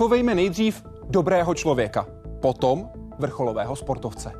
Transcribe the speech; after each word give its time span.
Vychovejme 0.00 0.34
nejdřív 0.34 0.84
dobrého 1.08 1.54
člověka, 1.54 2.06
potom 2.42 2.88
vrcholového 3.18 3.76
sportovce. 3.76 4.32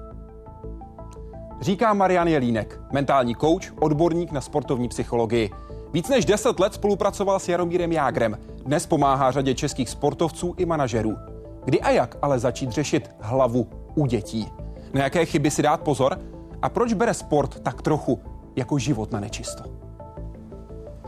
Říká 1.60 1.94
Marian 1.94 2.28
Jelínek, 2.28 2.80
mentální 2.92 3.34
kouč, 3.34 3.72
odborník 3.80 4.32
na 4.32 4.40
sportovní 4.40 4.88
psychologii. 4.88 5.50
Víc 5.92 6.08
než 6.08 6.24
10 6.24 6.60
let 6.60 6.74
spolupracoval 6.74 7.38
s 7.38 7.48
Jaromírem 7.48 7.92
Jágrem. 7.92 8.38
Dnes 8.64 8.86
pomáhá 8.86 9.30
řadě 9.30 9.54
českých 9.54 9.88
sportovců 9.88 10.54
i 10.58 10.66
manažerů. 10.66 11.16
Kdy 11.64 11.80
a 11.80 11.90
jak 11.90 12.16
ale 12.22 12.38
začít 12.38 12.70
řešit 12.70 13.10
hlavu 13.20 13.68
u 13.94 14.06
dětí? 14.06 14.48
Na 14.94 15.02
jaké 15.02 15.26
chyby 15.26 15.50
si 15.50 15.62
dát 15.62 15.80
pozor? 15.80 16.18
A 16.62 16.68
proč 16.68 16.92
bere 16.92 17.14
sport 17.14 17.60
tak 17.60 17.82
trochu 17.82 18.20
jako 18.56 18.78
život 18.78 19.12
na 19.12 19.20
nečisto? 19.20 19.64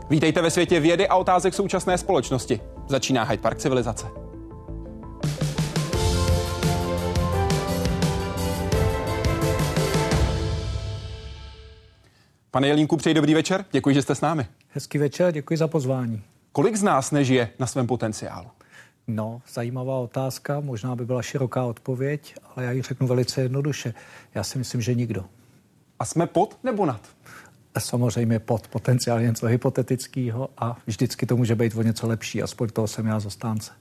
Vítejte 0.09 0.41
ve 0.41 0.51
světě 0.51 0.79
vědy 0.79 1.07
a 1.07 1.15
otázek 1.15 1.53
současné 1.53 1.97
společnosti. 1.97 2.59
Začíná 2.87 3.23
Hyde 3.23 3.41
Park 3.41 3.57
civilizace. 3.57 4.23
Pane 12.53 12.67
Jelínku, 12.67 12.97
přeji 12.97 13.13
dobrý 13.13 13.33
večer. 13.33 13.65
Děkuji, 13.71 13.95
že 13.95 14.01
jste 14.01 14.15
s 14.15 14.21
námi. 14.21 14.45
Hezký 14.69 14.97
večer, 14.97 15.31
děkuji 15.31 15.57
za 15.57 15.67
pozvání. 15.67 16.23
Kolik 16.51 16.75
z 16.75 16.83
nás 16.83 17.11
nežije 17.11 17.49
na 17.59 17.67
svém 17.67 17.87
potenciálu? 17.87 18.47
No, 19.07 19.41
zajímavá 19.53 19.97
otázka, 19.97 20.59
možná 20.59 20.95
by 20.95 21.05
byla 21.05 21.21
široká 21.21 21.63
odpověď, 21.63 22.35
ale 22.55 22.65
já 22.65 22.71
ji 22.71 22.81
řeknu 22.81 23.07
velice 23.07 23.41
jednoduše. 23.41 23.93
Já 24.35 24.43
si 24.43 24.57
myslím, 24.57 24.81
že 24.81 24.93
nikdo. 24.93 25.25
A 25.99 26.05
jsme 26.05 26.27
pod 26.27 26.57
nebo 26.63 26.85
nad? 26.85 27.01
Samozřejmě 27.79 28.39
pod 28.39 28.67
potenciálně 28.67 29.27
něco 29.27 29.45
hypotetického 29.45 30.49
a 30.57 30.77
vždycky 30.87 31.25
to 31.25 31.37
může 31.37 31.55
být 31.55 31.75
o 31.75 31.81
něco 31.81 32.07
lepší, 32.07 32.43
aspoň 32.43 32.69
toho 32.69 32.87
jsem 32.87 33.07
já 33.07 33.19
zastánce. 33.19 33.71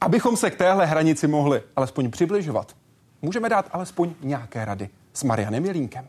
Abychom 0.00 0.36
se 0.36 0.50
k 0.50 0.56
téhle 0.56 0.86
hranici 0.86 1.26
mohli 1.26 1.62
alespoň 1.76 2.10
přibližovat, 2.10 2.76
můžeme 3.22 3.48
dát 3.48 3.68
alespoň 3.72 4.14
nějaké 4.20 4.64
rady 4.64 4.88
s 5.14 5.22
Marianem 5.22 5.64
Jelínkem. 5.64 6.08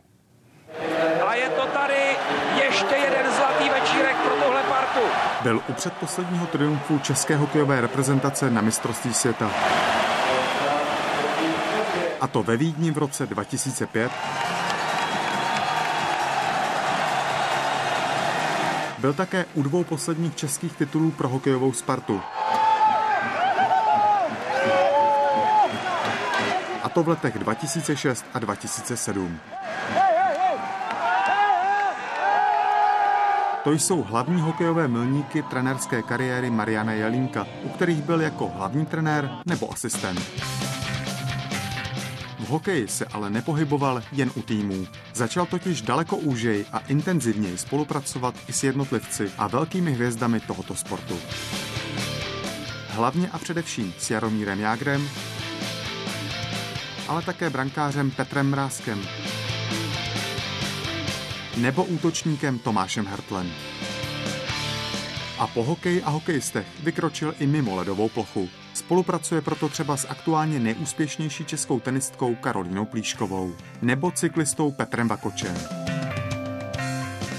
Byl 5.46 5.62
u 5.68 5.74
předposledního 5.74 6.48
triumfu 6.48 7.00
české 7.00 7.36
hokejové 7.36 7.82
reprezentace 7.82 8.52
na 8.52 8.62
mistrovství 8.62 9.14
světa. 9.14 9.52
A 12.22 12.28
to 12.28 12.44
ve 12.44 12.58
Vídni 12.58 12.92
v 12.92 12.98
roce 12.98 13.28
2005. 13.28 14.12
Byl 18.98 19.14
také 19.14 19.46
u 19.54 19.64
dvou 19.64 19.84
posledních 19.84 20.36
českých 20.36 20.76
titulů 20.76 21.12
pro 21.12 21.30
hokejovou 21.30 21.74
Spartu. 21.74 22.22
A 26.84 26.90
to 26.94 27.04
v 27.04 27.10
letech 27.10 27.40
2006 27.40 28.26
a 28.34 28.40
2007. 28.40 29.40
To 33.66 33.72
jsou 33.72 34.04
hlavní 34.04 34.42
hokejové 34.42 34.88
milníky 34.88 35.44
trenerské 35.44 36.02
kariéry 36.02 36.50
Mariana 36.50 36.94
Jelínka, 36.94 37.48
u 37.64 37.70
kterých 37.70 38.02
byl 38.02 38.22
jako 38.22 38.52
hlavní 38.56 38.86
trenér 38.86 39.30
nebo 39.46 39.74
asistent. 39.74 40.20
V 42.40 42.48
hokeji 42.50 42.88
se 42.88 43.06
ale 43.06 43.30
nepohyboval 43.30 44.02
jen 44.12 44.32
u 44.36 44.42
týmů. 44.42 44.88
Začal 45.14 45.46
totiž 45.46 45.82
daleko 45.82 46.18
úžej 46.18 46.66
a 46.72 46.80
intenzivněji 46.80 47.58
spolupracovat 47.58 48.36
i 48.48 48.54
s 48.54 48.64
jednotlivci 48.64 49.32
a 49.38 49.48
velkými 49.48 49.92
hvězdami 49.92 50.40
tohoto 50.40 50.76
sportu. 50.76 51.20
Hlavně 52.90 53.30
a 53.30 53.38
především 53.38 53.94
s 53.98 54.12
Jaromírem 54.12 54.60
Jágrem, 54.60 55.10
ale 57.08 57.22
také 57.22 57.50
brankářem 57.50 58.12
Petrem 58.12 58.50
Mrázkem, 58.50 59.02
nebo 61.58 61.84
útočníkem 61.84 62.60
Tomášem 62.60 63.06
Hertlem. 63.06 63.52
A 65.40 65.48
po 65.48 65.64
hokeji 65.64 66.04
a 66.04 66.10
hokejistech 66.10 66.68
vykročil 66.84 67.36
i 67.40 67.48
mimo 67.48 67.76
ledovou 67.76 68.10
plochu. 68.10 68.50
Spolupracuje 68.74 69.42
proto 69.42 69.70
třeba 69.70 69.98
s 69.98 70.08
aktuálně 70.10 70.60
neúspěšnější 70.60 71.46
českou 71.46 71.80
tenistkou 71.80 72.36
Karolínou 72.36 72.86
Plíškovou 72.86 73.56
nebo 73.82 74.12
cyklistou 74.12 74.72
Petrem 74.72 75.08
Vakočem. 75.08 75.56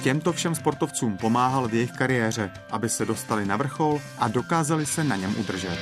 Těmto 0.03 0.33
všem 0.33 0.55
sportovcům 0.55 1.17
pomáhal 1.17 1.69
v 1.69 1.75
jejich 1.75 1.93
kariéře, 1.93 2.51
aby 2.71 2.89
se 2.89 3.05
dostali 3.05 3.47
na 3.47 3.57
vrchol 3.57 4.01
a 4.19 4.29
dokázali 4.29 4.87
se 4.87 5.05
na 5.05 5.17
něm 5.17 5.35
udržet. 5.39 5.79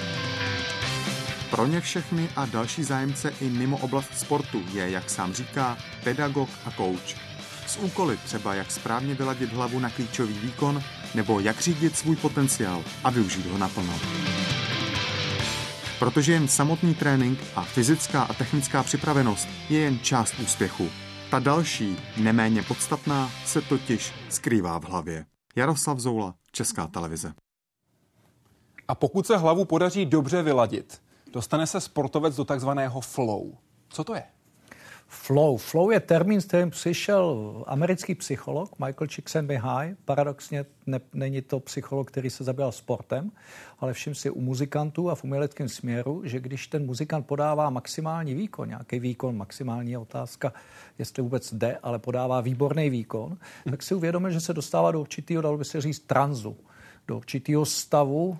Pro 1.50 1.66
ně 1.66 1.80
všechny 1.80 2.28
a 2.36 2.46
další 2.46 2.84
zájemce 2.84 3.32
i 3.40 3.50
mimo 3.50 3.76
oblast 3.76 4.18
sportu 4.18 4.62
je, 4.72 4.90
jak 4.90 5.10
sám 5.10 5.32
říká, 5.32 5.78
pedagog 6.04 6.48
a 6.64 6.70
coach 6.70 7.33
s 7.66 7.76
úkoly 7.76 8.16
třeba 8.16 8.54
jak 8.54 8.70
správně 8.70 9.14
vyladit 9.14 9.52
hlavu 9.52 9.78
na 9.78 9.90
klíčový 9.90 10.34
výkon 10.34 10.82
nebo 11.14 11.40
jak 11.40 11.60
řídit 11.60 11.96
svůj 11.96 12.16
potenciál 12.16 12.84
a 13.04 13.10
využít 13.10 13.46
ho 13.46 13.58
naplno. 13.58 13.92
Protože 15.98 16.32
jen 16.32 16.48
samotný 16.48 16.94
trénink 16.94 17.38
a 17.56 17.62
fyzická 17.62 18.22
a 18.22 18.34
technická 18.34 18.82
připravenost 18.82 19.48
je 19.68 19.78
jen 19.78 19.98
část 19.98 20.34
úspěchu. 20.38 20.88
Ta 21.30 21.38
další, 21.38 21.96
neméně 22.16 22.62
podstatná, 22.62 23.30
se 23.44 23.60
totiž 23.60 24.12
skrývá 24.28 24.78
v 24.80 24.84
hlavě. 24.84 25.26
Jaroslav 25.56 25.98
Zoula, 25.98 26.34
Česká 26.52 26.86
televize. 26.86 27.34
A 28.88 28.94
pokud 28.94 29.26
se 29.26 29.36
hlavu 29.36 29.64
podaří 29.64 30.06
dobře 30.06 30.42
vyladit, 30.42 31.02
dostane 31.32 31.66
se 31.66 31.80
sportovec 31.80 32.36
do 32.36 32.44
takzvaného 32.44 33.00
flow. 33.00 33.52
Co 33.88 34.04
to 34.04 34.14
je? 34.14 34.33
Flow. 35.14 35.56
Flow 35.56 35.90
je 35.90 36.00
termín, 36.00 36.40
s 36.40 36.44
kterým 36.44 36.70
přišel 36.70 37.64
americký 37.66 38.14
psycholog 38.14 38.78
Michael 38.78 39.06
Csikszentmihalyi. 39.06 39.96
Paradoxně 40.04 40.64
ne, 40.86 41.00
není 41.12 41.42
to 41.42 41.60
psycholog, 41.60 42.10
který 42.10 42.30
se 42.30 42.44
zabýval 42.44 42.72
sportem, 42.72 43.30
ale 43.78 43.92
všim 43.92 44.14
si 44.14 44.30
u 44.30 44.40
muzikantů 44.40 45.10
a 45.10 45.14
v 45.14 45.24
uměleckém 45.24 45.68
směru, 45.68 46.22
že 46.24 46.40
když 46.40 46.66
ten 46.66 46.86
muzikant 46.86 47.26
podává 47.26 47.70
maximální 47.70 48.34
výkon, 48.34 48.68
nějaký 48.68 48.98
výkon, 48.98 49.36
maximální 49.36 49.90
je 49.90 49.98
otázka, 49.98 50.52
jestli 50.98 51.22
vůbec 51.22 51.54
jde, 51.54 51.78
ale 51.82 51.98
podává 51.98 52.40
výborný 52.40 52.90
výkon, 52.90 53.38
tak 53.70 53.82
si 53.82 53.94
uvědomil, 53.94 54.30
že 54.30 54.40
se 54.40 54.52
dostává 54.54 54.92
do 54.92 55.00
určitého, 55.00 55.42
dalo 55.42 55.58
by 55.58 55.64
se 55.64 55.80
říct, 55.80 55.98
tranzu 55.98 56.56
do 57.08 57.16
určitého 57.16 57.66
stavu, 57.66 58.38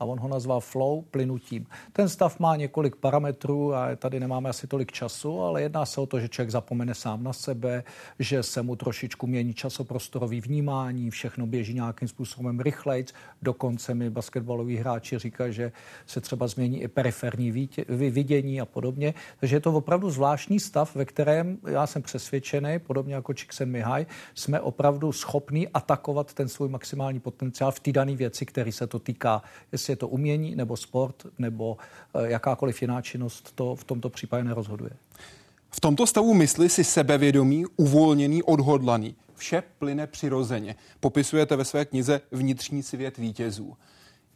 a 0.00 0.04
on 0.04 0.18
ho 0.18 0.28
nazval 0.28 0.60
flow 0.60 1.02
plynutím. 1.02 1.66
Ten 1.92 2.08
stav 2.08 2.40
má 2.40 2.56
několik 2.56 2.96
parametrů 2.96 3.74
a 3.74 3.96
tady 3.96 4.20
nemáme 4.20 4.48
asi 4.48 4.66
tolik 4.66 4.92
času, 4.92 5.40
ale 5.40 5.62
jedná 5.62 5.86
se 5.86 6.00
o 6.00 6.06
to, 6.06 6.20
že 6.20 6.28
člověk 6.28 6.50
zapomene 6.50 6.94
sám 6.94 7.24
na 7.24 7.32
sebe, 7.32 7.84
že 8.18 8.42
se 8.42 8.62
mu 8.62 8.76
trošičku 8.76 9.26
mění 9.26 9.54
časoprostorový 9.54 10.40
vnímání, 10.40 11.10
všechno 11.10 11.46
běží 11.46 11.74
nějakým 11.74 12.08
způsobem 12.08 12.60
rychlejc. 12.60 13.12
Dokonce 13.42 13.94
mi 13.94 14.10
basketbaloví 14.10 14.76
hráči 14.76 15.18
říkají, 15.18 15.52
že 15.52 15.72
se 16.06 16.20
třeba 16.20 16.46
změní 16.46 16.82
i 16.82 16.88
periferní 16.88 17.68
vidění 17.88 18.60
a 18.60 18.64
podobně. 18.64 19.14
Takže 19.40 19.56
je 19.56 19.60
to 19.60 19.72
opravdu 19.72 20.10
zvláštní 20.10 20.60
stav, 20.60 20.94
ve 20.94 21.04
kterém 21.04 21.58
já 21.66 21.86
jsem 21.86 22.02
přesvědčený, 22.02 22.78
podobně 22.78 23.14
jako 23.14 23.34
Čiksen 23.34 23.70
Mihaj, 23.70 24.06
jsme 24.34 24.60
opravdu 24.60 25.12
schopní 25.12 25.68
atakovat 25.68 26.34
ten 26.34 26.48
svůj 26.48 26.68
maximální 26.68 27.20
potenciál 27.20 27.72
v 27.72 27.80
té 27.80 27.92
dané 27.92 28.16
věci, 28.16 28.46
který 28.46 28.72
se 28.72 28.86
to 28.86 28.98
týká. 28.98 29.42
Jestli 29.86 29.92
je 29.92 29.96
to 29.96 30.08
umění 30.08 30.56
nebo 30.56 30.76
sport 30.76 31.26
nebo 31.38 31.76
eh, 32.14 32.30
jakákoliv 32.30 32.82
jiná 32.82 33.02
činnost, 33.02 33.52
to 33.54 33.76
v 33.76 33.84
tomto 33.84 34.10
případě 34.10 34.44
nerozhoduje. 34.44 34.90
V 35.70 35.80
tomto 35.80 36.06
stavu 36.06 36.34
mysli 36.34 36.68
si 36.68 36.84
sebevědomý, 36.84 37.64
uvolněný, 37.76 38.42
odhodlaný. 38.42 39.14
Vše 39.34 39.62
plyne 39.78 40.06
přirozeně. 40.06 40.74
Popisujete 41.00 41.56
ve 41.56 41.64
své 41.64 41.84
knize 41.84 42.20
Vnitřní 42.32 42.82
svět 42.82 43.18
vítězů. 43.18 43.76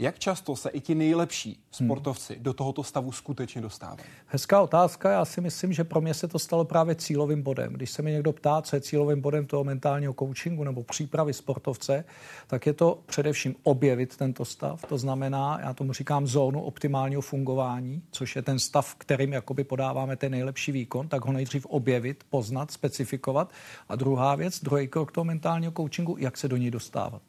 Jak 0.00 0.18
často 0.18 0.56
se 0.56 0.70
i 0.70 0.80
ti 0.80 0.94
nejlepší 0.94 1.60
sportovci 1.70 2.34
hmm. 2.34 2.42
do 2.42 2.52
tohoto 2.52 2.82
stavu 2.82 3.12
skutečně 3.12 3.60
dostávají? 3.60 4.08
Hezká 4.26 4.60
otázka. 4.60 5.10
Já 5.10 5.24
si 5.24 5.40
myslím, 5.40 5.72
že 5.72 5.84
pro 5.84 6.00
mě 6.00 6.14
se 6.14 6.28
to 6.28 6.38
stalo 6.38 6.64
právě 6.64 6.94
cílovým 6.94 7.42
bodem. 7.42 7.72
Když 7.72 7.90
se 7.90 8.02
mi 8.02 8.12
někdo 8.12 8.32
ptá, 8.32 8.62
co 8.62 8.76
je 8.76 8.80
cílovým 8.80 9.20
bodem 9.20 9.46
toho 9.46 9.64
mentálního 9.64 10.14
coachingu 10.18 10.64
nebo 10.64 10.82
přípravy 10.82 11.32
sportovce, 11.32 12.04
tak 12.46 12.66
je 12.66 12.72
to 12.72 13.02
především 13.06 13.54
objevit 13.62 14.16
tento 14.16 14.44
stav. 14.44 14.84
To 14.88 14.98
znamená, 14.98 15.58
já 15.60 15.74
tomu 15.74 15.92
říkám 15.92 16.26
zónu 16.26 16.62
optimálního 16.62 17.22
fungování, 17.22 18.02
což 18.10 18.36
je 18.36 18.42
ten 18.42 18.58
stav, 18.58 18.94
kterým 18.94 19.32
jakoby 19.32 19.64
podáváme 19.64 20.16
ten 20.16 20.32
nejlepší 20.32 20.72
výkon, 20.72 21.08
tak 21.08 21.24
ho 21.24 21.32
nejdřív 21.32 21.66
objevit, 21.66 22.24
poznat, 22.30 22.70
specifikovat. 22.70 23.52
A 23.88 23.96
druhá 23.96 24.34
věc, 24.34 24.60
druhý 24.62 24.88
krok 24.88 25.12
toho 25.12 25.24
mentálního 25.24 25.72
coachingu, 25.72 26.16
jak 26.18 26.36
se 26.36 26.48
do 26.48 26.56
něj 26.56 26.70
dostávat 26.70 27.22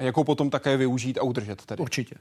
a 0.00 0.02
jakou 0.02 0.24
potom 0.24 0.50
také 0.50 0.76
využít 0.76 1.18
a 1.18 1.22
udržet 1.22 1.66
tedy. 1.66 1.82
Určitě. 1.82 2.14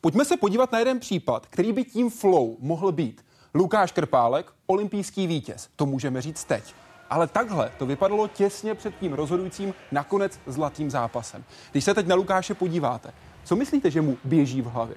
Pojďme 0.00 0.24
se 0.24 0.36
podívat 0.36 0.72
na 0.72 0.78
jeden 0.78 1.00
případ, 1.00 1.46
který 1.46 1.72
by 1.72 1.84
tím 1.84 2.10
flow 2.10 2.56
mohl 2.60 2.92
být. 2.92 3.24
Lukáš 3.54 3.92
Krpálek, 3.92 4.52
olympijský 4.66 5.26
vítěz. 5.26 5.68
To 5.76 5.86
můžeme 5.86 6.22
říct 6.22 6.44
teď. 6.44 6.74
Ale 7.10 7.26
takhle 7.26 7.72
to 7.78 7.86
vypadalo 7.86 8.28
těsně 8.28 8.74
před 8.74 8.94
tím 9.00 9.12
rozhodujícím 9.12 9.74
nakonec 9.92 10.40
zlatým 10.46 10.90
zápasem. 10.90 11.44
Když 11.72 11.84
se 11.84 11.94
teď 11.94 12.06
na 12.06 12.14
Lukáše 12.14 12.54
podíváte, 12.54 13.12
co 13.44 13.56
myslíte, 13.56 13.90
že 13.90 14.00
mu 14.00 14.16
běží 14.24 14.62
v 14.62 14.66
hlavě? 14.66 14.96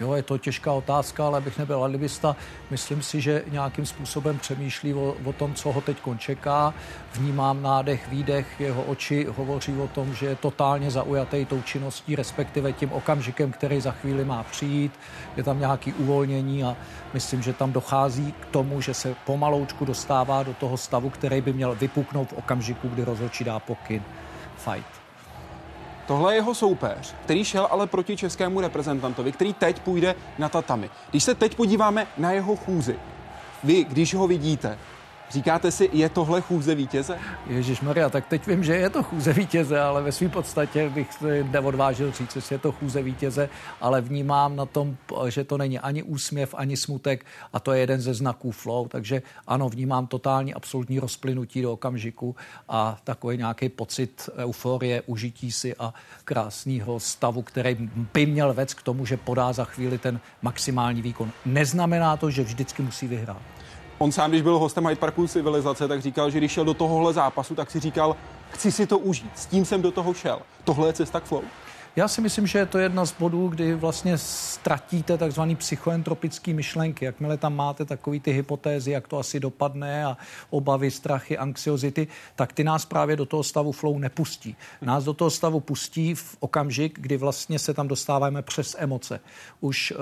Jo, 0.00 0.14
je 0.14 0.22
to 0.22 0.38
těžká 0.38 0.72
otázka, 0.72 1.26
ale 1.26 1.40
bych 1.40 1.58
nebyl 1.58 1.84
alibista. 1.84 2.36
Myslím 2.70 3.02
si, 3.02 3.20
že 3.20 3.44
nějakým 3.50 3.86
způsobem 3.86 4.38
přemýšlí 4.38 4.94
o, 4.94 5.16
o 5.24 5.32
tom, 5.32 5.54
co 5.54 5.72
ho 5.72 5.80
teď 5.80 5.96
čeká. 6.18 6.74
Vnímám 7.14 7.62
nádech, 7.62 8.08
výdech, 8.08 8.60
jeho 8.60 8.82
oči 8.82 9.26
hovoří 9.36 9.80
o 9.80 9.88
tom, 9.88 10.14
že 10.14 10.26
je 10.26 10.36
totálně 10.36 10.90
zaujatý 10.90 11.44
tou 11.44 11.62
činností, 11.62 12.16
respektive 12.16 12.72
tím 12.72 12.92
okamžikem, 12.92 13.52
který 13.52 13.80
za 13.80 13.90
chvíli 13.90 14.24
má 14.24 14.42
přijít. 14.42 14.92
Je 15.36 15.42
tam 15.42 15.60
nějaký 15.60 15.92
uvolnění 15.92 16.64
a 16.64 16.76
myslím, 17.14 17.42
že 17.42 17.52
tam 17.52 17.72
dochází 17.72 18.32
k 18.32 18.46
tomu, 18.46 18.80
že 18.80 18.94
se 18.94 19.14
pomaloučku 19.26 19.84
dostává 19.84 20.42
do 20.42 20.54
toho 20.54 20.76
stavu, 20.76 21.10
který 21.10 21.40
by 21.40 21.52
měl 21.52 21.74
vypuknout 21.74 22.28
v 22.28 22.38
okamžiku, 22.38 22.88
kdy 22.88 23.04
rozhodčí 23.04 23.44
dá 23.44 23.58
pokyn. 23.58 24.02
Fight. 24.56 24.95
Tohle 26.06 26.32
je 26.32 26.36
jeho 26.36 26.54
soupeř, 26.54 27.14
který 27.24 27.44
šel 27.44 27.68
ale 27.70 27.86
proti 27.86 28.16
českému 28.16 28.60
reprezentantovi, 28.60 29.32
který 29.32 29.54
teď 29.54 29.80
půjde 29.80 30.14
na 30.38 30.48
tatami. 30.48 30.90
Když 31.10 31.24
se 31.24 31.34
teď 31.34 31.54
podíváme 31.54 32.06
na 32.18 32.32
jeho 32.32 32.56
chůzi, 32.56 32.98
vy, 33.64 33.84
když 33.84 34.14
ho 34.14 34.26
vidíte, 34.26 34.78
Říkáte 35.30 35.70
si, 35.70 35.90
je 35.92 36.08
tohle 36.08 36.40
chůze 36.40 36.74
vítěze? 36.74 37.18
Ježíš 37.46 37.80
Maria, 37.80 38.08
tak 38.08 38.26
teď 38.26 38.46
vím, 38.46 38.64
že 38.64 38.76
je 38.76 38.90
to 38.90 39.02
chůze 39.02 39.32
vítěze, 39.32 39.80
ale 39.80 40.02
ve 40.02 40.12
své 40.12 40.28
podstatě 40.28 40.90
bych 40.90 41.08
neodvážil 41.50 42.12
říct, 42.12 42.36
že 42.36 42.54
je 42.54 42.58
to 42.58 42.72
chůze 42.72 43.02
vítěze, 43.02 43.48
ale 43.80 44.00
vnímám 44.00 44.56
na 44.56 44.66
tom, 44.66 44.96
že 45.28 45.44
to 45.44 45.58
není 45.58 45.78
ani 45.78 46.02
úsměv, 46.02 46.54
ani 46.54 46.76
smutek 46.76 47.26
a 47.52 47.60
to 47.60 47.72
je 47.72 47.80
jeden 47.80 48.00
ze 48.00 48.14
znaků 48.14 48.50
flow, 48.50 48.88
takže 48.88 49.22
ano, 49.46 49.68
vnímám 49.68 50.06
totální 50.06 50.54
absolutní 50.54 50.98
rozplynutí 50.98 51.62
do 51.62 51.72
okamžiku 51.72 52.36
a 52.68 52.98
takový 53.04 53.36
nějaký 53.36 53.68
pocit 53.68 54.30
euforie, 54.36 55.02
užití 55.06 55.52
si 55.52 55.76
a 55.76 55.94
krásného 56.24 57.00
stavu, 57.00 57.42
který 57.42 57.76
by 58.12 58.26
měl 58.26 58.54
vec 58.54 58.74
k 58.74 58.82
tomu, 58.82 59.06
že 59.06 59.16
podá 59.16 59.52
za 59.52 59.64
chvíli 59.64 59.98
ten 59.98 60.20
maximální 60.42 61.02
výkon. 61.02 61.30
Neznamená 61.44 62.16
to, 62.16 62.30
že 62.30 62.42
vždycky 62.42 62.82
musí 62.82 63.06
vyhrát. 63.06 63.42
On 63.98 64.12
sám, 64.12 64.30
když 64.30 64.42
byl 64.42 64.58
hostem 64.58 64.86
Hyde 64.86 65.00
Parku 65.00 65.28
civilizace, 65.28 65.88
tak 65.88 66.02
říkal, 66.02 66.30
že 66.30 66.38
když 66.38 66.52
šel 66.52 66.64
do 66.64 66.74
tohohle 66.74 67.12
zápasu, 67.12 67.54
tak 67.54 67.70
si 67.70 67.80
říkal, 67.80 68.16
chci 68.50 68.72
si 68.72 68.86
to 68.86 68.98
užít, 68.98 69.30
s 69.34 69.46
tím 69.46 69.64
jsem 69.64 69.82
do 69.82 69.90
toho 69.90 70.14
šel. 70.14 70.38
Tohle 70.64 70.88
je 70.88 70.92
cesta 70.92 71.20
k 71.20 71.24
flow. 71.24 71.42
Já 71.96 72.08
si 72.08 72.20
myslím, 72.20 72.46
že 72.46 72.58
je 72.58 72.66
to 72.66 72.78
jedna 72.78 73.04
z 73.04 73.12
bodů, 73.12 73.48
kdy 73.48 73.74
vlastně 73.74 74.18
ztratíte 74.18 75.18
takzvaný 75.18 75.56
psychoentropický 75.56 76.54
myšlenky. 76.54 77.04
Jakmile 77.04 77.36
tam 77.36 77.56
máte 77.56 77.84
takový 77.84 78.20
ty 78.20 78.32
hypotézy, 78.32 78.90
jak 78.90 79.08
to 79.08 79.18
asi 79.18 79.40
dopadne 79.40 80.04
a 80.04 80.16
obavy, 80.50 80.90
strachy, 80.90 81.38
anxiozity, 81.38 82.06
tak 82.34 82.52
ty 82.52 82.64
nás 82.64 82.84
právě 82.84 83.16
do 83.16 83.26
toho 83.26 83.42
stavu 83.42 83.72
flow 83.72 83.98
nepustí. 83.98 84.56
Nás 84.82 85.04
do 85.04 85.14
toho 85.14 85.30
stavu 85.30 85.60
pustí 85.60 86.14
v 86.14 86.36
okamžik, 86.40 87.00
kdy 87.00 87.16
vlastně 87.16 87.58
se 87.58 87.74
tam 87.74 87.88
dostáváme 87.88 88.42
přes 88.42 88.76
emoce. 88.78 89.20
Už 89.60 89.92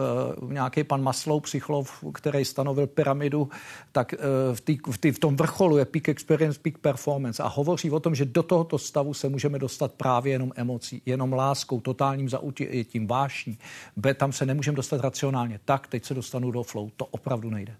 uh, 0.40 0.52
nějaký 0.52 0.84
pan 0.84 1.02
Maslow, 1.02 1.42
psycholog, 1.42 1.86
který 2.14 2.44
stanovil 2.44 2.86
pyramidu, 2.86 3.48
tak 3.92 4.12
uh, 4.12 4.56
v, 4.56 4.60
tý, 4.60 4.78
v, 4.90 4.98
tý, 4.98 5.10
v 5.10 5.18
tom 5.18 5.36
vrcholu 5.36 5.78
je 5.78 5.84
peak 5.84 6.08
experience, 6.08 6.58
peak 6.62 6.78
performance 6.78 7.42
a 7.42 7.48
hovoří 7.48 7.90
o 7.90 8.00
tom, 8.00 8.14
že 8.14 8.24
do 8.24 8.42
tohoto 8.42 8.78
stavu 8.78 9.14
se 9.14 9.28
můžeme 9.28 9.58
dostat 9.58 9.92
právě 9.92 10.32
jenom 10.32 10.52
emocí, 10.56 11.02
jenom 11.06 11.32
láskou, 11.32 11.83
totálním 11.84 12.28
zaujetím, 12.28 13.06
vášní, 13.06 13.58
B, 13.96 14.14
tam 14.14 14.32
se 14.32 14.46
nemůžeme 14.46 14.76
dostat 14.76 15.00
racionálně. 15.00 15.60
Tak, 15.64 15.86
teď 15.86 16.04
se 16.04 16.14
dostanu 16.14 16.50
do 16.50 16.62
flow. 16.62 16.90
To 16.96 17.04
opravdu 17.04 17.50
nejde. 17.50 17.76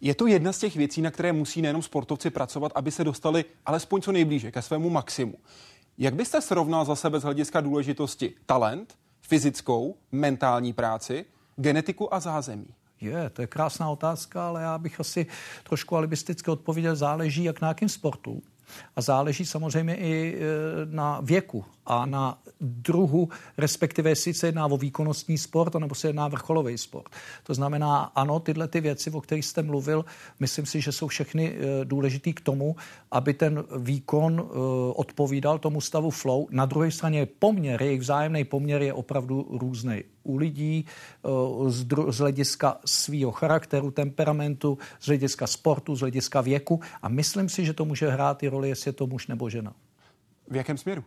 Je 0.00 0.14
to 0.14 0.26
jedna 0.26 0.52
z 0.52 0.58
těch 0.58 0.76
věcí, 0.76 1.02
na 1.02 1.10
které 1.10 1.32
musí 1.32 1.62
nejenom 1.62 1.82
sportovci 1.82 2.30
pracovat, 2.30 2.72
aby 2.74 2.90
se 2.90 3.04
dostali 3.04 3.44
alespoň 3.66 4.02
co 4.02 4.12
nejblíže 4.12 4.50
ke 4.50 4.62
svému 4.62 4.90
maximu. 4.90 5.34
Jak 5.98 6.14
byste 6.14 6.40
srovnal 6.40 6.84
za 6.84 6.96
sebe 6.96 7.20
z 7.20 7.22
hlediska 7.22 7.60
důležitosti 7.60 8.34
talent, 8.46 8.94
fyzickou, 9.20 9.96
mentální 10.12 10.72
práci, 10.72 11.24
genetiku 11.56 12.14
a 12.14 12.20
zázemí? 12.20 12.66
Je, 13.00 13.30
to 13.30 13.42
je 13.42 13.46
krásná 13.46 13.90
otázka, 13.90 14.48
ale 14.48 14.62
já 14.62 14.78
bych 14.78 15.00
asi 15.00 15.26
trošku 15.62 15.96
alibisticky 15.96 16.50
odpověděl, 16.50 16.96
záleží 16.96 17.44
jak 17.44 17.60
na 17.60 17.68
jakém 17.68 17.88
sportu. 17.88 18.42
A 18.96 19.00
záleží 19.00 19.46
samozřejmě 19.46 19.96
i 19.96 20.36
e, 20.36 20.40
na 20.84 21.20
věku 21.20 21.64
a 21.86 22.06
na 22.06 22.38
druhu, 22.60 23.28
respektive 23.58 24.10
jestli 24.10 24.34
se 24.34 24.46
jedná 24.46 24.66
o 24.66 24.76
výkonnostní 24.76 25.38
sport, 25.38 25.74
nebo 25.74 25.94
se 25.94 26.08
jedná 26.08 26.28
vrcholový 26.28 26.78
sport. 26.78 27.10
To 27.42 27.54
znamená, 27.54 27.98
ano, 28.14 28.40
tyhle 28.40 28.68
ty 28.68 28.80
věci, 28.80 29.10
o 29.10 29.20
kterých 29.20 29.44
jste 29.44 29.62
mluvil, 29.62 30.04
myslím 30.40 30.66
si, 30.66 30.80
že 30.80 30.92
jsou 30.92 31.08
všechny 31.08 31.54
e, 31.54 31.84
důležitý 31.84 32.32
k 32.32 32.40
tomu, 32.40 32.76
aby 33.10 33.34
ten 33.34 33.64
výkon 33.78 34.40
e, 34.40 34.58
odpovídal 34.92 35.58
tomu 35.58 35.80
stavu 35.80 36.10
flow. 36.10 36.46
Na 36.50 36.66
druhé 36.66 36.90
straně 36.90 37.26
poměr, 37.26 37.82
jejich 37.82 38.00
vzájemný 38.00 38.44
poměr 38.44 38.82
je 38.82 38.92
opravdu 38.92 39.46
různý 39.50 40.04
u 40.26 40.36
lidí 40.36 40.84
z, 41.68 41.84
dru- 41.84 42.12
z 42.12 42.18
hlediska 42.18 42.80
svého 42.84 43.32
charakteru, 43.32 43.90
temperamentu, 43.90 44.78
z 45.00 45.06
hlediska 45.06 45.46
sportu, 45.46 45.96
z 45.96 46.00
hlediska 46.00 46.40
věku 46.40 46.80
a 47.02 47.08
myslím 47.08 47.48
si, 47.48 47.64
že 47.64 47.72
to 47.72 47.84
může 47.84 48.10
hrát 48.10 48.42
i 48.42 48.48
roli, 48.48 48.68
jestli 48.68 48.88
je 48.88 48.92
to 48.92 49.06
muž 49.06 49.26
nebo 49.26 49.50
žena. 49.50 49.72
V 50.50 50.56
jakém 50.56 50.78
směru? 50.78 51.04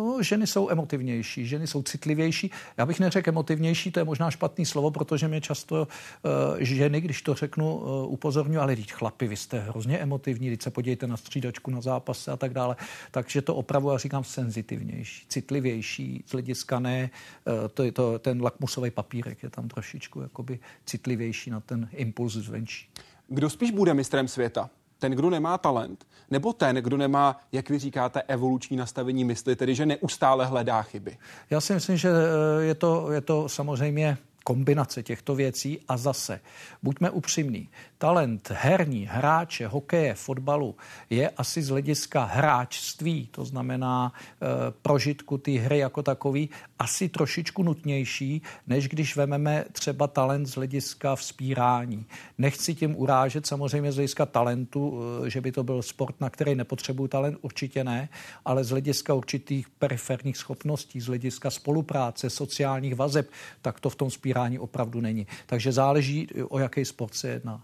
No, 0.00 0.22
ženy 0.22 0.46
jsou 0.46 0.70
emotivnější, 0.70 1.46
ženy 1.46 1.66
jsou 1.66 1.82
citlivější. 1.82 2.50
Já 2.76 2.86
bych 2.86 3.00
neřekl 3.00 3.28
emotivnější, 3.28 3.90
to 3.90 4.00
je 4.00 4.04
možná 4.04 4.30
špatný 4.30 4.66
slovo, 4.66 4.90
protože 4.90 5.28
mě 5.28 5.40
často 5.40 5.88
uh, 5.88 6.56
ženy, 6.60 7.00
když 7.00 7.22
to 7.22 7.34
řeknu, 7.34 7.76
uh, 7.76 8.12
upozorňují, 8.12 8.58
ale 8.58 8.76
teď 8.76 8.92
chlapi, 8.92 9.28
vy 9.28 9.36
jste 9.36 9.60
hrozně 9.60 9.98
emotivní, 9.98 10.50
teď 10.50 10.62
se 10.62 10.70
podívejte 10.70 11.06
na 11.06 11.16
střídačku, 11.16 11.70
na 11.70 11.80
zápase 11.80 12.30
a 12.30 12.36
tak 12.36 12.52
dále. 12.52 12.76
Takže 13.10 13.42
to 13.42 13.54
opravdu, 13.54 13.90
já 13.90 13.98
říkám, 13.98 14.24
senzitivnější, 14.24 15.26
citlivější, 15.28 16.24
z 16.26 16.32
hlediska 16.32 16.80
ne, 16.80 17.10
uh, 17.44 17.68
to 17.74 17.82
je 17.82 17.92
to, 17.92 18.18
ten 18.18 18.42
lakmusový 18.42 18.90
papírek 18.90 19.42
je 19.42 19.50
tam 19.50 19.68
trošičku 19.68 20.20
jakoby 20.20 20.58
citlivější 20.86 21.50
na 21.50 21.60
ten 21.60 21.88
impuls 21.92 22.32
zvenčí. 22.32 22.88
Kdo 23.28 23.50
spíš 23.50 23.70
bude 23.70 23.94
mistrem 23.94 24.28
světa? 24.28 24.70
Ten, 25.00 25.12
kdo 25.12 25.30
nemá 25.30 25.58
talent, 25.58 26.06
nebo 26.30 26.52
ten, 26.52 26.76
kdo 26.76 26.96
nemá, 26.96 27.40
jak 27.52 27.70
vy 27.70 27.78
říkáte, 27.78 28.22
evoluční 28.22 28.76
nastavení 28.76 29.24
mysli, 29.24 29.56
tedy 29.56 29.74
že 29.74 29.86
neustále 29.86 30.46
hledá 30.46 30.82
chyby? 30.82 31.16
Já 31.50 31.60
si 31.60 31.74
myslím, 31.74 31.96
že 31.96 32.08
eh, 32.10 32.62
je 32.62 32.74
to, 32.74 33.12
je 33.12 33.20
to 33.20 33.48
samozřejmě 33.48 34.18
kombinace 34.44 35.02
těchto 35.02 35.34
věcí 35.34 35.80
a 35.88 35.96
zase, 35.96 36.40
buďme 36.82 37.10
upřímní, 37.10 37.68
talent 37.98 38.50
herní, 38.54 39.08
hráče, 39.10 39.66
hokeje, 39.66 40.14
fotbalu 40.14 40.76
je 41.10 41.30
asi 41.30 41.62
z 41.62 41.68
hlediska 41.68 42.24
hráčství, 42.24 43.28
to 43.30 43.44
znamená 43.44 44.12
e, 44.12 44.46
prožitku 44.82 45.38
ty 45.38 45.56
hry 45.56 45.78
jako 45.78 46.02
takový, 46.02 46.50
asi 46.78 47.08
trošičku 47.08 47.62
nutnější, 47.62 48.42
než 48.66 48.88
když 48.88 49.16
vememe 49.16 49.64
třeba 49.72 50.06
talent 50.06 50.46
z 50.46 50.54
hlediska 50.54 51.16
vzpírání. 51.16 52.06
Nechci 52.38 52.74
tím 52.74 52.96
urážet 52.96 53.46
samozřejmě 53.46 53.92
z 53.92 53.94
hlediska 53.94 54.26
talentu, 54.26 55.00
e, 55.26 55.30
že 55.30 55.40
by 55.40 55.52
to 55.52 55.64
byl 55.64 55.82
sport, 55.82 56.20
na 56.20 56.30
který 56.30 56.54
nepotřebuju 56.54 57.08
talent, 57.08 57.38
určitě 57.40 57.84
ne, 57.84 58.08
ale 58.44 58.64
z 58.64 58.70
hlediska 58.70 59.14
určitých 59.14 59.68
periferních 59.68 60.36
schopností, 60.36 61.00
z 61.00 61.06
hlediska 61.06 61.50
spolupráce, 61.50 62.30
sociálních 62.30 62.94
vazeb, 62.94 63.30
tak 63.62 63.80
to 63.80 63.90
v 63.90 63.96
tom 63.96 64.10
vzpírání 64.30 64.58
opravdu 64.58 65.00
není. 65.00 65.26
Takže 65.46 65.72
záleží, 65.72 66.28
o 66.48 66.58
jaký 66.58 66.84
sport 66.84 67.14
se 67.14 67.28
jedná. 67.28 67.60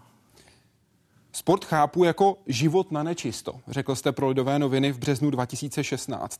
Sport 1.31 1.65
chápu 1.65 2.03
jako 2.03 2.37
život 2.47 2.91
na 2.91 3.03
nečisto, 3.03 3.59
řekl 3.67 3.95
jste 3.95 4.11
pro 4.11 4.27
Lidové 4.27 4.59
noviny 4.59 4.91
v 4.91 4.97
březnu 4.97 5.29
2016. 5.29 6.39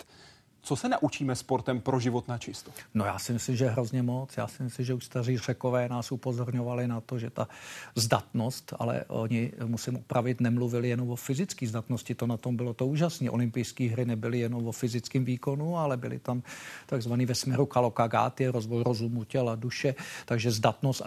Co 0.67 0.75
se 0.75 0.89
naučíme 0.89 1.35
sportem 1.35 1.81
pro 1.81 1.99
život 1.99 2.27
na 2.27 2.37
čisto? 2.37 2.71
No 2.93 3.05
já 3.05 3.19
si 3.19 3.33
myslím, 3.33 3.55
že 3.55 3.69
hrozně 3.69 4.03
moc. 4.03 4.37
Já 4.37 4.47
si 4.47 4.63
myslím, 4.63 4.85
že 4.85 4.93
už 4.93 5.05
staří 5.05 5.37
řekové 5.37 5.89
nás 5.89 6.11
upozorňovali 6.11 6.87
na 6.87 7.01
to, 7.01 7.19
že 7.19 7.29
ta 7.29 7.47
zdatnost, 7.95 8.73
ale 8.79 9.03
oni, 9.07 9.51
musím 9.65 9.95
upravit, 9.95 10.41
nemluvili 10.41 10.89
jenom 10.89 11.09
o 11.09 11.15
fyzické 11.15 11.67
zdatnosti, 11.67 12.15
to 12.15 12.27
na 12.27 12.37
tom 12.37 12.55
bylo 12.55 12.73
to 12.73 12.87
úžasné. 12.87 13.31
Olympijské 13.31 13.83
hry 13.89 14.05
nebyly 14.05 14.39
jenom 14.39 14.67
o 14.67 14.71
fyzickém 14.71 15.25
výkonu, 15.25 15.77
ale 15.77 15.97
byly 15.97 16.19
tam 16.19 16.43
takzvaný 16.85 17.25
ve 17.25 17.35
směru 17.35 17.65
kalokagáty, 17.65 18.47
rozvoj 18.47 18.83
rozumu, 18.83 19.23
těla, 19.23 19.55
duše, 19.55 19.95
takže 20.25 20.51
zdatnost 20.51 21.01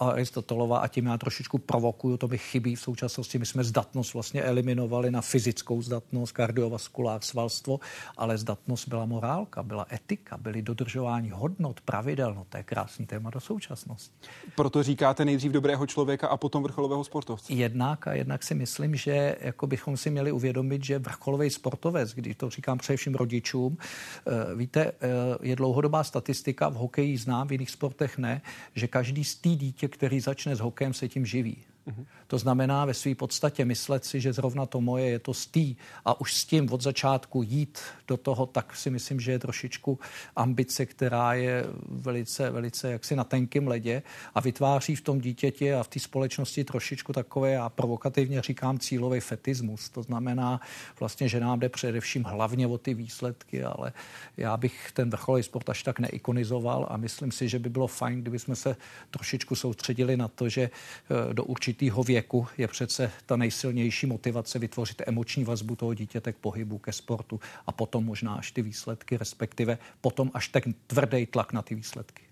Aristotelova, 0.00 0.78
a 0.78 0.88
tím 0.88 1.06
já 1.06 1.18
trošičku 1.18 1.58
provokuju, 1.58 2.16
to 2.16 2.28
mi 2.28 2.38
chybí 2.38 2.76
v 2.76 2.80
současnosti. 2.80 3.38
My 3.38 3.46
jsme 3.46 3.64
zdatnost 3.64 4.14
vlastně 4.14 4.42
eliminovali 4.42 5.10
na 5.10 5.20
fyzickou 5.20 5.82
zdatnost, 5.82 6.32
kardiovaskulár, 6.32 7.20
svalstvo, 7.20 7.80
ale 8.16 8.38
zdatnost 8.38 8.69
platnost 8.70 8.88
byla 8.88 9.06
morálka, 9.06 9.62
byla 9.62 9.86
etika, 9.92 10.36
byly 10.36 10.62
dodržování 10.62 11.30
hodnot, 11.30 11.80
pravidel. 11.80 12.34
No 12.34 12.46
to 12.48 12.56
je 12.56 12.62
krásný 12.62 13.06
téma 13.06 13.30
do 13.30 13.40
současnosti. 13.40 14.14
Proto 14.56 14.82
říkáte 14.82 15.24
nejdřív 15.24 15.52
dobrého 15.52 15.86
člověka 15.86 16.28
a 16.28 16.36
potom 16.36 16.62
vrcholového 16.62 17.04
sportovce. 17.04 17.52
Jednak 17.52 18.06
a 18.06 18.14
jednak 18.14 18.42
si 18.42 18.54
myslím, 18.54 18.96
že 18.96 19.36
jako 19.40 19.66
bychom 19.66 19.96
si 19.96 20.10
měli 20.10 20.32
uvědomit, 20.32 20.84
že 20.84 20.98
vrcholový 20.98 21.50
sportovec, 21.50 22.14
když 22.14 22.36
to 22.36 22.50
říkám 22.50 22.78
především 22.78 23.14
rodičům, 23.14 23.76
eh, 23.78 24.54
víte, 24.54 24.80
eh, 24.86 25.08
je 25.42 25.56
dlouhodobá 25.56 26.04
statistika, 26.04 26.68
v 26.68 26.74
hokeji 26.74 27.18
znám, 27.18 27.48
v 27.48 27.52
jiných 27.52 27.70
sportech 27.70 28.18
ne, 28.18 28.40
že 28.74 28.86
každý 28.86 29.24
z 29.24 29.34
tý 29.34 29.56
dítě, 29.56 29.88
který 29.88 30.20
začne 30.20 30.56
s 30.56 30.60
hokejem, 30.60 30.94
se 30.94 31.08
tím 31.08 31.26
živí 31.26 31.56
Mm-hmm. 31.86 32.06
To 32.30 32.38
znamená 32.38 32.84
ve 32.84 32.94
své 32.94 33.14
podstatě 33.14 33.64
myslet 33.64 34.04
si, 34.04 34.20
že 34.20 34.32
zrovna 34.32 34.66
to 34.66 34.80
moje 34.80 35.06
je 35.06 35.18
to 35.18 35.34
stý 35.34 35.76
a 36.04 36.20
už 36.20 36.34
s 36.34 36.44
tím 36.44 36.72
od 36.72 36.80
začátku 36.80 37.42
jít 37.42 37.78
do 38.08 38.16
toho, 38.16 38.46
tak 38.46 38.76
si 38.76 38.90
myslím, 38.90 39.20
že 39.20 39.32
je 39.32 39.38
trošičku 39.38 39.98
ambice, 40.36 40.86
která 40.86 41.34
je 41.34 41.64
velice, 41.88 42.50
velice 42.50 42.92
jaksi 42.92 43.16
na 43.16 43.24
tenkém 43.24 43.68
ledě 43.68 44.02
a 44.34 44.40
vytváří 44.40 44.96
v 44.96 45.00
tom 45.00 45.20
dítěti 45.20 45.74
a 45.74 45.82
v 45.82 45.88
té 45.88 46.00
společnosti 46.00 46.64
trošičku 46.64 47.12
takové, 47.12 47.52
já 47.52 47.68
provokativně 47.68 48.42
říkám, 48.42 48.78
cílový 48.78 49.20
fetismus. 49.20 49.88
To 49.88 50.02
znamená 50.02 50.60
vlastně, 51.00 51.28
že 51.28 51.40
nám 51.40 51.60
jde 51.60 51.68
především 51.68 52.24
hlavně 52.24 52.66
o 52.66 52.78
ty 52.78 52.94
výsledky, 52.94 53.62
ale 53.62 53.92
já 54.36 54.56
bych 54.56 54.92
ten 54.92 55.10
vrcholový 55.10 55.42
sport 55.42 55.70
až 55.70 55.82
tak 55.82 55.98
neikonizoval 55.98 56.86
a 56.90 56.96
myslím 56.96 57.32
si, 57.32 57.48
že 57.48 57.58
by 57.58 57.68
bylo 57.68 57.86
fajn, 57.86 58.20
kdyby 58.20 58.38
jsme 58.38 58.56
se 58.56 58.76
trošičku 59.10 59.54
soustředili 59.54 60.16
na 60.16 60.28
to, 60.28 60.48
že 60.48 60.62
eh, 60.62 61.34
do 61.34 61.44
určitého 61.44 62.02
věku 62.02 62.19
je 62.58 62.68
přece 62.68 63.12
ta 63.26 63.36
nejsilnější 63.36 64.06
motivace 64.06 64.58
vytvořit 64.58 65.02
emoční 65.06 65.44
vazbu 65.44 65.76
toho 65.76 65.94
dítěte 65.94 66.32
k 66.32 66.36
pohybu, 66.36 66.78
ke 66.78 66.92
sportu 66.92 67.40
a 67.66 67.72
potom 67.72 68.04
možná 68.04 68.34
až 68.34 68.50
ty 68.50 68.62
výsledky, 68.62 69.16
respektive 69.16 69.78
potom 70.00 70.30
až 70.34 70.48
ten 70.48 70.62
tvrdý 70.86 71.26
tlak 71.26 71.52
na 71.52 71.62
ty 71.62 71.74
výsledky. 71.74 72.22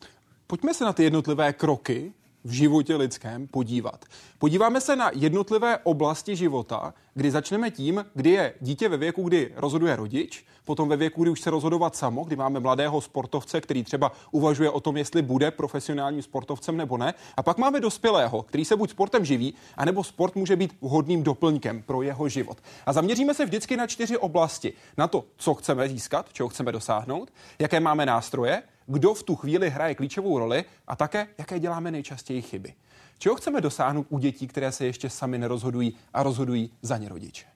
Pojďme 0.46 0.74
se 0.74 0.84
na 0.84 0.92
ty 0.92 1.04
jednotlivé 1.04 1.52
kroky, 1.52 2.12
v 2.48 2.52
životě 2.52 2.96
lidském 2.96 3.46
podívat. 3.46 4.04
Podíváme 4.38 4.80
se 4.80 4.96
na 4.96 5.10
jednotlivé 5.14 5.78
oblasti 5.78 6.36
života, 6.36 6.94
kdy 7.14 7.30
začneme 7.30 7.70
tím, 7.70 8.04
kdy 8.14 8.30
je 8.30 8.54
dítě 8.60 8.88
ve 8.88 8.96
věku, 8.96 9.22
kdy 9.22 9.52
rozhoduje 9.56 9.96
rodič, 9.96 10.44
potom 10.64 10.88
ve 10.88 10.96
věku, 10.96 11.22
kdy 11.22 11.30
už 11.30 11.40
se 11.40 11.50
rozhodovat 11.50 11.96
samo, 11.96 12.24
kdy 12.24 12.36
máme 12.36 12.60
mladého 12.60 13.00
sportovce, 13.00 13.60
který 13.60 13.84
třeba 13.84 14.12
uvažuje 14.30 14.70
o 14.70 14.80
tom, 14.80 14.96
jestli 14.96 15.22
bude 15.22 15.50
profesionálním 15.50 16.22
sportovcem 16.22 16.76
nebo 16.76 16.96
ne, 16.96 17.14
a 17.36 17.42
pak 17.42 17.58
máme 17.58 17.80
dospělého, 17.80 18.42
který 18.42 18.64
se 18.64 18.76
buď 18.76 18.90
sportem 18.90 19.24
živí, 19.24 19.54
anebo 19.76 20.04
sport 20.04 20.36
může 20.36 20.56
být 20.56 20.76
vhodným 20.80 21.22
doplňkem 21.22 21.82
pro 21.82 22.02
jeho 22.02 22.28
život. 22.28 22.58
A 22.86 22.92
zaměříme 22.92 23.34
se 23.34 23.44
vždycky 23.44 23.76
na 23.76 23.86
čtyři 23.86 24.16
oblasti. 24.16 24.72
Na 24.96 25.08
to, 25.08 25.24
co 25.36 25.54
chceme 25.54 25.88
získat, 25.88 26.32
čeho 26.32 26.48
chceme 26.48 26.72
dosáhnout, 26.72 27.30
jaké 27.58 27.80
máme 27.80 28.06
nástroje, 28.06 28.62
kdo 28.88 29.14
v 29.14 29.22
tu 29.22 29.36
chvíli 29.36 29.70
hraje 29.70 29.94
klíčovou 29.94 30.38
roli 30.38 30.64
a 30.86 30.96
také, 30.96 31.26
jaké 31.38 31.58
děláme 31.58 31.90
nejčastěji 31.90 32.42
chyby. 32.42 32.74
Čeho 33.18 33.34
chceme 33.34 33.60
dosáhnout 33.60 34.06
u 34.08 34.18
dětí, 34.18 34.46
které 34.46 34.72
se 34.72 34.86
ještě 34.86 35.10
sami 35.10 35.38
nerozhodují 35.38 35.94
a 36.14 36.22
rozhodují 36.22 36.70
za 36.82 36.96
ně 36.96 37.08
rodiče? 37.08 37.46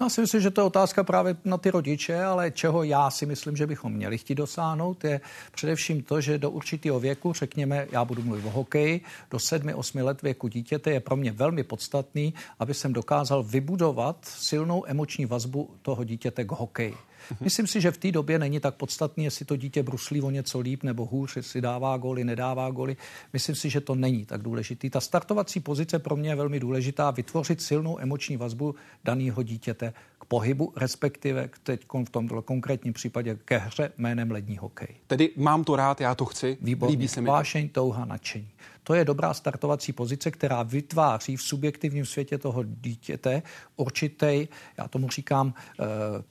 No, 0.00 0.06
já 0.06 0.10
si 0.10 0.20
myslím, 0.20 0.40
že 0.40 0.50
to 0.50 0.60
je 0.60 0.64
otázka 0.64 1.04
právě 1.04 1.36
na 1.44 1.58
ty 1.58 1.70
rodiče, 1.70 2.24
ale 2.24 2.50
čeho 2.50 2.82
já 2.82 3.10
si 3.10 3.26
myslím, 3.26 3.56
že 3.56 3.66
bychom 3.66 3.92
měli 3.92 4.18
chtít 4.18 4.34
dosáhnout, 4.34 5.04
je 5.04 5.20
především 5.52 6.02
to, 6.02 6.20
že 6.20 6.38
do 6.38 6.50
určitého 6.50 7.00
věku, 7.00 7.32
řekněme, 7.32 7.86
já 7.92 8.04
budu 8.04 8.22
mluvit 8.22 8.44
o 8.44 8.50
hokeji, 8.50 9.00
do 9.30 9.38
7-8 9.38 10.04
let 10.04 10.22
věku 10.22 10.48
dítěte 10.48 10.90
je 10.90 11.00
pro 11.00 11.16
mě 11.16 11.32
velmi 11.32 11.64
podstatný, 11.64 12.34
aby 12.58 12.74
jsem 12.74 12.92
dokázal 12.92 13.42
vybudovat 13.42 14.16
silnou 14.24 14.84
emoční 14.86 15.26
vazbu 15.26 15.70
toho 15.82 16.04
dítěte 16.04 16.44
k 16.44 16.52
hokeji. 16.52 16.94
Myslím 17.40 17.66
si, 17.66 17.80
že 17.80 17.90
v 17.90 17.98
té 17.98 18.12
době 18.12 18.38
není 18.38 18.60
tak 18.60 18.74
podstatné, 18.74 19.24
jestli 19.24 19.44
to 19.44 19.56
dítě 19.56 19.82
bruslí 19.82 20.22
o 20.22 20.30
něco 20.30 20.60
líp 20.60 20.82
nebo 20.82 21.06
hůř, 21.06 21.36
jestli 21.36 21.60
dává 21.60 21.96
góly, 21.96 22.24
nedává 22.24 22.70
góly. 22.70 22.96
Myslím 23.32 23.54
si, 23.54 23.70
že 23.70 23.80
to 23.80 23.94
není 23.94 24.24
tak 24.24 24.42
důležitý. 24.42 24.90
Ta 24.90 25.00
startovací 25.00 25.60
pozice 25.60 25.98
pro 25.98 26.16
mě 26.16 26.30
je 26.30 26.34
velmi 26.34 26.60
důležitá, 26.60 27.10
vytvořit 27.10 27.62
silnou 27.62 28.00
emoční 28.00 28.36
vazbu 28.36 28.74
daného 29.04 29.42
dítěte 29.42 29.92
k 30.18 30.24
pohybu, 30.24 30.72
respektive 30.76 31.50
teď 31.62 31.86
v 32.04 32.10
tomto 32.10 32.42
konkrétním 32.42 32.92
případě 32.92 33.38
ke 33.44 33.58
hře 33.58 33.92
jménem 33.98 34.30
lední 34.30 34.58
hokej. 34.58 34.88
Tedy 35.06 35.30
mám 35.36 35.64
to 35.64 35.76
rád, 35.76 36.00
já 36.00 36.14
to 36.14 36.24
chci, 36.24 36.58
Výborně. 36.60 36.92
líbí 36.92 37.08
se 37.08 37.20
mi. 37.20 37.28
Vášeň, 37.28 37.68
touha, 37.68 38.04
nadšení. 38.04 38.48
To 38.90 38.94
je 38.94 39.04
dobrá 39.04 39.34
startovací 39.34 39.92
pozice, 39.92 40.30
která 40.30 40.62
vytváří 40.62 41.36
v 41.36 41.42
subjektivním 41.42 42.06
světě 42.06 42.38
toho 42.38 42.62
dítěte 42.62 43.42
určitý, 43.76 44.48
já 44.78 44.88
tomu 44.88 45.08
říkám, 45.08 45.54
eh, 45.54 45.84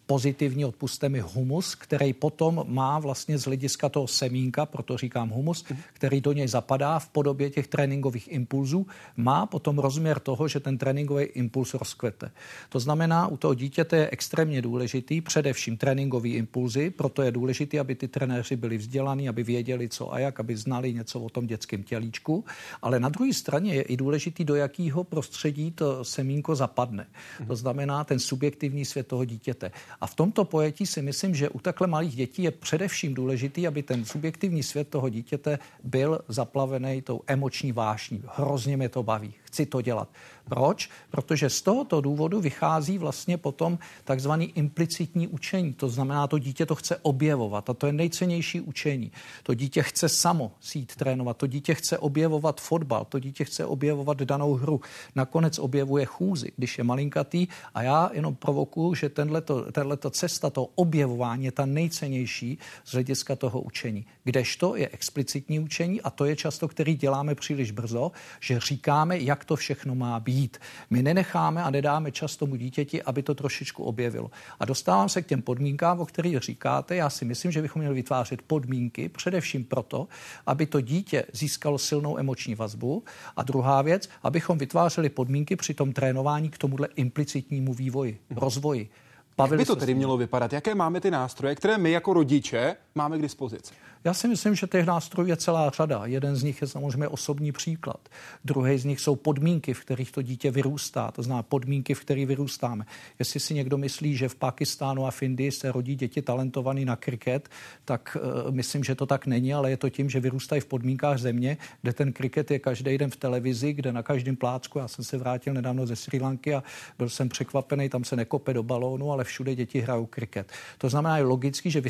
pozitivní, 0.05 0.65
odpuste 0.65 1.09
mi, 1.09 1.19
humus, 1.19 1.75
který 1.75 2.13
potom 2.13 2.63
má 2.67 2.99
vlastně 2.99 3.37
z 3.37 3.45
hlediska 3.45 3.89
toho 3.89 4.07
semínka, 4.07 4.65
proto 4.65 4.97
říkám 4.97 5.29
humus, 5.29 5.65
který 5.93 6.21
do 6.21 6.31
něj 6.33 6.47
zapadá 6.47 6.99
v 6.99 7.09
podobě 7.09 7.49
těch 7.49 7.67
tréninkových 7.67 8.31
impulzů, 8.31 8.87
má 9.17 9.45
potom 9.45 9.79
rozměr 9.79 10.19
toho, 10.19 10.47
že 10.47 10.59
ten 10.59 10.77
tréninkový 10.77 11.23
impuls 11.23 11.73
rozkvete. 11.73 12.31
To 12.69 12.79
znamená, 12.79 13.27
u 13.27 13.37
toho 13.37 13.53
dítěte 13.53 13.97
je 13.97 14.09
extrémně 14.11 14.61
důležitý, 14.61 15.21
především 15.21 15.77
tréninkový 15.77 16.33
impulzy, 16.33 16.89
proto 16.89 17.21
je 17.21 17.31
důležitý, 17.31 17.79
aby 17.79 17.95
ty 17.95 18.07
trenéři 18.07 18.55
byli 18.55 18.77
vzdělaní, 18.77 19.29
aby 19.29 19.43
věděli, 19.43 19.89
co 19.89 20.13
a 20.13 20.19
jak, 20.19 20.39
aby 20.39 20.57
znali 20.57 20.93
něco 20.93 21.19
o 21.19 21.29
tom 21.29 21.47
dětském 21.47 21.83
tělíčku 21.83 22.45
ale 22.81 22.99
na 22.99 23.09
druhé 23.09 23.33
straně 23.33 23.73
je 23.73 23.81
i 23.81 23.97
důležitý, 23.97 24.45
do 24.45 24.55
jakého 24.55 25.03
prostředí 25.03 25.71
to 25.71 26.05
semínko 26.05 26.55
zapadne. 26.55 27.07
To 27.47 27.55
znamená 27.55 28.03
ten 28.03 28.19
subjektivní 28.19 28.85
svět 28.85 29.07
toho 29.07 29.25
dítěte. 29.25 29.71
A 30.01 30.07
v 30.07 30.15
tomto 30.15 30.45
pojetí 30.45 30.85
si 30.85 31.01
myslím, 31.01 31.35
že 31.35 31.49
u 31.49 31.59
takhle 31.59 31.87
malých 31.87 32.15
dětí 32.15 32.43
je 32.43 32.51
především 32.51 33.13
důležitý, 33.13 33.67
aby 33.67 33.83
ten 33.83 34.05
subjektivní 34.05 34.63
svět 34.63 34.87
toho 34.87 35.09
dítěte 35.09 35.59
byl 35.83 36.19
zaplavený 36.27 37.01
tou 37.01 37.21
emoční 37.27 37.71
vášní. 37.71 38.23
Hrozně 38.35 38.77
mě 38.77 38.89
to 38.89 39.03
baví, 39.03 39.33
chci 39.49 39.65
to 39.65 39.81
dělat. 39.81 40.09
Proč? 40.45 40.89
Protože 41.09 41.49
z 41.49 41.61
tohoto 41.61 42.01
důvodu 42.01 42.41
vychází 42.41 42.97
vlastně 42.97 43.37
potom 43.37 43.79
takzvaný 44.03 44.51
implicitní 44.57 45.27
učení. 45.27 45.73
To 45.73 45.89
znamená, 45.89 46.27
to 46.27 46.39
dítě 46.39 46.65
to 46.65 46.75
chce 46.75 46.97
objevovat 47.01 47.69
a 47.69 47.73
to 47.73 47.87
je 47.87 47.93
nejcennější 47.93 48.61
učení. 48.61 49.11
To 49.43 49.53
dítě 49.53 49.83
chce 49.83 50.09
samo 50.09 50.51
sít 50.61 50.95
trénovat, 50.95 51.37
to 51.37 51.47
dítě 51.47 51.73
chce 51.73 51.97
objevovat 51.97 52.61
fotbal, 52.61 53.05
to 53.05 53.19
dítě 53.19 53.45
chce 53.45 53.65
objevovat 53.65 54.17
danou 54.17 54.53
hru. 54.53 54.81
Nakonec 55.15 55.59
objevuje 55.59 56.05
chůzi, 56.05 56.51
když 56.55 56.77
je 56.77 56.83
malinkatý 56.83 57.47
a 57.73 57.81
já 57.81 58.09
jenom 58.13 58.35
provokuju, 58.35 58.95
že 58.95 59.09
tenhleto, 59.09 60.09
cesta, 60.09 60.49
to 60.49 60.69
objevování 60.75 61.45
je 61.45 61.51
ta 61.51 61.65
nejcennější 61.65 62.57
z 62.85 62.91
hlediska 62.93 63.35
toho 63.35 63.61
učení. 63.61 64.05
Kdežto 64.23 64.75
je 64.75 64.89
explicitní 64.89 65.59
učení 65.59 66.01
a 66.01 66.09
to 66.09 66.25
je 66.25 66.35
často, 66.35 66.67
který 66.67 66.95
děláme 66.95 67.35
příliš 67.35 67.71
brzo, 67.71 68.11
že 68.39 68.59
říkáme, 68.59 69.19
jak 69.19 69.38
to 69.45 69.55
všechno 69.55 69.95
má 69.95 70.19
být. 70.19 70.57
My 70.89 71.03
nenecháme 71.03 71.63
a 71.63 71.69
nedáme 71.69 72.11
čas 72.11 72.35
tomu 72.35 72.55
dítěti, 72.55 73.03
aby 73.03 73.23
to 73.23 73.35
trošičku 73.35 73.83
objevilo. 73.83 74.31
A 74.59 74.65
dostávám 74.65 75.09
se 75.09 75.21
k 75.21 75.27
těm 75.27 75.41
podmínkám, 75.41 75.99
o 75.99 76.05
kterých 76.05 76.39
říkáte. 76.39 76.95
Já 76.95 77.09
si 77.09 77.25
myslím, 77.25 77.51
že 77.51 77.61
bychom 77.61 77.79
měli 77.79 77.95
vytvářet 77.95 78.41
podmínky 78.41 79.09
především 79.09 79.63
proto, 79.63 80.07
aby 80.45 80.65
to 80.65 80.81
dítě 80.81 81.25
získalo 81.33 81.77
silnou 81.77 82.17
emoční 82.17 82.55
vazbu. 82.55 83.03
A 83.35 83.43
druhá 83.43 83.81
věc, 83.81 84.09
abychom 84.23 84.57
vytvářeli 84.57 85.09
podmínky 85.09 85.55
při 85.55 85.73
tom 85.73 85.93
trénování 85.93 86.49
k 86.49 86.57
tomuhle 86.57 86.87
implicitnímu 86.95 87.73
vývoji, 87.73 88.19
rozvoji. 88.29 88.89
Bavili 89.37 89.61
Jak 89.61 89.67
by 89.67 89.73
to 89.73 89.75
tedy 89.75 89.93
mělo 89.93 90.17
vypadat? 90.17 90.53
Jaké 90.53 90.75
máme 90.75 91.01
ty 91.01 91.11
nástroje, 91.11 91.55
které 91.55 91.77
my 91.77 91.91
jako 91.91 92.13
rodiče 92.13 92.75
máme 92.95 93.17
k 93.17 93.21
dispozici? 93.21 93.73
Já 94.03 94.13
si 94.13 94.27
myslím, 94.27 94.55
že 94.55 94.67
těch 94.67 94.85
nástrojů 94.85 95.27
je 95.27 95.37
celá 95.37 95.69
řada. 95.69 96.05
Jeden 96.05 96.35
z 96.35 96.43
nich 96.43 96.61
je 96.61 96.67
samozřejmě 96.67 97.07
osobní 97.07 97.51
příklad. 97.51 98.09
Druhý 98.45 98.77
z 98.77 98.85
nich 98.85 98.99
jsou 98.99 99.15
podmínky, 99.15 99.73
v 99.73 99.79
kterých 99.79 100.11
to 100.11 100.21
dítě 100.21 100.51
vyrůstá. 100.51 101.11
To 101.11 101.23
znamená 101.23 101.43
podmínky, 101.43 101.93
v 101.93 101.99
kterých 101.99 102.27
vyrůstáme. 102.27 102.85
Jestli 103.19 103.39
si 103.39 103.53
někdo 103.53 103.77
myslí, 103.77 104.17
že 104.17 104.29
v 104.29 104.35
Pakistánu 104.35 105.05
a 105.05 105.11
v 105.11 105.21
Indii 105.23 105.51
se 105.51 105.71
rodí 105.71 105.95
děti 105.95 106.21
talentovaný 106.21 106.85
na 106.85 106.95
kriket, 106.95 107.49
tak 107.85 108.17
uh, 108.45 108.51
myslím, 108.51 108.83
že 108.83 108.95
to 108.95 109.05
tak 109.05 109.25
není, 109.25 109.53
ale 109.53 109.69
je 109.69 109.77
to 109.77 109.89
tím, 109.89 110.09
že 110.09 110.19
vyrůstají 110.19 110.61
v 110.61 110.65
podmínkách 110.65 111.17
země, 111.17 111.57
kde 111.81 111.93
ten 111.93 112.13
kriket 112.13 112.51
je 112.51 112.59
každý 112.59 112.97
den 112.97 113.11
v 113.11 113.15
televizi, 113.15 113.73
kde 113.73 113.93
na 113.93 114.03
každém 114.03 114.35
plácku, 114.35 114.79
já 114.79 114.87
jsem 114.87 115.05
se 115.05 115.17
vrátil 115.17 115.53
nedávno 115.53 115.85
ze 115.85 115.95
Sri 115.95 116.19
Lanky 116.19 116.55
a 116.55 116.63
byl 116.97 117.09
jsem 117.09 117.29
překvapený, 117.29 117.89
tam 117.89 118.03
se 118.03 118.15
nekope 118.15 118.53
do 118.53 118.63
balónu, 118.63 119.11
ale 119.11 119.23
všude 119.23 119.55
děti 119.55 119.79
hrajou 119.79 120.05
kriket. 120.05 120.51
To 120.77 120.89
znamená, 120.89 121.17
je 121.17 121.23
logicky, 121.23 121.71
že 121.71 121.81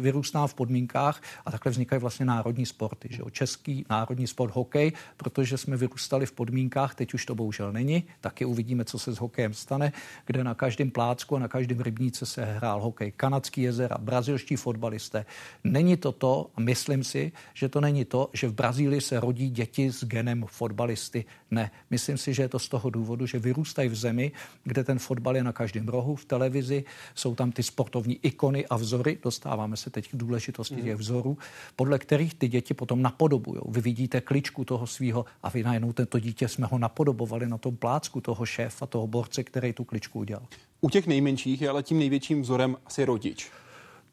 vyrůstá 0.00 0.46
v 0.46 0.54
podmínkách, 0.54 1.22
a 1.44 1.50
takhle 1.50 1.72
vznikají 1.72 2.00
vlastně 2.00 2.26
národní 2.26 2.66
sporty. 2.66 3.08
Že 3.10 3.22
jo? 3.22 3.30
Český 3.30 3.86
národní 3.90 4.26
sport 4.26 4.54
hokej, 4.54 4.92
protože 5.16 5.58
jsme 5.58 5.76
vyrůstali 5.76 6.26
v 6.26 6.32
podmínkách, 6.32 6.94
teď 6.94 7.14
už 7.14 7.26
to 7.26 7.34
bohužel 7.34 7.72
není, 7.72 8.04
taky 8.20 8.44
uvidíme, 8.44 8.84
co 8.84 8.98
se 8.98 9.12
s 9.12 9.18
hokejem 9.18 9.54
stane, 9.54 9.92
kde 10.26 10.44
na 10.44 10.54
každém 10.54 10.90
plácku 10.90 11.36
a 11.36 11.38
na 11.38 11.48
každém 11.48 11.80
rybníce 11.80 12.26
se 12.26 12.44
hrál 12.44 12.80
hokej. 12.80 13.12
Kanadský 13.12 13.62
jezera, 13.62 13.96
brazilští 13.98 14.56
fotbalisté. 14.56 15.26
Není 15.64 15.96
to 15.96 16.12
to, 16.12 16.50
a 16.56 16.60
myslím 16.60 17.04
si, 17.04 17.32
že 17.54 17.68
to 17.68 17.80
není 17.80 18.04
to, 18.04 18.30
že 18.32 18.48
v 18.48 18.54
Brazílii 18.54 19.00
se 19.00 19.20
rodí 19.20 19.50
děti 19.50 19.92
s 19.92 20.04
genem 20.04 20.44
fotbalisty. 20.48 21.24
Ne, 21.50 21.70
myslím 21.90 22.18
si, 22.18 22.34
že 22.34 22.42
je 22.42 22.48
to 22.48 22.58
z 22.58 22.68
toho 22.68 22.90
důvodu, 22.90 23.26
že 23.26 23.38
vyrůstají 23.38 23.88
v 23.88 23.94
zemi, 23.94 24.32
kde 24.64 24.84
ten 24.84 24.98
fotbal 24.98 25.36
je 25.36 25.44
na 25.44 25.52
každém 25.52 25.88
rohu, 25.88 26.16
v 26.16 26.24
televizi, 26.24 26.84
jsou 27.14 27.34
tam 27.34 27.52
ty 27.52 27.62
sportovní 27.62 28.18
ikony 28.22 28.66
a 28.66 28.76
vzory. 28.76 29.18
Dostáváme 29.22 29.76
se 29.76 29.90
teď 29.90 30.10
k 30.10 30.16
důležitosti 30.16 30.76
mm. 30.76 30.82
těch 30.82 30.96
vzorů 30.96 31.38
podle 31.76 31.98
kterých 31.98 32.34
ty 32.34 32.48
děti 32.48 32.74
potom 32.74 33.02
napodobují. 33.02 33.60
Vy 33.68 33.80
vidíte 33.80 34.20
kličku 34.20 34.64
toho 34.64 34.86
svého 34.86 35.24
a 35.42 35.48
vy 35.50 35.62
najednou 35.62 35.92
tento 35.92 36.18
dítě 36.18 36.48
jsme 36.48 36.66
ho 36.66 36.78
napodobovali 36.78 37.48
na 37.48 37.58
tom 37.58 37.76
plácku 37.76 38.20
toho 38.20 38.46
šéfa, 38.46 38.86
toho 38.86 39.06
borce, 39.06 39.44
který 39.44 39.72
tu 39.72 39.84
kličku 39.84 40.18
udělal. 40.18 40.46
U 40.80 40.90
těch 40.90 41.06
nejmenších 41.06 41.62
je 41.62 41.68
ale 41.68 41.82
tím 41.82 41.98
největším 41.98 42.42
vzorem 42.42 42.76
asi 42.86 43.04
rodič. 43.04 43.50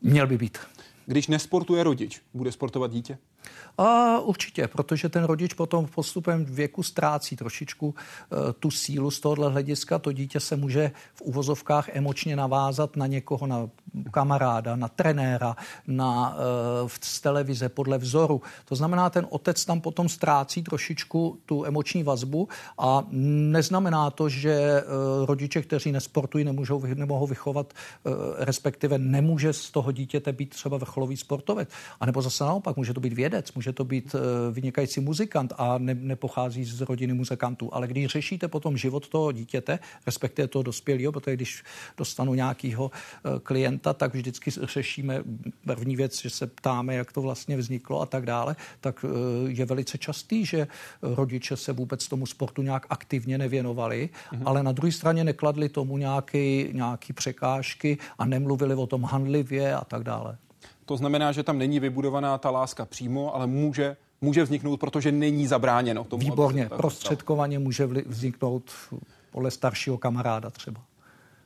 Měl 0.01 0.27
by 0.27 0.37
být. 0.37 0.57
Když 1.05 1.27
nesportuje 1.27 1.83
rodič, 1.83 2.21
bude 2.33 2.51
sportovat 2.51 2.91
dítě? 2.91 3.17
A 3.77 4.19
určitě, 4.19 4.67
protože 4.67 5.09
ten 5.09 5.23
rodič 5.23 5.53
potom 5.53 5.85
v 5.85 5.91
postupem 5.91 6.45
věku 6.45 6.83
ztrácí 6.83 7.35
trošičku 7.35 7.95
e, 7.95 8.53
tu 8.53 8.71
sílu 8.71 9.11
z 9.11 9.19
tohohle 9.19 9.51
hlediska. 9.51 9.99
To 9.99 10.11
dítě 10.11 10.39
se 10.39 10.55
může 10.55 10.91
v 11.13 11.21
uvozovkách 11.21 11.89
emočně 11.89 12.35
navázat 12.35 12.95
na 12.95 13.07
někoho, 13.07 13.47
na 13.47 13.69
kamaráda, 14.11 14.75
na 14.75 14.87
trenéra, 14.87 15.55
na, 15.87 16.37
e, 16.85 16.89
z 17.01 17.21
televize 17.21 17.69
podle 17.69 17.97
vzoru. 17.97 18.41
To 18.65 18.75
znamená, 18.75 19.09
ten 19.09 19.27
otec 19.29 19.65
tam 19.65 19.81
potom 19.81 20.09
ztrácí 20.09 20.63
trošičku 20.63 21.39
tu 21.45 21.65
emoční 21.65 22.03
vazbu 22.03 22.47
a 22.77 23.03
neznamená 23.09 24.09
to, 24.09 24.29
že 24.29 24.53
e, 24.53 24.83
rodiče, 25.25 25.61
kteří 25.61 25.91
nesportují, 25.91 26.43
nemůžou, 26.43 26.81
nemohou 26.85 27.27
vychovat, 27.27 27.73
respektive 28.37 28.97
nemůže 28.97 29.53
z 29.53 29.71
toho 29.71 29.91
dítěte 29.91 30.31
být 30.31 30.49
třeba 30.49 30.77
vrcholový 30.77 31.17
sportovec. 31.17 31.69
A 31.99 32.05
nebo 32.05 32.21
zase 32.21 32.43
naopak, 32.43 32.77
může 32.77 32.93
to 32.93 32.99
být 32.99 33.13
vědec, 33.13 33.32
může 33.55 33.73
to 33.73 33.85
být 33.85 34.15
e, 34.15 34.19
vynikající 34.51 34.99
muzikant 34.99 35.53
a 35.57 35.77
ne, 35.77 35.93
nepochází 35.93 36.65
z 36.65 36.81
rodiny 36.81 37.13
muzikantů. 37.13 37.69
Ale 37.73 37.87
když 37.87 38.05
řešíte 38.05 38.47
potom 38.47 38.77
život 38.77 39.07
toho 39.07 39.31
dítěte, 39.31 39.79
respektive 40.05 40.47
toho 40.47 40.63
dospělého, 40.63 41.11
protože 41.11 41.35
když 41.35 41.63
dostanu 41.97 42.33
nějakého 42.33 42.91
klienta, 43.43 43.93
tak 43.93 44.15
vždycky 44.15 44.51
řešíme 44.51 45.23
první 45.65 45.95
věc, 45.95 46.21
že 46.21 46.29
se 46.29 46.47
ptáme, 46.47 46.95
jak 46.95 47.11
to 47.11 47.21
vlastně 47.21 47.57
vzniklo 47.57 48.01
a 48.01 48.05
tak 48.05 48.25
dále, 48.25 48.55
tak 48.81 49.05
je 49.47 49.65
velice 49.65 49.97
častý, 49.97 50.45
že 50.45 50.67
rodiče 51.01 51.57
se 51.57 51.73
vůbec 51.73 52.07
tomu 52.07 52.25
sportu 52.25 52.61
nějak 52.61 52.85
aktivně 52.89 53.37
nevěnovali, 53.37 54.09
mm-hmm. 54.09 54.41
ale 54.45 54.63
na 54.63 54.71
druhé 54.71 54.91
straně 54.91 55.23
nekladli 55.23 55.69
tomu 55.69 55.97
nějaký, 55.97 56.69
nějaký 56.71 57.13
překážky 57.13 57.97
a 58.17 58.25
nemluvili 58.25 58.75
o 58.75 58.87
tom 58.87 59.03
handlivě 59.03 59.75
a 59.75 59.83
tak 59.83 60.03
dále. 60.03 60.37
To 60.85 60.97
znamená, 60.97 61.31
že 61.31 61.43
tam 61.43 61.57
není 61.57 61.79
vybudovaná 61.79 62.37
ta 62.37 62.49
láska 62.51 62.85
přímo, 62.85 63.35
ale 63.35 63.47
může 63.47 63.97
může 64.23 64.43
vzniknout, 64.43 64.77
protože 64.77 65.11
není 65.11 65.47
zabráněno 65.47 66.03
tomu. 66.03 66.23
Výborně, 66.23 66.69
prostředkovaně 66.77 67.59
může 67.59 67.85
vzniknout 67.85 68.71
podle 69.31 69.51
staršího 69.51 69.97
kamaráda 69.97 70.49
třeba. 70.49 70.81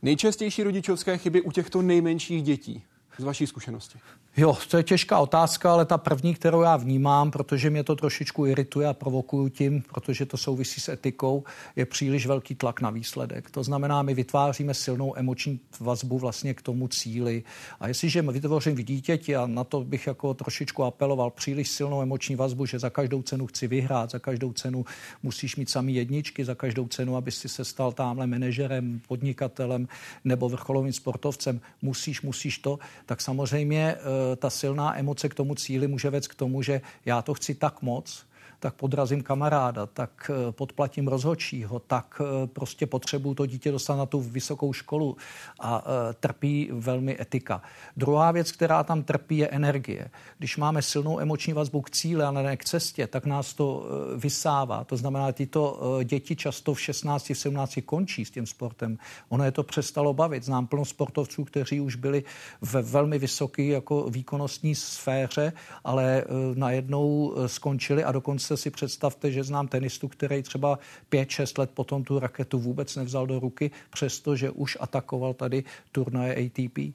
Nejčastější 0.02 0.64
rodičovské 0.64 1.18
chyby 1.18 1.42
u 1.42 1.52
těchto 1.52 1.82
nejmenších 1.82 2.44
dětí 2.44 2.84
z 3.18 3.24
vaší 3.24 3.48
zkušenosti? 3.48 4.00
Jo, 4.38 4.58
to 4.70 4.78
je 4.78 4.84
těžká 4.84 5.20
otázka, 5.20 5.74
ale 5.74 5.86
ta 5.86 5.98
první, 5.98 6.36
kterou 6.36 6.62
já 6.62 6.78
vnímám, 6.78 7.32
protože 7.32 7.70
mě 7.70 7.84
to 7.84 7.96
trošičku 7.96 8.46
irituje 8.46 8.88
a 8.88 8.94
provokuju 8.94 9.50
tím, 9.50 9.84
protože 9.94 10.26
to 10.26 10.38
souvisí 10.38 10.82
s 10.82 10.90
etikou, 10.90 11.44
je 11.76 11.86
příliš 11.86 12.28
velký 12.28 12.56
tlak 12.56 12.82
na 12.82 12.90
výsledek. 12.90 13.52
To 13.52 13.64
znamená, 13.64 14.02
my 14.02 14.14
vytváříme 14.14 14.74
silnou 14.74 15.18
emoční 15.18 15.60
vazbu 15.80 16.20
vlastně 16.20 16.54
k 16.54 16.62
tomu 16.62 16.88
cíli. 16.88 17.44
A 17.80 17.88
jestliže 17.88 18.22
vytvořím 18.22 18.76
v 18.76 18.84
dítěti, 18.84 19.36
a 19.36 19.48
na 19.48 19.64
to 19.64 19.84
bych 19.84 20.08
jako 20.08 20.34
trošičku 20.34 20.84
apeloval, 20.84 21.30
příliš 21.30 21.70
silnou 21.70 22.02
emoční 22.02 22.36
vazbu, 22.36 22.66
že 22.66 22.80
za 22.80 22.90
každou 22.90 23.22
cenu 23.22 23.48
chci 23.48 23.68
vyhrát, 23.68 24.12
za 24.12 24.20
každou 24.20 24.54
cenu 24.54 24.86
musíš 25.24 25.56
mít 25.56 25.70
samý 25.70 25.96
jedničky, 25.96 26.46
za 26.46 26.56
každou 26.56 26.88
cenu, 26.88 27.18
aby 27.18 27.32
si 27.32 27.50
se 27.50 27.66
stal 27.66 27.92
tamhle 27.92 28.28
manažerem, 28.28 29.02
podnikatelem 29.08 29.88
nebo 30.24 30.50
vrcholovým 30.50 30.94
sportovcem, 30.94 31.62
musíš, 31.82 32.22
musíš 32.22 32.58
to, 32.58 32.80
tak 33.08 33.22
samozřejmě 33.22 33.96
eh, 33.96 34.36
ta 34.36 34.50
silná 34.50 35.00
emoce 35.00 35.30
k 35.30 35.34
tomu 35.34 35.56
cíli 35.56 35.88
může 35.88 36.10
vést 36.10 36.28
k 36.28 36.36
tomu, 36.36 36.62
že 36.62 36.82
já 37.06 37.22
to 37.22 37.34
chci 37.34 37.56
tak 37.56 37.82
moc, 37.82 38.26
tak 38.60 38.74
podrazím 38.74 39.24
kamaráda, 39.24 39.86
tak 39.86 40.32
eh, 40.34 40.52
podplatím 40.52 41.08
rozhodčího, 41.08 41.80
tak 41.80 42.22
eh, 42.22 42.48
prostě 42.48 42.86
potřebuju 42.86 43.36
to 43.36 43.46
dítě 43.46 43.72
dostat 43.72 43.96
na 43.96 44.06
tu 44.06 44.22
vysokou 44.22 44.74
školu 44.74 45.18
a 45.60 45.84
eh, 45.86 46.14
trpí 46.14 46.70
velmi 46.72 47.22
etika. 47.22 47.62
Druhá 47.98 48.32
věc, 48.32 48.52
která 48.52 48.84
tam 48.84 49.04
trpí, 49.04 49.38
je 49.38 49.48
energie. 49.48 50.10
Když 50.38 50.58
máme 50.58 50.82
silnou 50.82 51.20
emoční 51.20 51.54
vazbu 51.54 51.82
k 51.82 51.90
cíli, 51.90 52.24
ale 52.24 52.44
ne 52.44 52.58
k 52.58 52.66
cestě, 52.66 53.08
tak 53.08 53.26
nás 53.26 53.54
to 53.54 53.86
vysává. 54.16 54.84
To 54.84 54.98
znamená, 54.98 55.32
tyto 55.32 55.80
děti 56.04 56.36
často 56.36 56.74
v 56.74 56.82
16, 56.82 57.30
v 57.30 57.38
17 57.38 57.80
končí 57.86 58.26
s 58.26 58.32
tím 58.32 58.46
sportem. 58.46 58.98
Ono 59.30 59.44
je 59.44 59.52
to 59.52 59.64
přestalo 59.64 60.14
bavit. 60.14 60.44
Znám 60.44 60.68
plno 60.68 60.86
sportovců, 60.86 61.44
kteří 61.44 61.82
už 61.82 61.96
byli 61.96 62.24
ve 62.62 62.82
velmi 62.82 63.20
vysoké 63.20 63.64
jako 63.64 64.10
výkonnostní 64.10 64.76
sféře, 64.76 65.54
ale 65.84 66.24
najednou 66.56 67.36
skončili 67.48 68.04
a 68.04 68.12
dokonce 68.12 68.47
se 68.48 68.58
si 68.58 68.70
představte, 68.70 69.32
že 69.32 69.44
znám 69.44 69.68
tenistu, 69.68 70.08
který 70.08 70.44
třeba 70.44 70.80
5-6 71.12 71.60
let 71.60 71.72
potom 71.74 72.04
tu 72.04 72.20
raketu 72.20 72.60
vůbec 72.60 72.96
nevzal 72.96 73.28
do 73.28 73.40
ruky, 73.40 73.72
přestože 73.90 74.50
už 74.50 74.78
atakoval 74.80 75.34
tady 75.34 75.64
turnaje 75.92 76.46
ATP. 76.46 76.94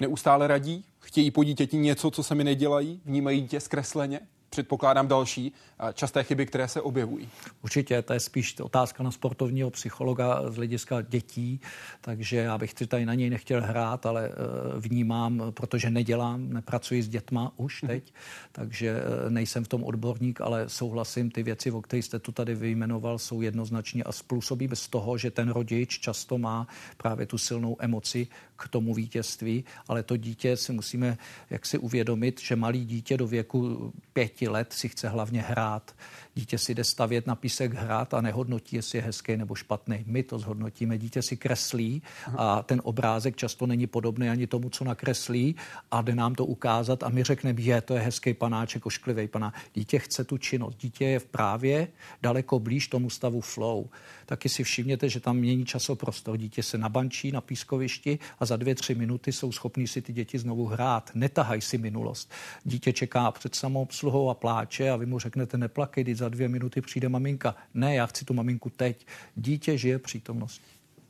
Neustále 0.00 0.46
radí? 0.46 0.84
Chtějí 0.98 1.30
po 1.30 1.44
dítěti 1.44 1.76
něco, 1.76 2.10
co 2.10 2.22
se 2.22 2.34
mi 2.34 2.44
nedělají? 2.44 3.00
Vnímají 3.04 3.48
tě 3.48 3.60
zkresleně? 3.60 4.20
Předpokládám 4.52 5.08
další 5.08 5.52
časté 5.94 6.24
chyby, 6.24 6.46
které 6.46 6.68
se 6.68 6.80
objevují. 6.80 7.28
Určitě, 7.62 8.02
to 8.02 8.12
je 8.12 8.20
spíš 8.20 8.60
otázka 8.60 9.02
na 9.02 9.10
sportovního 9.10 9.70
psychologa 9.70 10.50
z 10.50 10.56
hlediska 10.56 11.02
dětí, 11.02 11.60
takže 12.00 12.36
já 12.36 12.58
bych 12.58 12.74
tady 12.74 13.06
na 13.06 13.14
něj 13.14 13.30
nechtěl 13.30 13.62
hrát, 13.62 14.06
ale 14.06 14.26
e, 14.26 14.32
vnímám, 14.78 15.42
protože 15.50 15.90
nedělám, 15.90 16.52
nepracuji 16.52 17.02
s 17.02 17.08
dětma 17.08 17.52
už 17.56 17.82
mhm. 17.82 17.88
teď, 17.92 18.14
takže 18.52 19.00
e, 19.26 19.30
nejsem 19.30 19.64
v 19.64 19.68
tom 19.68 19.84
odborník, 19.84 20.40
ale 20.40 20.68
souhlasím, 20.68 21.30
ty 21.30 21.42
věci, 21.42 21.70
o 21.70 21.82
kterých 21.82 22.04
jste 22.04 22.18
tu 22.18 22.32
tady 22.32 22.54
vyjmenoval, 22.54 23.18
jsou 23.18 23.40
jednoznačně 23.40 24.04
a 24.04 24.12
způsobí 24.12 24.68
bez 24.68 24.88
toho, 24.88 25.18
že 25.18 25.30
ten 25.30 25.48
rodič 25.48 25.98
často 25.98 26.38
má 26.38 26.66
právě 26.96 27.26
tu 27.26 27.38
silnou 27.38 27.76
emoci 27.80 28.26
k 28.62 28.68
tomu 28.68 28.94
vítězství, 28.94 29.64
ale 29.88 30.02
to 30.02 30.16
dítě 30.16 30.56
si 30.56 30.72
musíme 30.72 31.18
jak 31.50 31.66
si 31.66 31.78
uvědomit, 31.78 32.40
že 32.40 32.56
malý 32.56 32.84
dítě 32.84 33.16
do 33.16 33.26
věku 33.26 33.92
pěti 34.12 34.48
let 34.48 34.72
si 34.72 34.88
chce 34.88 35.08
hlavně 35.08 35.42
hrát. 35.42 35.94
Dítě 36.34 36.58
si 36.58 36.74
jde 36.74 36.84
stavět 36.84 37.26
na 37.26 37.34
písek 37.34 37.74
hrát 37.74 38.14
a 38.14 38.20
nehodnotí, 38.20 38.76
jestli 38.76 38.98
je 38.98 39.02
hezký 39.02 39.36
nebo 39.36 39.54
špatný. 39.54 40.04
My 40.06 40.22
to 40.22 40.38
zhodnotíme. 40.38 40.98
Dítě 40.98 41.22
si 41.22 41.36
kreslí 41.36 42.02
a 42.36 42.62
ten 42.62 42.80
obrázek 42.84 43.36
často 43.36 43.66
není 43.66 43.86
podobný 43.86 44.28
ani 44.28 44.46
tomu, 44.46 44.70
co 44.70 44.84
nakreslí 44.84 45.56
a 45.90 46.02
jde 46.02 46.14
nám 46.14 46.34
to 46.34 46.44
ukázat 46.46 47.02
a 47.02 47.08
my 47.08 47.24
řekneme, 47.24 47.60
je, 47.60 47.80
to 47.80 47.94
je 47.94 48.00
hezký 48.00 48.34
panáček, 48.34 48.86
ošklivý 48.86 49.28
paná. 49.28 49.52
Dítě 49.74 49.98
chce 49.98 50.24
tu 50.24 50.38
činnost. 50.38 50.76
Dítě 50.80 51.04
je 51.04 51.18
v 51.18 51.26
právě 51.26 51.88
daleko 52.22 52.58
blíž 52.58 52.88
tomu 52.88 53.10
stavu 53.10 53.40
flow. 53.40 53.88
Taky 54.32 54.48
si 54.48 54.64
všimněte, 54.64 55.08
že 55.08 55.20
tam 55.20 55.36
mění 55.36 55.64
časoprostor. 55.64 56.36
Dítě 56.36 56.62
se 56.62 56.78
nabančí 56.78 57.32
na 57.32 57.40
pískovišti 57.40 58.18
a 58.38 58.46
za 58.46 58.56
dvě, 58.56 58.74
tři 58.74 58.94
minuty 58.94 59.32
jsou 59.32 59.52
schopní 59.52 59.86
si 59.86 60.02
ty 60.02 60.12
děti 60.12 60.38
znovu 60.38 60.66
hrát. 60.66 61.10
Netahají 61.14 61.60
si 61.60 61.78
minulost. 61.78 62.30
Dítě 62.64 62.92
čeká 62.92 63.30
před 63.30 63.54
samoobsluhou 63.54 64.30
a 64.30 64.34
pláče 64.34 64.90
a 64.90 64.96
vy 64.96 65.06
mu 65.06 65.18
řeknete, 65.18 65.58
neplakej, 65.58 66.14
za 66.14 66.28
dvě 66.28 66.48
minuty 66.48 66.80
přijde 66.80 67.08
maminka. 67.08 67.54
Ne, 67.74 67.94
já 67.94 68.06
chci 68.06 68.24
tu 68.24 68.34
maminku 68.34 68.70
teď. 68.70 69.06
Dítě 69.36 69.78
žije 69.78 69.98
přítomnost. 69.98 70.62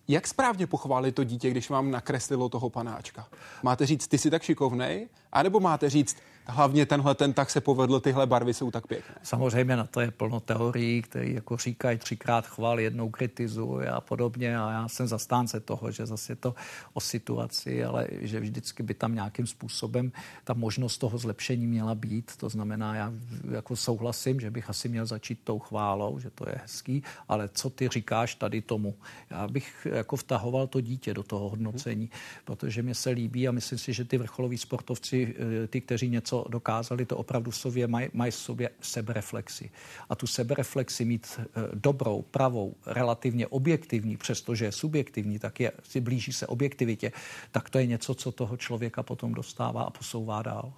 Jak 0.08 0.26
správně 0.26 0.66
pochválit 0.66 1.14
to 1.14 1.24
dítě, 1.24 1.50
když 1.50 1.70
vám 1.70 1.90
nakreslilo 1.90 2.48
toho 2.48 2.70
panáčka? 2.70 3.28
Máte 3.62 3.86
říct, 3.86 4.08
ty 4.08 4.18
jsi 4.18 4.30
tak 4.30 4.42
šikovnej? 4.42 5.08
A 5.32 5.42
nebo 5.42 5.60
máte 5.60 5.90
říct, 5.90 6.16
hlavně 6.46 6.86
tenhle 6.86 7.14
ten 7.14 7.32
tak 7.32 7.50
se 7.50 7.60
povedl, 7.60 8.00
tyhle 8.00 8.26
barvy 8.26 8.54
jsou 8.54 8.70
tak 8.70 8.86
pěkné. 8.86 9.14
Samozřejmě 9.22 9.76
na 9.76 9.84
to 9.84 10.00
je 10.00 10.10
plno 10.10 10.40
teorií, 10.40 11.02
které 11.02 11.28
jako 11.28 11.56
říkají 11.56 11.98
třikrát 11.98 12.46
chvál, 12.46 12.80
jednou 12.80 13.10
kritizuj 13.10 13.88
a 13.88 14.00
podobně 14.00 14.58
a 14.58 14.70
já 14.70 14.88
jsem 14.88 15.06
zastánce 15.06 15.60
toho, 15.60 15.90
že 15.90 16.06
zase 16.06 16.32
je 16.32 16.36
to 16.36 16.54
o 16.92 17.00
situaci, 17.00 17.84
ale 17.84 18.06
že 18.10 18.40
vždycky 18.40 18.82
by 18.82 18.94
tam 18.94 19.14
nějakým 19.14 19.46
způsobem 19.46 20.12
ta 20.44 20.54
možnost 20.54 20.98
toho 20.98 21.18
zlepšení 21.18 21.66
měla 21.66 21.94
být. 21.94 22.32
To 22.36 22.48
znamená, 22.48 22.94
já 22.94 23.12
jako 23.50 23.76
souhlasím, 23.76 24.40
že 24.40 24.50
bych 24.50 24.70
asi 24.70 24.88
měl 24.88 25.06
začít 25.06 25.38
tou 25.44 25.58
chválou, 25.58 26.18
že 26.18 26.30
to 26.30 26.48
je 26.48 26.54
hezký, 26.62 27.02
ale 27.28 27.48
co 27.54 27.70
ty 27.70 27.88
říkáš 27.88 28.34
tady 28.34 28.62
tomu? 28.62 28.94
Já 29.30 29.48
bych 29.48 29.86
jako 29.90 30.16
vtahoval 30.16 30.66
to 30.66 30.80
dítě 30.80 31.14
do 31.14 31.22
toho 31.22 31.48
hodnocení, 31.48 32.10
protože 32.44 32.82
mě 32.82 32.94
se 32.94 33.10
líbí 33.10 33.48
a 33.48 33.52
myslím 33.52 33.78
si, 33.78 33.92
že 33.92 34.04
ty 34.04 34.18
vrcholoví 34.18 34.58
sportovci, 34.58 35.34
eh, 35.64 35.66
ty, 35.66 35.80
kteří 35.80 36.08
něco 36.08 36.31
co 36.32 36.44
dokázali, 36.48 37.06
to 37.06 37.16
opravdu 37.16 37.50
v 37.50 37.56
sobě 37.56 37.86
mají 37.86 38.08
maj 38.12 38.30
v 38.30 38.34
sobě 38.34 38.70
sebereflexi. 38.80 39.70
A 40.08 40.14
tu 40.14 40.26
sebereflexi 40.26 41.04
mít 41.04 41.40
e, 41.40 41.46
dobrou, 41.74 42.22
pravou, 42.22 42.74
relativně 42.86 43.46
objektivní, 43.46 44.16
přestože 44.16 44.64
je 44.64 44.72
subjektivní, 44.72 45.38
tak 45.38 45.60
je, 45.60 45.72
si 45.82 46.00
blíží 46.00 46.32
se 46.32 46.46
objektivitě, 46.46 47.12
tak 47.50 47.70
to 47.70 47.78
je 47.78 47.86
něco, 47.86 48.14
co 48.14 48.32
toho 48.32 48.56
člověka 48.56 49.02
potom 49.02 49.34
dostává 49.34 49.82
a 49.82 49.90
posouvá 49.90 50.42
dál. 50.42 50.72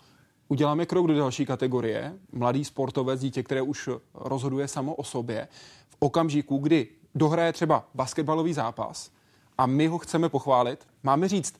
Uděláme 0.48 0.86
krok 0.86 1.06
do 1.06 1.14
další 1.14 1.46
kategorie. 1.46 2.14
Mladý 2.32 2.64
sportovec, 2.64 3.20
dítě, 3.20 3.42
které 3.42 3.62
už 3.62 3.88
rozhoduje 4.14 4.68
samo 4.68 4.94
o 4.94 5.04
sobě, 5.04 5.48
v 5.88 5.96
okamžiku, 5.98 6.58
kdy 6.58 6.88
dohraje 7.14 7.52
třeba 7.52 7.88
basketbalový 7.94 8.52
zápas 8.52 9.10
a 9.58 9.66
my 9.66 9.86
ho 9.86 9.98
chceme 9.98 10.28
pochválit, 10.28 10.86
máme 11.02 11.28
říct, 11.28 11.54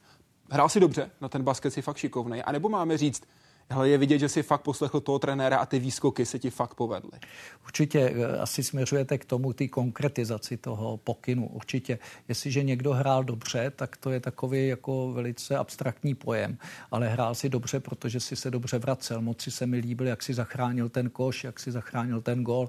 hrál 0.51 0.69
si 0.69 0.81
dobře, 0.81 1.11
na 1.21 1.29
ten 1.29 1.43
basket 1.43 1.73
si 1.73 1.83
fakt 1.83 1.97
šikovnej, 1.97 2.43
anebo 2.47 2.69
máme 2.69 2.99
říct, 2.99 3.23
hele, 3.71 3.89
je 3.89 3.99
vidět, 3.99 4.19
že 4.19 4.29
si 4.29 4.43
fakt 4.43 4.63
poslechl 4.63 5.01
toho 5.01 5.19
trenéra 5.19 5.59
a 5.59 5.67
ty 5.67 5.79
výskoky 5.79 6.27
se 6.27 6.39
ti 6.39 6.51
fakt 6.51 6.75
povedly. 6.75 7.19
Určitě 7.65 8.01
eh, 8.01 8.39
asi 8.39 8.63
směřujete 8.63 9.19
k 9.19 9.25
tomu, 9.25 9.53
ty 9.53 9.69
konkretizaci 9.69 10.57
toho 10.57 10.97
pokynu. 10.97 11.49
Určitě, 11.49 11.99
jestliže 12.29 12.63
někdo 12.63 12.93
hrál 12.93 13.25
dobře, 13.25 13.73
tak 13.77 13.97
to 13.97 14.11
je 14.11 14.21
takový 14.21 14.69
jako 14.69 15.13
velice 15.13 15.57
abstraktní 15.57 16.15
pojem, 16.15 16.59
ale 16.91 17.09
hrál 17.09 17.35
si 17.35 17.49
dobře, 17.49 17.81
protože 17.81 18.21
si 18.21 18.37
se 18.37 18.51
dobře 18.51 18.79
vracel. 18.79 19.21
Moc 19.21 19.43
si 19.43 19.51
se 19.51 19.67
mi 19.67 19.77
líbil, 19.77 20.07
jak 20.07 20.23
si 20.23 20.35
zachránil 20.35 20.89
ten 20.89 21.11
koš, 21.11 21.45
jak 21.45 21.61
si 21.61 21.73
zachránil 21.73 22.21
ten 22.21 22.43
gol. 22.45 22.69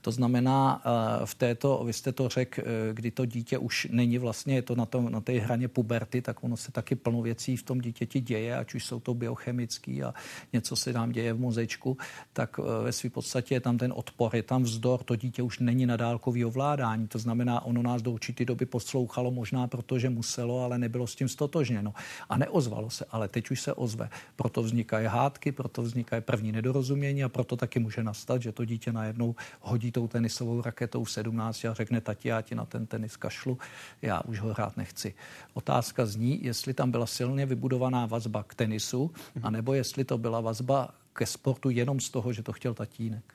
To 0.00 0.12
znamená, 0.12 0.82
eh, 0.84 1.26
v 1.26 1.34
této, 1.34 1.82
vy 1.84 1.92
jste 1.92 2.12
to 2.12 2.28
řekl, 2.28 2.60
eh, 2.60 2.64
kdy 2.92 3.10
to 3.10 3.24
dítě 3.26 3.58
už 3.58 3.88
není 3.90 4.18
vlastně, 4.18 4.54
je 4.54 4.62
to 4.62 4.74
na, 4.74 4.86
tom, 4.86 5.12
na 5.12 5.20
té 5.20 5.32
hraně 5.32 5.68
puberty, 5.68 6.22
tak 6.22 6.44
ono 6.44 6.56
se 6.56 6.72
taky 6.72 6.94
plno 6.94 7.22
věcí 7.22 7.56
v 7.56 7.62
tom 7.62 7.80
dítěti 7.80 8.20
děje, 8.20 8.56
ať 8.56 8.74
už 8.74 8.84
jsou 8.84 9.00
to 9.00 9.14
biochemický 9.14 10.02
a 10.02 10.14
něco 10.52 10.76
se 10.76 10.92
nám 10.92 11.12
děje 11.12 11.32
v 11.32 11.40
mozečku, 11.40 11.96
tak 12.32 12.60
eh, 12.60 12.84
ve 12.84 12.92
své 12.92 13.10
podstatě 13.10 13.54
je 13.54 13.60
tam 13.60 13.78
ten 13.78 13.92
odpor, 13.96 14.36
je 14.36 14.42
tam 14.42 14.62
vzdor, 14.62 15.02
to 15.02 15.16
dítě 15.16 15.42
už 15.42 15.58
není 15.58 15.86
na 15.86 15.96
dálkový 15.96 16.44
ovládání. 16.44 17.08
To 17.08 17.18
znamená, 17.18 17.64
ono 17.64 17.82
nás 17.82 18.02
do 18.02 18.10
určité 18.10 18.44
doby 18.44 18.66
poslouchalo 18.66 19.30
možná 19.30 19.66
proto, 19.66 19.98
že 19.98 20.10
muselo, 20.10 20.64
ale 20.64 20.78
nebylo 20.78 21.06
s 21.06 21.14
tím 21.14 21.28
stotožněno. 21.28 21.94
A 22.28 22.38
neozvalo 22.38 22.90
se, 22.90 23.04
ale 23.10 23.28
teď 23.28 23.50
už 23.50 23.60
se 23.60 23.72
ozve. 23.72 24.08
Proto 24.36 24.62
vznikají 24.62 25.06
hádky, 25.06 25.52
proto 25.52 25.82
vznikají 25.82 26.22
první 26.22 26.52
nedorozumění 26.52 27.24
a 27.24 27.28
proto 27.28 27.56
taky 27.56 27.78
může 27.78 28.02
nastat, 28.02 28.42
že 28.42 28.52
to 28.52 28.64
dítě 28.64 28.92
najednou 28.92 29.34
hodí 29.60 29.92
tou 29.92 30.08
tenisovou 30.08 30.62
raketou 30.62 31.04
v 31.04 31.10
17 31.10 31.64
a 31.64 31.74
řekne, 31.74 32.00
tati, 32.00 32.28
já 32.28 32.42
ti 32.42 32.54
na 32.54 32.64
ten 32.64 32.86
tenis 32.86 33.16
kašlu, 33.16 33.58
já 34.02 34.20
už 34.20 34.40
ho 34.40 34.52
hrát 34.52 34.76
nechci. 34.76 35.14
Otázka 35.54 36.06
zní, 36.06 36.44
jestli 36.44 36.74
tam 36.74 36.90
byla 36.90 37.06
silně 37.06 37.46
vybudovaná 37.46 38.06
vazba 38.06 38.42
k 38.42 38.54
tenisu, 38.54 39.10
anebo 39.42 39.74
jestli 39.74 40.04
to 40.04 40.18
byla 40.26 40.40
vazba 40.40 40.88
ke 41.12 41.26
sportu 41.26 41.70
jenom 41.70 42.00
z 42.00 42.10
toho, 42.10 42.32
že 42.32 42.42
to 42.42 42.52
chtěl 42.52 42.74
tatínek. 42.74 43.34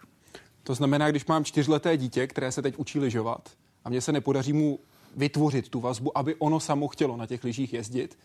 To 0.64 0.76
znamená, 0.76 1.12
když 1.12 1.26
mám 1.26 1.44
čtyřleté 1.44 1.98
dítě, 1.98 2.28
které 2.28 2.52
se 2.52 2.62
teď 2.62 2.76
učí 2.78 3.00
lyžovat 3.00 3.50
a 3.86 3.90
mně 3.90 4.02
se 4.02 4.12
nepodaří 4.12 4.54
mu 4.54 4.80
vytvořit 5.16 5.70
tu 5.70 5.80
vazbu, 5.80 6.18
aby 6.18 6.36
ono 6.36 6.60
samo 6.60 6.88
chtělo 6.88 7.18
na 7.18 7.28
těch 7.28 7.44
lyžích 7.44 7.74
jezdit 7.74 8.18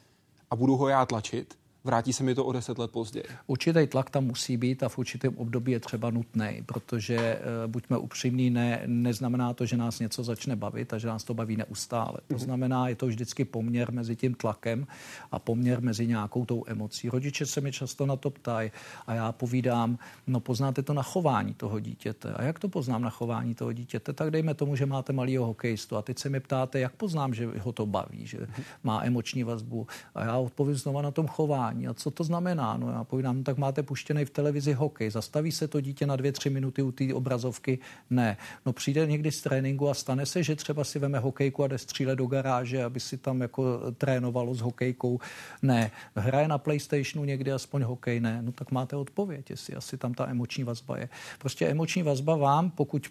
a 0.50 0.56
budu 0.56 0.76
ho 0.76 0.88
já 0.88 1.06
tlačit, 1.06 1.58
vrátí 1.86 2.12
se 2.12 2.24
mi 2.24 2.34
to 2.34 2.44
o 2.44 2.52
deset 2.52 2.78
let 2.78 2.90
později. 2.90 3.24
Určitý 3.46 3.86
tlak 3.86 4.10
tam 4.10 4.24
musí 4.24 4.56
být 4.56 4.82
a 4.82 4.88
v 4.88 4.98
určitém 4.98 5.36
období 5.36 5.72
je 5.72 5.80
třeba 5.80 6.10
nutný, 6.10 6.62
protože 6.66 7.38
uh, 7.38 7.70
buďme 7.72 7.98
upřímní, 7.98 8.50
ne, 8.50 8.82
neznamená 8.86 9.54
to, 9.54 9.66
že 9.66 9.76
nás 9.76 10.00
něco 10.00 10.24
začne 10.24 10.56
bavit 10.56 10.92
a 10.92 10.98
že 10.98 11.08
nás 11.08 11.24
to 11.24 11.34
baví 11.34 11.56
neustále. 11.56 12.18
To 12.26 12.34
mhm. 12.34 12.38
znamená, 12.38 12.88
je 12.88 12.94
to 12.94 13.06
vždycky 13.06 13.44
poměr 13.44 13.92
mezi 13.92 14.16
tím 14.16 14.34
tlakem 14.34 14.86
a 15.32 15.38
poměr 15.38 15.82
mezi 15.82 16.06
nějakou 16.06 16.44
tou 16.44 16.64
emocí. 16.66 17.08
Rodiče 17.08 17.46
se 17.46 17.60
mi 17.60 17.72
často 17.72 18.06
na 18.06 18.16
to 18.16 18.30
ptají 18.30 18.70
a 19.06 19.14
já 19.14 19.32
povídám, 19.32 19.98
no 20.26 20.40
poznáte 20.40 20.82
to 20.82 20.94
na 20.94 21.02
chování 21.02 21.54
toho 21.54 21.80
dítěte. 21.80 22.32
A 22.32 22.42
jak 22.42 22.58
to 22.58 22.68
poznám 22.68 23.02
na 23.02 23.10
chování 23.10 23.54
toho 23.54 23.72
dítěte? 23.72 24.12
Tak 24.12 24.30
dejme 24.30 24.54
tomu, 24.54 24.76
že 24.76 24.86
máte 24.86 25.12
malýho 25.12 25.46
hokejistu 25.46 25.96
a 25.96 26.02
teď 26.02 26.18
se 26.18 26.28
mi 26.28 26.40
ptáte, 26.40 26.80
jak 26.80 26.92
poznám, 26.92 27.34
že 27.34 27.46
ho 27.46 27.72
to 27.72 27.86
baví, 27.86 28.26
že 28.26 28.38
mhm. 28.38 28.62
má 28.84 29.04
emoční 29.04 29.44
vazbu. 29.44 29.86
A 30.14 30.24
já 30.24 30.36
odpovím 30.36 30.74
znova 30.74 31.02
na 31.02 31.10
tom 31.10 31.26
chování 31.26 31.75
vzdělávání. 31.76 31.88
A 31.88 31.94
co 31.94 32.10
to 32.10 32.24
znamená? 32.24 32.76
No 32.76 32.90
já 32.90 33.04
povídám, 33.04 33.36
no, 33.36 33.44
tak 33.44 33.58
máte 33.58 33.82
puštěný 33.82 34.24
v 34.24 34.30
televizi 34.30 34.72
hokej. 34.72 35.10
Zastaví 35.10 35.52
se 35.52 35.68
to 35.68 35.80
dítě 35.80 36.06
na 36.06 36.16
dvě, 36.16 36.32
tři 36.32 36.50
minuty 36.50 36.82
u 36.82 36.92
té 36.92 37.14
obrazovky? 37.14 37.78
Ne. 38.10 38.36
No 38.66 38.72
přijde 38.72 39.06
někdy 39.06 39.32
z 39.32 39.42
tréninku 39.42 39.88
a 39.88 39.94
stane 39.94 40.26
se, 40.26 40.42
že 40.42 40.56
třeba 40.56 40.84
si 40.84 40.98
veme 40.98 41.18
hokejku 41.18 41.64
a 41.64 41.66
jde 41.66 41.78
střílet 41.78 42.16
do 42.16 42.26
garáže, 42.26 42.84
aby 42.84 43.00
si 43.00 43.18
tam 43.18 43.40
jako 43.40 43.92
trénovalo 43.98 44.54
s 44.54 44.60
hokejkou. 44.60 45.20
Ne. 45.62 45.90
Hraje 46.16 46.48
na 46.48 46.58
PlayStationu 46.58 47.24
někdy 47.24 47.52
aspoň 47.52 47.82
hokej? 47.82 48.20
Ne. 48.20 48.42
No 48.42 48.52
tak 48.52 48.72
máte 48.72 48.96
odpověď, 48.96 49.50
jestli 49.50 49.74
asi 49.74 49.96
tam 49.96 50.14
ta 50.14 50.28
emoční 50.28 50.64
vazba 50.64 50.98
je. 50.98 51.08
Prostě 51.38 51.66
emoční 51.66 52.02
vazba 52.02 52.36
vám, 52.36 52.70
pokud 52.70 53.06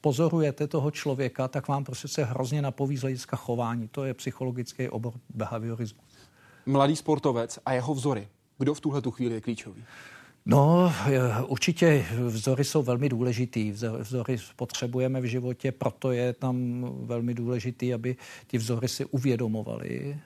pozorujete 0.00 0.66
toho 0.66 0.90
člověka, 0.90 1.48
tak 1.48 1.68
vám 1.68 1.84
prostě 1.84 2.08
se 2.08 2.24
hrozně 2.24 2.62
napoví 2.62 2.96
z 2.96 3.00
hlediska 3.00 3.36
chování. 3.36 3.88
To 3.88 4.04
je 4.04 4.14
psychologický 4.14 4.88
obor 4.88 5.12
behaviorismu 5.34 6.00
mladý 6.66 6.96
sportovec 6.96 7.58
a 7.66 7.72
jeho 7.72 7.94
vzory. 7.94 8.28
Kdo 8.58 8.74
v 8.74 8.80
tuhle 8.80 9.02
tu 9.02 9.10
chvíli 9.10 9.34
je 9.34 9.40
klíčový? 9.40 9.84
No, 10.46 10.92
určitě 11.46 12.06
vzory 12.26 12.64
jsou 12.64 12.82
velmi 12.82 13.08
důležitý. 13.08 13.72
Vzory 13.98 14.36
potřebujeme 14.56 15.20
v 15.20 15.24
životě, 15.24 15.72
proto 15.72 16.12
je 16.12 16.32
tam 16.32 16.86
velmi 17.00 17.34
důležitý, 17.34 17.94
aby 17.94 18.16
ty 18.46 18.58
vzory 18.58 18.88
si 18.88 19.04
uvědomovali, 19.04 20.20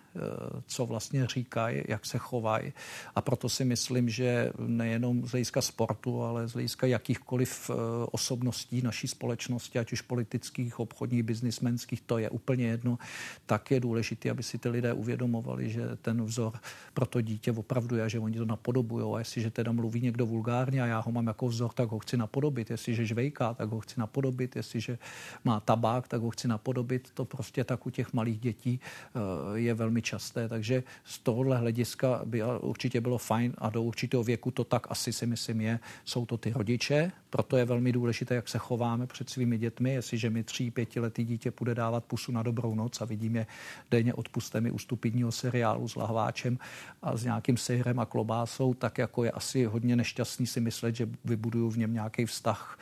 co 0.67 0.87
vlastně 0.87 1.27
říkají, 1.27 1.83
jak 1.89 2.07
se 2.07 2.19
chovají. 2.19 2.73
A 3.15 3.21
proto 3.21 3.49
si 3.49 3.65
myslím, 3.65 4.09
že 4.09 4.53
nejenom 4.59 5.27
z 5.27 5.31
hlediska 5.31 5.61
sportu, 5.61 6.23
ale 6.23 6.49
z 6.49 6.53
hlediska 6.53 6.87
jakýchkoliv 6.87 7.71
eh, 7.71 7.75
osobností 8.13 8.83
naší 8.83 9.09
společnosti, 9.09 9.79
ať 9.79 9.93
už 9.93 10.01
politických, 10.01 10.81
obchodních, 10.81 11.23
biznismenských, 11.23 12.01
to 12.01 12.19
je 12.19 12.31
úplně 12.31 12.67
jedno, 12.67 12.99
tak 13.47 13.71
je 13.71 13.81
důležité, 13.81 14.31
aby 14.31 14.43
si 14.43 14.59
ty 14.59 14.69
lidé 14.69 14.93
uvědomovali, 14.93 15.71
že 15.71 15.97
ten 16.03 16.25
vzor 16.25 16.53
pro 16.95 17.07
to 17.07 17.21
dítě 17.21 17.53
opravdu 17.53 17.97
je, 17.97 18.09
že 18.09 18.19
oni 18.19 18.39
to 18.39 18.45
napodobují. 18.45 19.15
A 19.15 19.19
jestliže 19.19 19.51
teda 19.51 19.73
mluví 19.73 20.01
někdo 20.01 20.27
vulgárně 20.27 20.83
a 20.83 20.87
já 20.87 20.99
ho 20.99 21.13
mám 21.13 21.27
jako 21.27 21.49
vzor, 21.49 21.73
tak 21.73 21.91
ho 21.91 21.99
chci 21.99 22.17
napodobit. 22.17 22.71
Jestliže 22.71 23.07
žvejká, 23.07 23.55
tak 23.55 23.69
ho 23.69 23.81
chci 23.81 24.01
napodobit. 24.01 24.57
Jestliže 24.57 24.99
má 25.45 25.61
tabák, 25.61 26.09
tak 26.09 26.21
ho 26.21 26.31
chci 26.31 26.49
napodobit. 26.49 27.11
To 27.15 27.25
prostě 27.25 27.65
tak 27.65 27.87
u 27.87 27.91
těch 27.91 28.13
malých 28.13 28.39
dětí 28.41 28.81
eh, 28.81 29.59
je 29.59 29.75
velmi 29.75 30.03
časté, 30.09 30.49
takže 30.49 30.83
z 31.05 31.19
tohohle 31.19 31.59
hlediska 31.59 32.21
by 32.25 32.43
určitě 32.61 33.01
bylo 33.01 33.19
fajn 33.19 33.53
a 33.59 33.71
do 33.71 33.83
určitého 33.83 34.25
věku 34.25 34.51
to 34.51 34.65
tak 34.65 34.87
asi 34.91 35.13
si 35.13 35.27
myslím 35.27 35.61
je. 35.61 35.81
Jsou 36.05 36.27
to 36.27 36.39
ty 36.39 36.53
rodiče, 36.57 37.13
proto 37.31 37.57
je 37.57 37.65
velmi 37.65 37.93
důležité, 37.93 38.35
jak 38.35 38.49
se 38.49 38.59
chováme 38.59 39.07
před 39.07 39.31
svými 39.31 39.59
dětmi. 39.59 39.93
Jestliže 39.93 40.31
mi 40.31 40.43
tří, 40.43 40.71
pětiletý 40.71 41.25
dítě 41.25 41.53
bude 41.59 41.75
dávat 41.75 42.05
pusu 42.05 42.33
na 42.33 42.43
dobrou 42.43 42.75
noc 42.75 43.01
a 43.01 43.05
vidím 43.05 43.37
je 43.37 43.47
denně 43.91 44.15
odpuste 44.15 44.61
mi 44.61 44.71
u 44.71 44.79
stupidního 44.79 45.33
seriálu 45.33 45.89
s 45.89 45.97
lahváčem 45.97 46.59
a 47.03 47.17
s 47.17 47.25
nějakým 47.25 47.57
sejrem 47.57 48.01
a 48.01 48.07
klobásou, 48.07 48.75
tak 48.75 48.99
jako 48.99 49.25
je 49.25 49.31
asi 49.31 49.65
hodně 49.65 49.97
nešťastný 49.97 50.47
si 50.47 50.61
myslet, 50.61 50.97
že 50.97 51.09
vybuduju 51.25 51.71
v 51.71 51.79
něm 51.79 51.93
nějaký 51.93 52.27
vztah 52.27 52.79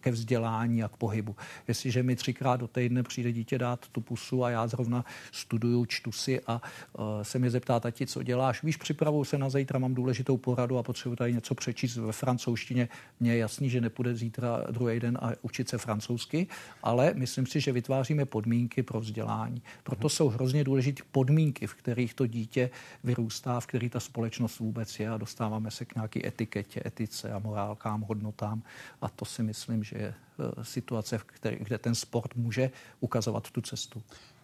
ke 0.00 0.10
vzdělání 0.10 0.82
a 0.82 0.88
k 0.88 0.96
pohybu. 0.96 1.36
Jestliže 1.68 2.02
mi 2.02 2.16
třikrát 2.16 2.56
do 2.56 2.68
týdne 2.68 3.02
přijde 3.02 3.32
dítě 3.32 3.58
dát 3.58 3.88
tu 3.88 4.00
pusu 4.00 4.44
a 4.44 4.50
já 4.50 4.66
zrovna 4.66 5.04
studuju, 5.32 5.86
čtu 5.86 6.12
si 6.12 6.40
a 6.46 6.62
uh, 6.98 7.04
se 7.22 7.38
mě 7.38 7.50
zeptá, 7.50 7.80
tati, 7.80 8.06
co 8.06 8.22
děláš? 8.22 8.62
Víš, 8.62 8.76
připravuju 8.76 9.24
se 9.24 9.38
na 9.38 9.50
zítra, 9.50 9.78
mám 9.78 9.94
důležitou 9.94 10.36
poradu 10.36 10.78
a 10.78 10.82
potřebuji 10.82 11.16
tady 11.16 11.32
něco 11.32 11.54
přečíst 11.54 11.96
ve 11.96 12.12
francouzštině. 12.12 12.88
Mně 13.20 13.32
je 13.32 13.38
jasný, 13.38 13.70
že 13.70 13.80
nepůjde 13.80 14.14
zítra 14.14 14.64
druhý 14.70 15.00
den 15.00 15.18
a 15.22 15.32
učit 15.42 15.68
se 15.68 15.78
francouzsky, 15.78 16.46
ale 16.82 17.12
myslím 17.14 17.46
si, 17.46 17.60
že 17.60 17.72
vytváříme 17.72 18.24
podmínky 18.24 18.82
pro 18.82 19.00
vzdělání. 19.00 19.62
Proto 19.82 20.08
jsou 20.08 20.28
hrozně 20.28 20.64
důležité 20.64 21.02
podmínky, 21.12 21.66
v 21.66 21.74
kterých 21.74 22.14
to 22.14 22.26
dítě 22.26 22.70
vyrůstá, 23.04 23.60
v 23.60 23.66
kterých 23.66 23.90
ta 23.90 24.00
společnost 24.00 24.58
vůbec 24.58 25.00
je 25.00 25.10
a 25.10 25.16
dostáváme 25.16 25.70
se 25.70 25.84
k 25.84 25.94
nějaké 25.94 26.28
etiketě, 26.28 26.82
etice 26.86 27.32
a 27.32 27.38
morálkám, 27.38 28.00
hodnotám 28.00 28.62
a 29.00 29.08
to 29.08 29.24
si 29.24 29.42
myslím, 29.42 29.84
že 29.84 29.98
je 29.98 30.14
eh, 30.14 30.64
situace, 30.64 31.20
který, 31.26 31.56
kde 31.56 31.78
ten 31.78 31.94
sport 31.94 32.34
může 32.34 32.70
ukazovat 33.00 33.50
tu 33.50 33.60
cestu. 33.60 34.02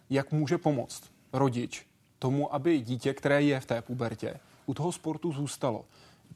Jak 0.09 0.31
může 0.31 0.57
pomoct 0.57 1.03
rodič 1.33 1.85
tomu, 2.19 2.53
aby 2.53 2.79
dítě, 2.79 3.13
které 3.13 3.41
je 3.41 3.59
v 3.59 3.65
té 3.65 3.81
pubertě, 3.81 4.39
u 4.65 4.73
toho 4.73 4.91
sportu 4.91 5.31
zůstalo? 5.31 5.85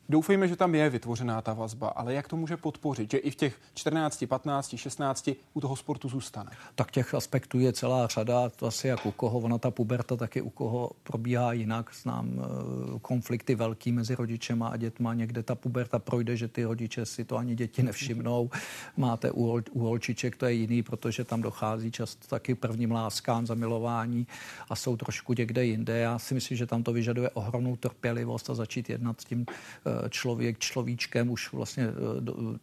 Doufejme, 0.09 0.47
že 0.47 0.55
tam 0.55 0.75
je 0.75 0.89
vytvořená 0.89 1.41
ta 1.41 1.53
vazba, 1.53 1.87
ale 1.87 2.13
jak 2.13 2.27
to 2.27 2.35
může 2.35 2.57
podpořit, 2.57 3.11
že 3.11 3.17
i 3.17 3.31
v 3.31 3.35
těch 3.35 3.59
14, 3.73 4.25
15, 4.27 4.75
16 4.77 5.29
u 5.53 5.61
toho 5.61 5.75
sportu 5.75 6.09
zůstane? 6.09 6.51
Tak 6.75 6.91
těch 6.91 7.13
aspektů 7.13 7.59
je 7.59 7.73
celá 7.73 8.07
řada, 8.07 8.49
to 8.49 8.67
asi 8.67 8.87
jak 8.87 9.05
u 9.05 9.11
koho, 9.11 9.39
ona 9.39 9.57
ta 9.57 9.71
puberta 9.71 10.15
taky 10.15 10.41
u 10.41 10.49
koho 10.49 10.91
probíhá 11.03 11.53
jinak. 11.53 11.89
Znám 12.01 12.31
eh, 12.37 12.99
konflikty 13.01 13.55
velký 13.55 13.91
mezi 13.91 14.15
rodičema 14.15 14.67
a 14.67 14.77
dětma, 14.77 15.13
někde 15.13 15.43
ta 15.43 15.55
puberta 15.55 15.99
projde, 15.99 16.37
že 16.37 16.47
ty 16.47 16.63
rodiče 16.63 17.05
si 17.05 17.25
to 17.25 17.37
ani 17.37 17.55
děti 17.55 17.83
nevšimnou. 17.83 18.49
Máte 18.97 19.31
u, 19.31 19.43
hol, 19.43 19.61
u 19.71 19.79
holčiček, 19.79 20.35
to 20.35 20.45
je 20.45 20.53
jiný, 20.53 20.83
protože 20.83 21.23
tam 21.23 21.41
dochází 21.41 21.91
často 21.91 22.27
taky 22.27 22.55
prvním 22.55 22.91
láskám, 22.91 23.47
zamilování 23.47 24.27
a 24.69 24.75
jsou 24.75 24.97
trošku 24.97 25.33
někde 25.37 25.65
jinde. 25.65 25.97
Já 25.97 26.19
si 26.19 26.33
myslím, 26.33 26.57
že 26.57 26.65
tam 26.65 26.83
to 26.83 26.93
vyžaduje 26.93 27.29
ohromnou 27.29 27.75
trpělivost 27.75 28.49
a 28.49 28.53
začít 28.53 28.89
jednat 28.89 29.21
s 29.21 29.25
tím 29.25 29.45
eh, 29.49 29.94
člověk 30.09 30.59
človíčkem 30.59 31.29
už 31.29 31.53
vlastně 31.53 31.83
eh, 31.83 31.91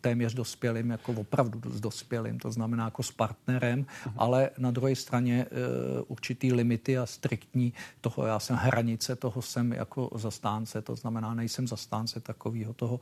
téměř 0.01 0.35
dospělým, 0.35 0.90
jako 0.90 1.12
opravdu 1.12 1.61
s 1.71 1.81
dospělým, 1.81 2.38
to 2.38 2.51
znamená 2.51 2.85
jako 2.85 3.03
s 3.03 3.11
partnerem, 3.11 3.83
uh-huh. 3.83 4.12
ale 4.16 4.51
na 4.59 4.71
druhé 4.71 4.97
straně 4.97 5.47
eh, 5.47 6.03
určitý 6.09 6.53
limity 6.53 6.99
a 6.99 7.07
striktní 7.07 7.73
toho, 8.01 8.27
já 8.27 8.38
jsem 8.38 8.57
hranice, 8.57 9.16
toho 9.16 9.42
jsem 9.42 9.73
jako 9.73 10.11
zastánce, 10.14 10.83
to 10.83 10.97
znamená, 10.97 11.35
nejsem 11.35 11.68
zastánce 11.68 12.21
takového 12.21 12.73
toho 12.73 13.01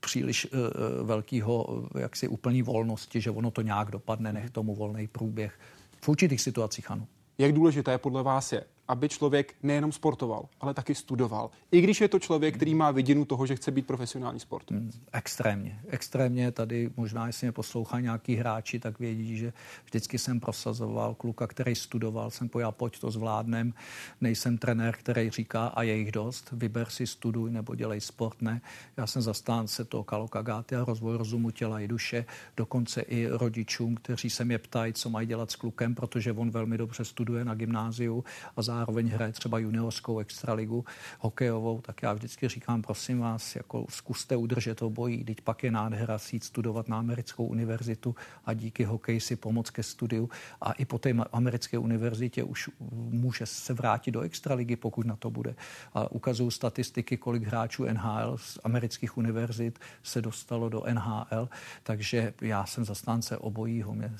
příliš 0.00 0.46
uh, 0.52 0.60
velkého 1.06 1.84
jaksi 1.98 2.28
úplní 2.28 2.62
volnosti, 2.62 3.20
že 3.20 3.30
ono 3.30 3.50
to 3.50 3.62
nějak 3.62 3.90
dopadne, 3.90 4.32
nech 4.32 4.50
tomu 4.50 4.74
volný 4.74 5.06
průběh. 5.06 5.58
V 6.00 6.08
určitých 6.08 6.40
situacích 6.40 6.90
ano. 6.90 7.06
Jak 7.38 7.52
důležité 7.52 7.98
podle 7.98 8.22
vás 8.22 8.52
je, 8.52 8.64
aby 8.90 9.08
člověk 9.08 9.54
nejenom 9.62 9.92
sportoval, 9.92 10.48
ale 10.60 10.74
taky 10.74 10.94
studoval. 10.94 11.50
I 11.70 11.80
když 11.80 12.00
je 12.00 12.08
to 12.08 12.18
člověk, 12.18 12.56
který 12.56 12.74
má 12.74 12.90
vidinu 12.90 13.24
toho, 13.24 13.46
že 13.46 13.56
chce 13.56 13.70
být 13.70 13.86
profesionální 13.86 14.40
sport. 14.40 14.70
Hmm, 14.70 14.90
extrémně. 15.12 15.80
Extrémně 15.88 16.52
tady 16.52 16.90
možná, 16.96 17.26
jestli 17.26 17.46
mě 17.46 17.52
poslouchá 17.52 18.00
nějaký 18.00 18.34
hráči, 18.36 18.78
tak 18.78 18.98
vědí, 18.98 19.36
že 19.36 19.52
vždycky 19.84 20.18
jsem 20.18 20.40
prosazoval 20.40 21.14
kluka, 21.14 21.46
který 21.46 21.74
studoval. 21.74 22.30
Jsem 22.30 22.48
pojal, 22.48 22.72
pojď 22.72 23.00
to 23.00 23.10
zvládnem. 23.10 23.74
Nejsem 24.20 24.58
trenér, 24.58 24.96
který 24.96 25.30
říká, 25.30 25.66
a 25.66 25.82
je 25.82 25.96
jich 25.96 26.12
dost, 26.12 26.50
vyber 26.52 26.88
si 26.90 27.06
studuj 27.06 27.50
nebo 27.50 27.74
dělej 27.74 28.00
sport. 28.00 28.42
Ne. 28.42 28.60
Já 28.96 29.06
jsem 29.06 29.22
zastánce 29.22 29.84
toho 29.84 30.04
kalokagáty 30.04 30.76
a 30.76 30.84
rozvoj 30.84 31.16
rozumu 31.16 31.50
těla 31.50 31.80
i 31.80 31.88
duše, 31.88 32.24
dokonce 32.56 33.00
i 33.00 33.26
rodičům, 33.26 33.94
kteří 33.94 34.30
se 34.30 34.44
mě 34.44 34.58
ptají, 34.58 34.92
co 34.92 35.10
mají 35.10 35.26
dělat 35.26 35.50
s 35.50 35.56
klukem, 35.56 35.94
protože 35.94 36.32
on 36.32 36.50
velmi 36.50 36.78
dobře 36.78 37.04
studuje 37.04 37.44
na 37.44 37.54
gymnáziu 37.54 38.24
a 38.56 38.62
zároveň 38.62 38.79
hraje 39.10 39.32
třeba 39.32 39.58
juniorskou 39.58 40.18
extraligu 40.18 40.84
hokejovou, 41.18 41.80
tak 41.80 42.02
já 42.02 42.12
vždycky 42.12 42.48
říkám, 42.48 42.82
prosím 42.82 43.18
vás, 43.18 43.56
jako 43.56 43.86
zkuste 43.88 44.36
udržet 44.36 44.82
obojí, 44.82 45.24
teď 45.24 45.40
pak 45.40 45.64
je 45.64 45.70
nádhera 45.70 46.18
si 46.18 46.40
studovat 46.40 46.88
na 46.88 46.98
americkou 46.98 47.46
univerzitu 47.46 48.14
a 48.44 48.54
díky 48.54 48.84
hokeji 48.84 49.20
si 49.20 49.36
pomoct 49.36 49.70
ke 49.70 49.82
studiu 49.82 50.30
a 50.60 50.72
i 50.72 50.84
po 50.84 50.98
té 50.98 51.10
americké 51.32 51.78
univerzitě 51.78 52.42
už 52.42 52.70
může 52.90 53.46
se 53.46 53.74
vrátit 53.74 54.10
do 54.10 54.20
extraligy, 54.20 54.76
pokud 54.76 55.06
na 55.06 55.16
to 55.16 55.30
bude. 55.30 55.54
A 55.94 56.12
ukazují 56.12 56.50
statistiky, 56.50 57.16
kolik 57.16 57.42
hráčů 57.42 57.84
NHL 57.84 58.38
z 58.38 58.58
amerických 58.64 59.16
univerzit 59.18 59.78
se 60.02 60.22
dostalo 60.22 60.68
do 60.68 60.84
NHL, 60.94 61.48
takže 61.82 62.34
já 62.40 62.66
jsem 62.66 62.84
zastánce 62.84 63.38
obojího, 63.38 63.94
mě 63.94 64.12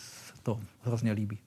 to 0.43 0.61
hrozně 0.83 1.13
líbí. 1.13 1.39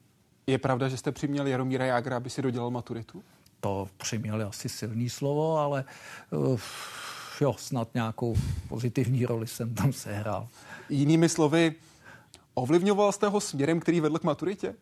Je 0.47 0.58
pravda, 0.58 0.89
že 0.89 0.97
jste 0.97 1.12
přiměl 1.12 1.47
Jaromíra 1.47 1.86
Jágra, 1.86 2.17
aby 2.17 2.29
si 2.29 2.41
dodělal 2.41 2.71
maturitu? 2.71 3.23
To 3.60 3.88
přiměl 3.97 4.47
asi 4.47 4.69
silný 4.69 5.10
slovo, 5.10 5.58
ale 5.58 5.86
uh, 6.32 6.60
jo, 7.41 7.56
snad 7.58 7.93
nějakou 7.93 8.36
pozitivní 8.69 9.25
roli 9.25 9.47
jsem 9.47 9.75
tam 9.75 9.93
sehrál. 9.93 10.47
Jinými 10.89 11.29
slovy, 11.29 11.75
ovlivňoval 12.53 13.12
jste 13.12 13.27
ho 13.27 13.41
směrem, 13.41 13.79
který 13.79 13.99
vedl 13.99 14.19
k 14.19 14.23
maturitě? 14.23 14.75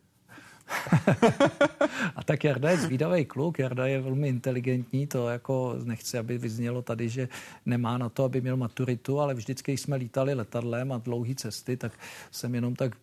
a 2.16 2.24
tak 2.24 2.44
Jarda 2.44 2.70
je 2.70 2.78
zvídavý 2.78 3.26
kluk, 3.26 3.60
Jarda 3.60 3.88
je 3.88 4.02
velmi 4.02 4.28
inteligentní, 4.28 5.08
to 5.08 5.30
jako 5.30 5.76
nechci, 5.84 6.18
aby 6.18 6.38
vyznělo 6.38 6.82
tady, 6.82 7.10
že 7.10 7.30
nemá 7.66 7.98
na 7.98 8.10
to, 8.10 8.24
aby 8.24 8.42
měl 8.42 8.58
maturitu, 8.58 9.20
ale 9.20 9.34
vždycky, 9.34 9.78
jsme 9.78 9.96
lítali 9.96 10.34
letadlem 10.34 10.92
a 10.92 10.98
dlouhé 10.98 11.36
cesty, 11.36 11.78
tak 11.78 11.92
jsem 12.32 12.56
jenom 12.56 12.76
tak 12.76 12.96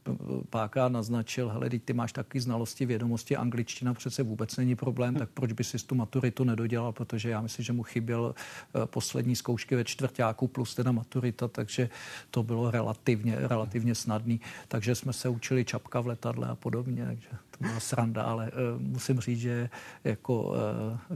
páka 0.50 0.88
naznačil, 0.88 1.48
hele, 1.48 1.70
ty 1.70 1.92
máš 1.92 2.12
taky 2.12 2.40
znalosti, 2.40 2.86
vědomosti, 2.86 3.36
angličtina 3.36 3.94
přece 3.94 4.22
vůbec 4.22 4.56
není 4.56 4.76
problém, 4.76 5.14
tak 5.14 5.28
proč 5.34 5.52
by 5.52 5.64
si 5.64 5.78
tu 5.78 5.94
maturitu 5.94 6.44
nedodělal, 6.44 6.92
protože 6.92 7.30
já 7.30 7.40
myslím, 7.40 7.64
že 7.64 7.72
mu 7.72 7.82
chyběl 7.82 8.34
eh, 8.34 8.86
poslední 8.86 9.36
zkoušky 9.36 9.76
ve 9.76 9.84
čtvrtáku 9.84 10.48
plus 10.48 10.74
teda 10.74 10.92
maturita, 10.92 11.48
takže 11.48 11.90
to 12.30 12.42
bylo 12.42 12.70
relativně, 12.70 13.36
relativně 13.38 13.94
snadný. 13.94 14.40
Takže 14.68 14.94
jsme 14.94 15.12
se 15.12 15.28
učili 15.28 15.64
čapka 15.64 16.00
v 16.00 16.06
letadle 16.06 16.48
a 16.48 16.54
podobně. 16.54 17.06
Takže 17.06 17.28
byla 17.60 17.80
sranda, 17.80 18.22
ale 18.22 18.50
uh, 18.50 18.82
musím 18.82 19.20
říct, 19.20 19.40
že 19.40 19.70
jako 20.04 20.42
uh, 20.42 20.56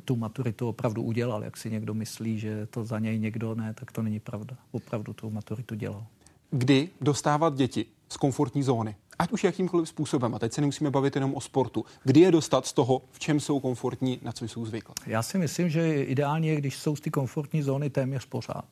tu 0.04 0.16
maturitu 0.16 0.68
opravdu 0.68 1.02
udělal. 1.02 1.44
Jak 1.44 1.56
si 1.56 1.70
někdo 1.70 1.94
myslí, 1.94 2.38
že 2.38 2.66
to 2.66 2.84
za 2.84 2.98
něj 2.98 3.18
někdo 3.18 3.54
ne, 3.54 3.74
tak 3.74 3.92
to 3.92 4.02
není 4.02 4.20
pravda. 4.20 4.56
Opravdu 4.70 5.12
tu 5.12 5.30
maturitu 5.30 5.74
dělal. 5.74 6.06
Kdy 6.50 6.88
dostávat 7.00 7.54
děti 7.54 7.86
z 8.08 8.16
komfortní 8.16 8.62
zóny? 8.62 8.96
Ať 9.18 9.32
už 9.32 9.44
jakýmkoliv 9.44 9.88
způsobem, 9.88 10.34
a 10.34 10.38
teď 10.38 10.52
se 10.52 10.60
nemusíme 10.60 10.90
bavit 10.90 11.14
jenom 11.14 11.34
o 11.34 11.40
sportu, 11.40 11.84
kdy 12.04 12.20
je 12.20 12.30
dostat 12.30 12.66
z 12.66 12.72
toho, 12.72 13.02
v 13.12 13.18
čem 13.18 13.40
jsou 13.40 13.60
komfortní, 13.60 14.18
na 14.22 14.32
co 14.32 14.44
jsou 14.44 14.66
zvyklí? 14.66 14.94
Já 15.06 15.22
si 15.22 15.38
myslím, 15.38 15.70
že 15.70 16.04
ideálně 16.04 16.50
je, 16.50 16.56
když 16.56 16.76
jsou 16.76 16.96
z 16.96 17.00
ty 17.00 17.10
komfortní 17.10 17.62
zóny 17.62 17.90
téměř 17.90 18.24
pořád. 18.24 18.64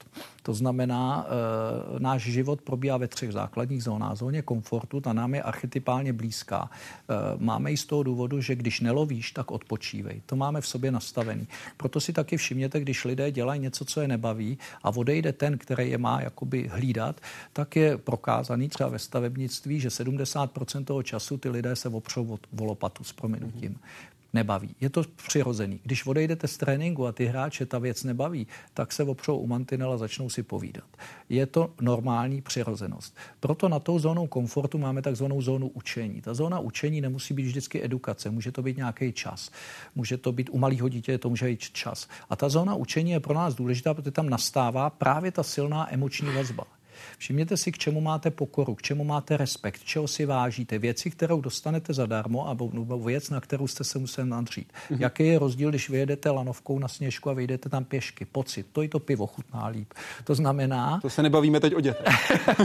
To 0.43 0.55
znamená, 0.55 1.27
e, 1.27 2.01
náš 2.01 2.23
život 2.23 2.63
probíhá 2.63 2.97
ve 2.97 3.09
třech 3.09 3.33
základních 3.33 3.83
zónách. 3.83 4.17
Zóně 4.17 4.43
komfortu, 4.43 5.01
ta 5.01 5.13
nám 5.13 5.35
je 5.35 5.43
archetypálně 5.43 6.13
blízká. 6.13 6.71
E, 6.71 7.15
máme 7.39 7.71
ji 7.71 7.77
z 7.77 7.85
toho 7.85 8.03
důvodu, 8.03 8.41
že 8.41 8.55
když 8.55 8.81
nelovíš, 8.81 9.33
tak 9.33 9.51
odpočívej. 9.51 10.23
To 10.27 10.37
máme 10.37 10.61
v 10.61 10.67
sobě 10.67 10.91
nastavený. 10.91 11.49
Proto 11.77 12.01
si 12.01 12.13
taky 12.13 12.37
všimněte, 12.37 12.81
když 12.81 13.05
lidé 13.05 13.31
dělají 13.31 13.61
něco, 13.61 13.85
co 13.85 14.01
je 14.01 14.09
nebaví 14.09 14.59
a 14.83 14.91
odejde 14.97 15.33
ten, 15.33 15.59
který 15.59 15.91
je 15.91 15.99
má 15.99 16.21
jakoby 16.21 16.69
hlídat, 16.73 17.21
tak 17.53 17.77
je 17.77 17.99
prokázaný 17.99 18.69
třeba 18.69 18.89
ve 18.89 18.99
stavebnictví, 18.99 19.81
že 19.81 19.91
70 19.91 20.30
90% 20.35 20.85
toho 20.85 21.03
času 21.03 21.39
ty 21.39 21.49
lidé 21.49 21.77
se 21.77 21.89
opřou 21.89 22.27
od 22.27 22.41
volopatu 22.53 23.05
s 23.05 23.13
prominutím. 23.13 23.79
Nebaví. 24.33 24.75
Je 24.81 24.91
to 24.91 25.03
přirozený. 25.17 25.81
Když 25.83 26.07
odejdete 26.07 26.49
z 26.49 26.57
tréninku 26.57 27.07
a 27.07 27.13
ty 27.13 27.27
hráče 27.27 27.67
ta 27.67 27.79
věc 27.79 28.05
nebaví, 28.05 28.47
tak 28.75 28.93
se 28.93 29.03
opřou 29.03 29.37
u 29.37 29.47
mantinela 29.47 29.95
a 29.95 29.97
začnou 29.97 30.31
si 30.31 30.43
povídat. 30.43 30.85
Je 31.29 31.47
to 31.47 31.71
normální 31.81 32.43
přirozenost. 32.43 33.17
Proto 33.41 33.69
na 33.69 33.79
tou 33.79 33.99
zónou 33.99 34.27
komfortu 34.27 34.79
máme 34.79 35.03
takzvanou 35.03 35.43
zónu 35.43 35.69
učení. 35.69 36.21
Ta 36.21 36.35
zóna 36.35 36.59
učení 36.59 37.01
nemusí 37.01 37.35
být 37.35 37.47
vždycky 37.47 37.85
edukace, 37.85 38.31
může 38.31 38.53
to 38.53 38.63
být 38.63 38.77
nějaký 38.77 39.13
čas. 39.13 39.51
Může 39.95 40.17
to 40.17 40.33
být 40.33 40.51
u 40.53 40.59
malého 40.59 40.89
dítě, 40.89 41.19
to 41.19 41.29
může 41.29 41.47
být 41.47 41.61
čas. 41.61 42.09
A 42.31 42.37
ta 42.37 42.49
zóna 42.49 42.75
učení 42.75 43.11
je 43.11 43.21
pro 43.21 43.35
nás 43.35 43.55
důležitá, 43.55 43.95
protože 43.95 44.11
tam 44.11 44.31
nastává 44.31 44.91
právě 44.91 45.33
ta 45.33 45.43
silná 45.43 45.95
emoční 45.95 46.35
vazba. 46.35 46.65
Všimněte 47.19 47.57
si, 47.57 47.73
k 47.73 47.79
čemu 47.79 48.01
máte 48.01 48.31
pokoru, 48.31 48.75
k 48.75 48.83
čemu 48.83 49.05
máte 49.05 49.37
respekt, 49.37 49.85
čeho 49.85 50.09
si 50.09 50.27
vážíte, 50.27 50.79
věci, 50.79 51.11
kterou 51.11 51.41
dostanete 51.41 51.93
zadarmo, 51.93 52.57
nebo 52.73 52.99
věc, 52.99 53.31
na 53.31 53.41
kterou 53.41 53.67
jste 53.67 53.85
se 53.85 53.99
musel 53.99 54.27
nadřít. 54.27 54.73
Mm-hmm. 54.73 55.01
Jaký 55.01 55.27
je 55.27 55.39
rozdíl, 55.39 55.71
když 55.71 55.91
vyjedete 55.91 56.31
lanovkou 56.31 56.79
na 56.79 56.89
sněžku 56.89 57.31
a 57.31 57.33
vyjdete 57.33 57.69
tam 57.69 57.85
pěšky? 57.85 58.25
Pocit, 58.25 58.67
to 58.73 58.83
i 58.83 58.89
to 58.89 58.99
pivo 58.99 59.27
chutná 59.27 59.67
líp. 59.67 59.95
To 60.25 60.35
znamená... 60.35 60.99
To 61.03 61.11
se 61.11 61.23
nebavíme 61.23 61.61
teď 61.61 61.75
o 61.75 61.81
dětech. 61.81 62.15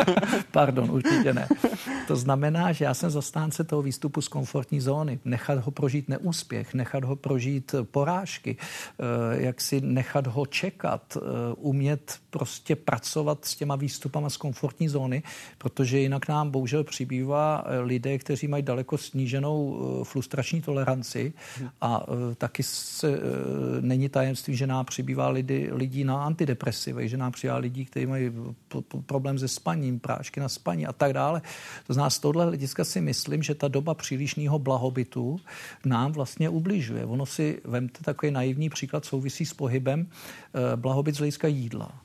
Pardon, 0.51 0.91
určitě 0.91 1.33
ne. 1.33 1.47
To 2.07 2.15
znamená, 2.15 2.71
že 2.71 2.85
já 2.85 2.93
jsem 2.93 3.09
zastánce 3.09 3.63
toho 3.63 3.81
výstupu 3.81 4.21
z 4.21 4.27
komfortní 4.27 4.81
zóny. 4.81 5.19
Nechat 5.25 5.59
ho 5.59 5.71
prožít 5.71 6.09
neúspěch, 6.09 6.73
nechat 6.73 7.03
ho 7.03 7.15
prožít 7.15 7.75
porážky, 7.91 8.57
eh, 8.59 9.43
jak 9.43 9.61
si 9.61 9.81
nechat 9.81 10.27
ho 10.27 10.45
čekat, 10.45 11.17
eh, 11.17 11.19
umět 11.57 12.19
prostě 12.29 12.75
pracovat 12.75 13.45
s 13.45 13.55
těma 13.55 13.75
výstupama 13.75 14.24
z 14.29 14.37
komfortní 14.37 14.87
zóny, 14.87 15.23
protože 15.57 15.99
jinak 15.99 16.27
nám 16.27 16.51
bohužel 16.51 16.83
přibývá 16.83 17.63
eh, 17.65 17.79
lidé, 17.79 18.17
kteří 18.17 18.47
mají 18.47 18.63
daleko 18.63 18.97
sníženou 18.97 19.77
eh, 19.77 20.03
frustrační 20.03 20.61
toleranci 20.61 21.33
a 21.81 22.05
eh, 22.07 22.35
taky 22.35 22.63
se, 22.63 23.19
není 23.81 24.09
tajemství, 24.09 24.55
že 24.55 24.67
nám 24.67 24.85
přibývá 24.85 25.29
lidi, 25.29 25.69
lidí 25.71 26.03
na 26.03 26.23
antidepresivy, 26.23 27.09
že 27.09 27.17
nám 27.17 27.31
přibývá 27.31 27.57
lidí, 27.57 27.85
kteří 27.85 28.05
mají 28.05 28.31
problém 29.05 29.39
se 29.39 29.47
spaním, 29.47 29.99
prášky 29.99 30.39
na 30.39 30.49
spaní 30.49 30.85
a 30.85 30.93
tak 30.93 31.13
dále. 31.13 31.41
To 31.87 31.93
znamená, 31.93 32.09
z 32.09 32.19
tohle 32.19 32.45
hlediska 32.45 32.83
si 32.83 33.01
myslím, 33.01 33.43
že 33.43 33.55
ta 33.55 33.67
doba 33.67 33.93
přílišného 33.93 34.59
blahobytu 34.59 35.39
nám 35.85 36.11
vlastně 36.11 36.49
ubližuje. 36.49 37.05
Ono 37.05 37.25
si, 37.25 37.61
vemte 37.63 38.03
takový 38.03 38.31
naivní 38.31 38.69
příklad, 38.69 39.05
souvisí 39.05 39.45
s 39.45 39.53
pohybem, 39.53 40.07
blahobyt 40.75 41.15
z 41.15 41.17
hlediska 41.17 41.47
jídla. 41.47 42.04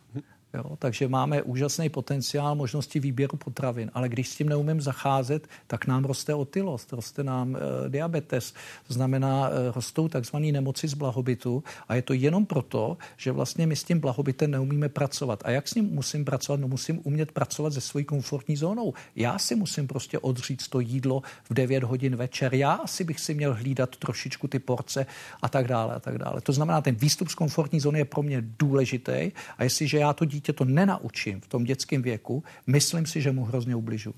Jo, 0.54 0.76
takže 0.78 1.08
máme 1.08 1.42
úžasný 1.42 1.88
potenciál 1.88 2.54
možnosti 2.54 3.00
výběru 3.00 3.36
potravin, 3.36 3.90
ale 3.94 4.08
když 4.08 4.28
s 4.28 4.36
tím 4.36 4.48
neumím 4.48 4.80
zacházet, 4.80 5.48
tak 5.66 5.86
nám 5.86 6.04
roste 6.04 6.34
otylost, 6.34 6.92
roste 6.92 7.24
nám 7.24 7.56
e, 7.56 7.60
diabetes, 7.88 8.54
to 8.86 8.94
znamená, 8.94 9.48
e, 9.48 9.72
rostou 9.72 10.08
takzvané 10.08 10.52
nemoci 10.52 10.88
z 10.88 10.94
blahobytu 10.94 11.64
a 11.88 11.94
je 11.94 12.02
to 12.02 12.12
jenom 12.12 12.46
proto, 12.46 12.96
že 13.16 13.32
vlastně 13.32 13.66
my 13.66 13.76
s 13.76 13.84
tím 13.84 14.00
blahobytem 14.00 14.50
neumíme 14.50 14.88
pracovat. 14.88 15.42
A 15.44 15.50
jak 15.50 15.68
s 15.68 15.74
ním 15.74 15.84
musím 15.84 16.24
pracovat? 16.24 16.60
No 16.60 16.68
musím 16.68 17.00
umět 17.04 17.32
pracovat 17.32 17.72
se 17.72 17.80
svojí 17.80 18.04
komfortní 18.04 18.56
zónou. 18.56 18.94
Já 19.16 19.38
si 19.38 19.54
musím 19.54 19.86
prostě 19.86 20.18
odříct 20.18 20.68
to 20.68 20.80
jídlo 20.80 21.22
v 21.44 21.54
9 21.54 21.84
hodin 21.84 22.16
večer, 22.16 22.54
já 22.54 22.72
asi 22.72 23.04
bych 23.04 23.20
si 23.20 23.34
měl 23.34 23.54
hlídat 23.54 23.96
trošičku 23.96 24.48
ty 24.48 24.58
porce 24.58 25.06
a 25.42 25.48
tak 25.48 25.68
dále 25.68 25.94
a 25.94 26.00
tak 26.00 26.18
dále. 26.18 26.40
To 26.40 26.52
znamená, 26.52 26.80
ten 26.80 26.94
výstup 26.94 27.28
z 27.28 27.34
komfortní 27.34 27.80
zóny 27.80 27.98
je 27.98 28.04
pro 28.04 28.22
mě 28.22 28.42
důležitý 28.58 29.32
a 29.58 29.64
jestliže 29.64 29.98
já 29.98 30.12
to 30.12 30.24
dítě 30.24 30.39
to 30.40 30.64
nenaučím 30.64 31.40
v 31.40 31.48
tom 31.48 31.64
dětském 31.64 32.02
věku, 32.02 32.44
myslím 32.66 33.06
si, 33.06 33.20
že 33.20 33.32
mu 33.32 33.44
hrozně 33.44 33.76
ubližu. 33.76 34.14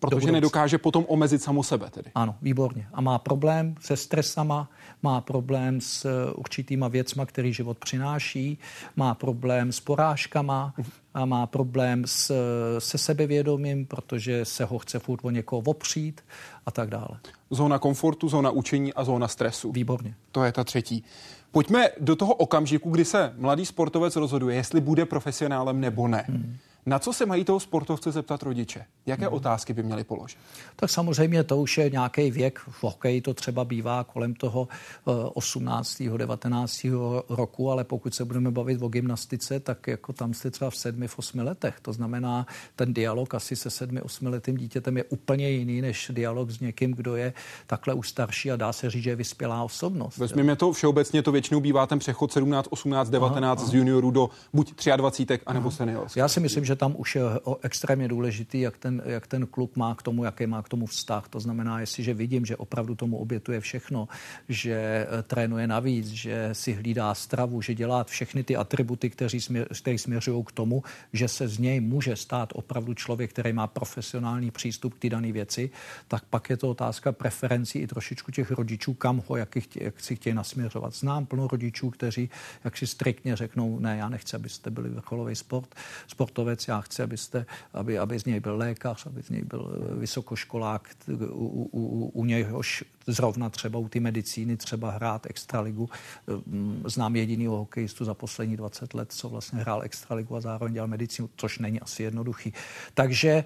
Protože 0.00 0.32
nedokáže 0.32 0.78
potom 0.78 1.04
omezit 1.08 1.42
samo 1.42 1.62
sebe 1.62 1.90
tedy. 1.90 2.10
Ano, 2.14 2.34
výborně. 2.42 2.88
A 2.92 3.00
má 3.00 3.18
problém 3.18 3.74
se 3.80 3.96
stresama, 3.96 4.70
má 5.02 5.20
problém 5.20 5.80
s 5.80 6.04
eh, 6.04 6.32
určitýma 6.32 6.88
věcma, 6.88 7.26
který 7.26 7.52
život 7.52 7.78
přináší, 7.78 8.58
má 8.96 9.14
problém 9.14 9.72
s 9.72 9.80
porážkama 9.80 10.74
a 11.14 11.24
má 11.24 11.46
problém 11.46 12.04
s, 12.06 12.34
se 12.78 12.98
sebevědomím, 12.98 13.86
protože 13.86 14.44
se 14.44 14.64
ho 14.64 14.78
chce 14.78 14.98
furt 14.98 15.20
o 15.24 15.30
někoho 15.30 15.62
opřít 15.66 16.20
a 16.66 16.70
tak 16.70 16.90
dále. 16.90 17.20
Zóna 17.50 17.78
komfortu, 17.78 18.28
zóna 18.28 18.50
učení 18.50 18.94
a 18.94 19.04
zóna 19.04 19.28
stresu. 19.28 19.72
Výborně. 19.72 20.14
To 20.32 20.44
je 20.44 20.52
ta 20.52 20.64
třetí. 20.64 21.04
Pojďme 21.52 21.88
do 22.00 22.16
toho 22.16 22.34
okamžiku, 22.34 22.90
kdy 22.90 23.04
se 23.04 23.32
mladý 23.36 23.66
sportovec 23.66 24.16
rozhoduje, 24.16 24.56
jestli 24.56 24.80
bude 24.80 25.06
profesionálem 25.06 25.80
nebo 25.80 26.08
ne. 26.08 26.24
Hmm. 26.28 26.56
Na 26.86 26.98
co 26.98 27.12
se 27.12 27.26
mají 27.26 27.44
toho 27.44 27.60
sportovce 27.60 28.12
zeptat 28.12 28.42
rodiče? 28.42 28.84
Jaké 29.10 29.26
hmm. 29.26 29.34
otázky 29.34 29.72
by 29.72 29.82
měli 29.82 30.04
položit? 30.04 30.38
Tak 30.76 30.90
samozřejmě 30.90 31.44
to 31.44 31.56
už 31.56 31.78
je 31.78 31.90
nějaký 31.90 32.30
věk. 32.30 32.58
V 32.58 32.82
hokeji 32.82 33.20
to 33.20 33.34
třeba 33.34 33.64
bývá 33.64 34.04
kolem 34.04 34.34
toho 34.34 34.68
18. 35.34 36.00
Eh, 36.14 36.18
19. 36.18 36.86
roku, 37.28 37.70
ale 37.70 37.84
pokud 37.84 38.14
se 38.14 38.24
budeme 38.24 38.50
bavit 38.50 38.82
o 38.82 38.88
gymnastice, 38.88 39.60
tak 39.60 39.86
jako 39.86 40.12
tam 40.12 40.34
jste 40.34 40.50
třeba 40.50 40.70
v 40.70 40.76
sedmi, 40.76 41.08
v 41.08 41.18
osmi 41.18 41.42
letech. 41.42 41.80
To 41.82 41.92
znamená, 41.92 42.46
ten 42.76 42.94
dialog 42.94 43.34
asi 43.34 43.56
se 43.56 43.70
sedmi, 43.70 44.00
osmi 44.02 44.28
letým 44.28 44.56
dítětem 44.56 44.96
je 44.96 45.04
úplně 45.04 45.50
jiný 45.50 45.80
než 45.80 46.10
dialog 46.14 46.50
s 46.50 46.60
někým, 46.60 46.92
kdo 46.92 47.16
je 47.16 47.32
takhle 47.66 47.94
už 47.94 48.08
starší 48.08 48.50
a 48.50 48.56
dá 48.56 48.72
se 48.72 48.90
říct, 48.90 49.02
že 49.02 49.10
je 49.10 49.16
vyspělá 49.16 49.62
osobnost. 49.62 50.18
Vezměme 50.18 50.56
to 50.56 50.72
všeobecně, 50.72 51.22
to 51.22 51.32
většinou 51.32 51.60
bývá 51.60 51.86
ten 51.86 51.98
přechod 51.98 52.32
17, 52.32 52.66
18, 52.70 53.10
19 53.10 53.42
aha, 53.42 53.62
aha. 53.62 53.70
z 53.70 53.74
juniorů 53.74 54.10
do 54.10 54.30
buď 54.52 54.86
23 54.96 55.44
anebo 55.46 55.70
senior. 55.70 56.06
Já 56.16 56.28
si 56.28 56.40
myslím, 56.40 56.64
že 56.64 56.76
tam 56.76 56.94
už 56.96 57.16
je 57.16 57.22
extrémně 57.62 58.08
důležitý, 58.08 58.60
jak 58.60 58.78
ten, 58.78 58.99
jak 59.04 59.26
ten 59.26 59.46
klub 59.46 59.76
má 59.76 59.94
k 59.94 60.02
tomu, 60.02 60.24
jaký 60.24 60.46
má 60.46 60.62
k 60.62 60.68
tomu 60.68 60.86
vztah. 60.86 61.28
To 61.28 61.40
znamená, 61.40 61.80
jestliže 61.80 62.14
vidím, 62.14 62.46
že 62.46 62.56
opravdu 62.56 62.94
tomu 62.94 63.16
obětuje 63.16 63.60
všechno, 63.60 64.08
že 64.48 64.74
eh, 64.74 65.22
trénuje 65.22 65.66
navíc, 65.66 66.06
že 66.06 66.48
si 66.52 66.72
hlídá 66.72 67.14
stravu, 67.14 67.62
že 67.62 67.74
dělá 67.74 68.04
všechny 68.04 68.44
ty 68.44 68.56
atributy, 68.56 69.10
které 69.10 69.40
směř, 69.40 69.66
směřují 69.96 70.44
k 70.44 70.52
tomu, 70.52 70.82
že 71.12 71.28
se 71.28 71.48
z 71.48 71.58
něj 71.58 71.80
může 71.80 72.16
stát 72.16 72.52
opravdu 72.54 72.94
člověk, 72.94 73.30
který 73.30 73.52
má 73.52 73.66
profesionální 73.66 74.50
přístup 74.50 74.94
k 74.94 74.98
té 74.98 75.08
dané 75.08 75.32
věci, 75.32 75.70
tak 76.08 76.24
pak 76.24 76.50
je 76.50 76.56
to 76.56 76.70
otázka 76.70 77.12
preferencí 77.12 77.78
i 77.78 77.86
trošičku 77.86 78.32
těch 78.32 78.50
rodičů, 78.50 78.94
kam 78.94 79.22
ho, 79.28 79.36
jak, 79.36 79.56
chtě, 79.58 79.84
jak 79.84 80.00
si 80.00 80.16
chtějí 80.16 80.34
nasměřovat. 80.34 80.94
Znám 80.94 81.26
plno 81.26 81.48
rodičů, 81.48 81.90
kteří 81.90 82.30
jak 82.64 82.76
si 82.76 82.86
striktně 82.86 83.36
řeknou, 83.36 83.78
ne, 83.78 83.96
já 83.96 84.08
nechci, 84.08 84.36
abyste 84.36 84.70
byli 84.70 84.88
vrcholový 84.88 85.34
sport, 85.34 85.74
sportovec, 86.06 86.68
já 86.68 86.80
chci, 86.80 87.02
abyste, 87.02 87.46
aby, 87.72 87.98
aby 87.98 88.18
z 88.18 88.24
něj 88.24 88.40
byl 88.40 88.58
lékař, 88.84 89.06
aby 89.06 89.22
z 89.22 89.30
něj 89.30 89.42
byl 89.44 89.96
vysokoškolák, 89.98 90.88
u, 91.08 91.46
u, 91.46 91.68
u, 91.72 92.06
u 92.08 92.24
něhož 92.24 92.84
zrovna 93.12 93.50
třeba 93.50 93.78
u 93.78 93.88
ty 93.88 94.00
medicíny 94.00 94.56
třeba 94.56 94.90
hrát 94.90 95.26
extraligu. 95.26 95.88
Ehm, 96.28 96.82
znám 96.86 97.16
jedinýho 97.16 97.56
hokejistu 97.56 98.04
za 98.04 98.14
poslední 98.14 98.56
20 98.56 98.94
let, 98.94 99.12
co 99.12 99.28
vlastně 99.28 99.60
hrál 99.60 99.82
extraligu 99.82 100.36
a 100.36 100.40
zároveň 100.40 100.74
dělal 100.74 100.88
medicínu, 100.88 101.30
což 101.36 101.58
není 101.58 101.80
asi 101.80 102.02
jednoduchý. 102.02 102.52
Takže 102.94 103.30
e, 103.30 103.44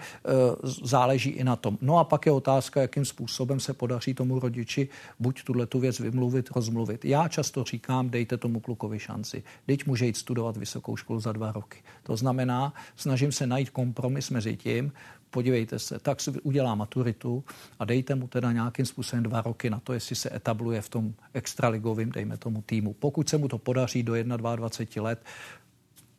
záleží 0.83 1.31
i 1.31 1.45
na 1.45 1.57
tom. 1.57 1.79
No 1.81 1.99
a 1.99 2.05
pak 2.05 2.27
je 2.27 2.33
otázka, 2.33 2.81
jakým 2.81 3.05
způsobem 3.05 3.61
se 3.61 3.75
podaří 3.75 4.15
tomu 4.15 4.39
rodiči 4.39 4.89
buď 5.21 5.43
tuhle 5.43 5.67
tu 5.67 5.81
věc 5.81 6.01
vymluvit, 6.01 6.51
rozmluvit. 6.51 7.05
Já 7.05 7.29
často 7.29 7.65
říkám, 7.65 8.11
dejte 8.11 8.37
tomu 8.37 8.61
klukovi 8.61 8.99
šanci. 8.99 9.43
Teď 9.67 9.87
může 9.87 10.07
jít 10.07 10.17
studovat 10.17 10.57
vysokou 10.57 10.97
školu 10.97 11.21
za 11.21 11.33
dva 11.33 11.53
roky. 11.53 11.83
To 12.03 12.17
znamená, 12.17 12.75
snažím 12.97 13.33
se 13.33 13.47
najít 13.47 13.71
kompromis 13.71 14.31
mezi 14.31 14.57
tím, 14.57 14.93
podívejte 15.35 15.79
se, 15.79 15.99
tak 15.99 16.21
si 16.21 16.31
udělá 16.31 16.75
maturitu 16.75 17.45
a 17.79 17.85
dejte 17.85 18.15
mu 18.15 18.29
teda 18.29 18.53
nějakým 18.53 18.87
způsobem 18.87 19.23
dva 19.23 19.43
roky 19.43 19.54
na 19.71 19.81
to, 19.81 19.93
jestli 19.93 20.17
se 20.17 20.37
etabluje 20.37 20.81
v 20.81 20.89
tom 20.89 21.15
extraligovém, 21.35 22.13
dejme 22.13 22.37
tomu 22.37 22.63
týmu. 22.63 22.93
Pokud 22.93 23.29
se 23.29 23.39
mu 23.39 23.49
to 23.49 23.59
podaří 23.59 24.03
do 24.03 24.15
21 24.23 25.03
let, 25.03 25.25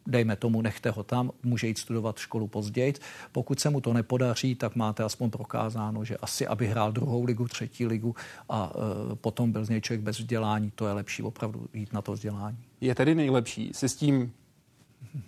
dejme 0.07 0.35
tomu, 0.35 0.61
nechte 0.61 0.89
ho 0.89 1.03
tam, 1.03 1.31
může 1.43 1.67
jít 1.67 1.77
studovat 1.77 2.17
školu 2.17 2.47
později. 2.47 2.93
Pokud 3.31 3.59
se 3.59 3.69
mu 3.69 3.81
to 3.81 3.93
nepodaří, 3.93 4.55
tak 4.55 4.75
máte 4.75 5.03
aspoň 5.03 5.29
prokázáno, 5.29 6.05
že 6.05 6.17
asi, 6.17 6.47
aby 6.47 6.67
hrál 6.67 6.91
druhou 6.91 7.23
ligu, 7.23 7.47
třetí 7.47 7.85
ligu 7.85 8.15
a 8.49 8.73
e, 9.11 9.15
potom 9.15 9.51
byl 9.51 9.65
z 9.65 9.69
něj 9.69 9.81
člověk 9.81 10.01
bez 10.01 10.19
vzdělání, 10.19 10.71
to 10.75 10.87
je 10.87 10.93
lepší 10.93 11.23
opravdu 11.23 11.67
jít 11.73 11.93
na 11.93 12.01
to 12.01 12.11
vzdělání. 12.11 12.57
Je 12.81 12.95
tedy 12.95 13.15
nejlepší 13.15 13.71
si 13.73 13.89
s 13.89 13.95
tím 13.95 14.33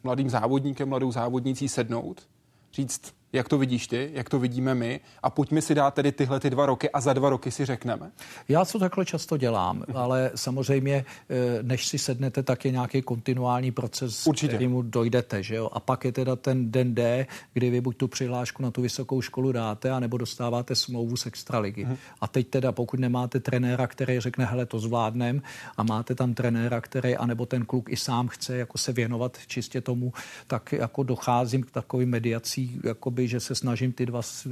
mladým 0.03 0.29
závodníkem, 0.29 0.89
mladou 0.89 1.11
závodnicí 1.11 1.69
sednout, 1.69 2.27
říct, 2.73 3.13
jak 3.37 3.49
to 3.49 3.57
vidíš 3.57 3.87
ty, 3.87 4.09
jak 4.13 4.29
to 4.29 4.39
vidíme 4.39 4.75
my 4.75 4.99
a 5.23 5.29
pojďme 5.29 5.61
si 5.61 5.75
dát 5.75 5.93
tedy 5.93 6.11
tyhle 6.11 6.39
ty 6.39 6.49
dva 6.49 6.65
roky 6.65 6.89
a 6.89 7.01
za 7.01 7.13
dva 7.13 7.29
roky 7.29 7.51
si 7.51 7.65
řekneme. 7.65 8.11
Já 8.49 8.65
to 8.65 8.79
takhle 8.79 9.05
často 9.05 9.37
dělám, 9.37 9.83
ale 9.93 10.31
samozřejmě, 10.35 11.05
eh, 11.29 11.63
než 11.63 11.87
si 11.87 11.97
sednete, 11.97 12.43
tak 12.43 12.65
je 12.65 12.71
nějaký 12.71 13.01
kontinuální 13.01 13.71
proces, 13.71 14.27
Určitě. 14.27 14.47
kterýmu 14.47 14.81
dojdete. 14.81 15.43
Že 15.43 15.55
jo? 15.55 15.69
A 15.73 15.79
pak 15.79 16.05
je 16.05 16.11
teda 16.11 16.35
ten 16.35 16.71
den 16.71 16.95
D, 16.95 17.27
kdy 17.53 17.69
vy 17.69 17.81
buď 17.81 17.97
tu 17.97 18.07
přihlášku 18.07 18.63
na 18.63 18.71
tu 18.71 18.81
vysokou 18.81 19.21
školu 19.21 19.51
dáte, 19.51 19.91
anebo 19.91 20.17
dostáváte 20.17 20.75
smlouvu 20.75 21.17
z 21.17 21.25
extraligy. 21.25 21.83
Hmm. 21.83 21.97
A 22.21 22.27
teď 22.27 22.47
teda, 22.47 22.71
pokud 22.71 22.99
nemáte 22.99 23.39
trenéra, 23.39 23.87
který 23.87 24.19
řekne, 24.19 24.45
hele, 24.45 24.65
to 24.65 24.79
zvládnem, 24.79 25.41
a 25.77 25.83
máte 25.83 26.15
tam 26.15 26.33
trenéra, 26.33 26.81
který, 26.81 27.15
anebo 27.15 27.45
ten 27.45 27.65
kluk 27.65 27.89
i 27.89 27.97
sám 27.97 28.27
chce 28.27 28.57
jako 28.57 28.77
se 28.77 28.93
věnovat 28.93 29.37
čistě 29.47 29.81
tomu, 29.81 30.13
tak 30.47 30.71
jako 30.71 31.03
docházím 31.03 31.63
k 31.63 31.71
takovým 31.71 32.09
mediací, 32.09 32.81
jako 32.83 33.11
že 33.27 33.39
se 33.39 33.55
snažím 33.55 33.91
ty 33.91 34.05
dva 34.05 34.21
eh, 34.21 34.49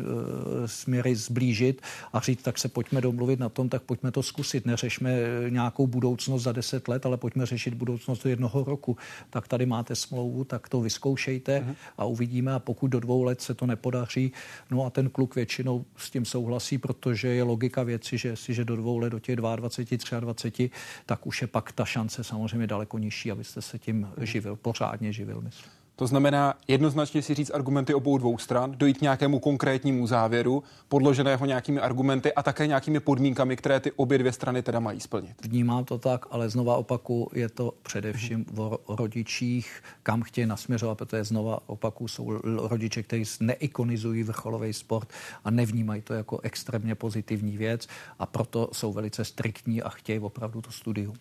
směry 0.65 1.15
zblížit 1.15 1.81
a 2.13 2.19
říct, 2.19 2.41
tak 2.41 2.57
se 2.57 2.67
pojďme 2.67 3.01
domluvit 3.01 3.39
na 3.39 3.49
tom, 3.49 3.69
tak 3.69 3.81
pojďme 3.81 4.11
to 4.11 4.23
zkusit. 4.23 4.65
Neřešme 4.65 5.11
nějakou 5.49 5.87
budoucnost 5.87 6.43
za 6.43 6.51
deset 6.51 6.87
let, 6.87 7.05
ale 7.05 7.17
pojďme 7.17 7.45
řešit 7.45 7.73
budoucnost 7.73 8.23
do 8.23 8.29
jednoho 8.29 8.63
roku. 8.63 8.97
Tak 9.29 9.47
tady 9.47 9.65
máte 9.65 9.95
smlouvu, 9.95 10.43
tak 10.43 10.69
to 10.69 10.81
vyzkoušejte 10.81 11.59
uh-huh. 11.59 11.75
a 11.97 12.05
uvidíme. 12.05 12.53
A 12.53 12.59
pokud 12.59 12.87
do 12.87 12.99
dvou 12.99 13.23
let 13.23 13.41
se 13.41 13.53
to 13.53 13.65
nepodaří, 13.65 14.31
no 14.71 14.85
a 14.85 14.89
ten 14.89 15.09
kluk 15.09 15.35
většinou 15.35 15.85
s 15.97 16.11
tím 16.11 16.25
souhlasí, 16.25 16.77
protože 16.77 17.27
je 17.27 17.43
logika 17.43 17.83
věci, 17.83 18.17
že 18.17 18.29
jestliže 18.29 18.65
do 18.65 18.75
dvou 18.75 18.97
let, 18.97 19.09
do 19.09 19.19
těch 19.19 19.35
22, 19.35 20.19
23, 20.19 20.69
tak 21.05 21.27
už 21.27 21.41
je 21.41 21.47
pak 21.47 21.71
ta 21.71 21.85
šance 21.85 22.23
samozřejmě 22.23 22.67
daleko 22.67 22.97
nižší, 22.97 23.31
abyste 23.31 23.61
se 23.61 23.79
tím 23.79 24.07
živil, 24.21 24.55
pořádně 24.55 25.13
živil, 25.13 25.41
myslím. 25.41 25.84
To 25.95 26.07
znamená 26.07 26.53
jednoznačně 26.67 27.21
si 27.21 27.33
říct 27.33 27.51
argumenty 27.53 27.93
obou 27.93 28.17
dvou 28.17 28.37
stran, 28.37 28.71
dojít 28.77 28.97
k 28.97 29.01
nějakému 29.01 29.39
konkrétnímu 29.39 30.07
závěru, 30.07 30.63
podloženého 30.87 31.45
nějakými 31.45 31.79
argumenty 31.79 32.33
a 32.33 32.43
také 32.43 32.67
nějakými 32.67 32.99
podmínkami, 32.99 33.55
které 33.55 33.79
ty 33.79 33.91
obě 33.91 34.17
dvě 34.17 34.31
strany 34.31 34.63
teda 34.63 34.79
mají 34.79 34.99
splnit. 34.99 35.45
Vnímám 35.45 35.85
to 35.85 35.97
tak, 35.97 36.25
ale 36.29 36.49
znova 36.49 36.77
opaku, 36.77 37.29
je 37.33 37.49
to 37.49 37.73
především 37.83 38.45
o 38.57 38.79
rodičích, 38.87 39.83
kam 40.03 40.21
chtějí 40.21 40.47
nasměřovat, 40.47 40.97
protože 40.97 41.23
znova 41.23 41.59
opaku 41.65 42.07
jsou 42.07 42.39
rodiče, 42.67 43.03
kteří 43.03 43.23
neikonizují 43.39 44.23
vrcholový 44.23 44.73
sport 44.73 45.09
a 45.43 45.51
nevnímají 45.51 46.01
to 46.01 46.13
jako 46.13 46.39
extrémně 46.43 46.95
pozitivní 46.95 47.57
věc 47.57 47.87
a 48.19 48.25
proto 48.25 48.69
jsou 48.71 48.93
velice 48.93 49.25
striktní 49.25 49.81
a 49.81 49.89
chtějí 49.89 50.19
opravdu 50.19 50.61
to 50.61 50.71
studium. 50.71 51.15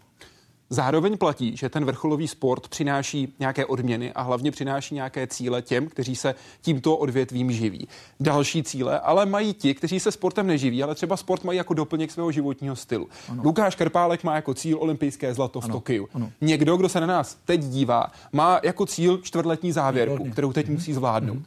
Zároveň 0.74 1.18
platí, 1.18 1.56
že 1.56 1.68
ten 1.68 1.84
vrcholový 1.84 2.28
sport 2.28 2.68
přináší 2.68 3.34
nějaké 3.38 3.66
odměny 3.66 4.12
a 4.12 4.22
hlavně 4.22 4.50
přináší 4.50 4.94
nějaké 4.94 5.26
cíle 5.26 5.62
těm, 5.62 5.86
kteří 5.86 6.16
se 6.16 6.34
tímto 6.62 6.96
odvětvím 6.96 7.52
živí. 7.52 7.88
Další 8.20 8.62
cíle 8.62 9.00
ale 9.00 9.26
mají 9.26 9.54
ti, 9.54 9.74
kteří 9.74 10.00
se 10.00 10.12
sportem 10.12 10.46
neživí, 10.46 10.82
ale 10.82 10.94
třeba 10.94 11.16
sport 11.16 11.44
mají 11.44 11.56
jako 11.56 11.74
doplněk 11.74 12.10
svého 12.10 12.32
životního 12.32 12.76
stylu. 12.76 13.08
Ano. 13.28 13.42
Lukáš 13.44 13.74
Krpálek 13.74 14.24
má 14.24 14.36
jako 14.36 14.54
cíl 14.54 14.78
olympijské 14.80 15.34
zlato 15.34 15.60
v 15.60 15.64
ano. 15.64 15.74
Tokiu. 15.74 16.08
Ano. 16.14 16.32
Někdo, 16.40 16.76
kdo 16.76 16.88
se 16.88 17.00
na 17.00 17.06
nás 17.06 17.36
teď 17.44 17.60
dívá, 17.60 18.06
má 18.32 18.60
jako 18.62 18.86
cíl 18.86 19.18
čtvrtletní 19.18 19.72
závěrku, 19.72 20.30
kterou 20.30 20.52
teď 20.52 20.68
musí 20.68 20.92
zvládnout. 20.92 21.42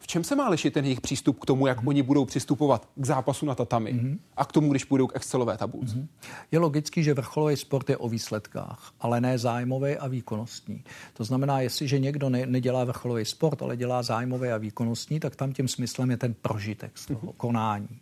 Mhm. 0.00 0.04
V 0.04 0.06
čem 0.06 0.24
se 0.24 0.36
má 0.36 0.48
lišit 0.48 0.74
ten 0.74 0.84
jejich 0.84 1.00
přístup 1.00 1.40
k 1.40 1.46
tomu, 1.46 1.66
jak 1.66 1.82
mm. 1.82 1.88
oni 1.88 2.02
budou 2.02 2.24
přistupovat 2.24 2.88
k 2.96 3.06
zápasu 3.06 3.46
na 3.46 3.54
tatami 3.54 3.92
mm. 3.92 4.20
a 4.36 4.44
k 4.44 4.52
tomu, 4.52 4.70
když 4.70 4.84
půjdou 4.84 5.06
k 5.06 5.16
Excelové 5.16 5.56
tabulce? 5.56 5.96
Mm. 5.96 6.08
Je 6.52 6.58
logický, 6.58 7.02
že 7.02 7.14
vrcholový 7.14 7.56
sport 7.56 7.90
je 7.90 7.96
o 7.96 8.08
výsledkách, 8.08 8.92
ale 9.00 9.20
ne 9.20 9.38
zájmový 9.38 9.96
a 9.96 10.08
výkonnostní. 10.08 10.84
To 11.12 11.24
znamená, 11.24 11.60
jestliže 11.60 11.98
někdo 11.98 12.30
ne, 12.30 12.46
nedělá 12.46 12.84
vrcholový 12.84 13.24
sport, 13.24 13.62
ale 13.62 13.76
dělá 13.76 14.02
zájmový 14.02 14.48
a 14.48 14.56
výkonnostní, 14.56 15.20
tak 15.20 15.36
tam 15.36 15.52
tím 15.52 15.68
smyslem 15.68 16.10
je 16.10 16.16
ten 16.16 16.34
prožitek 16.34 16.98
z 16.98 17.06
toho 17.06 17.26
mm. 17.26 17.32
konání. 17.36 18.00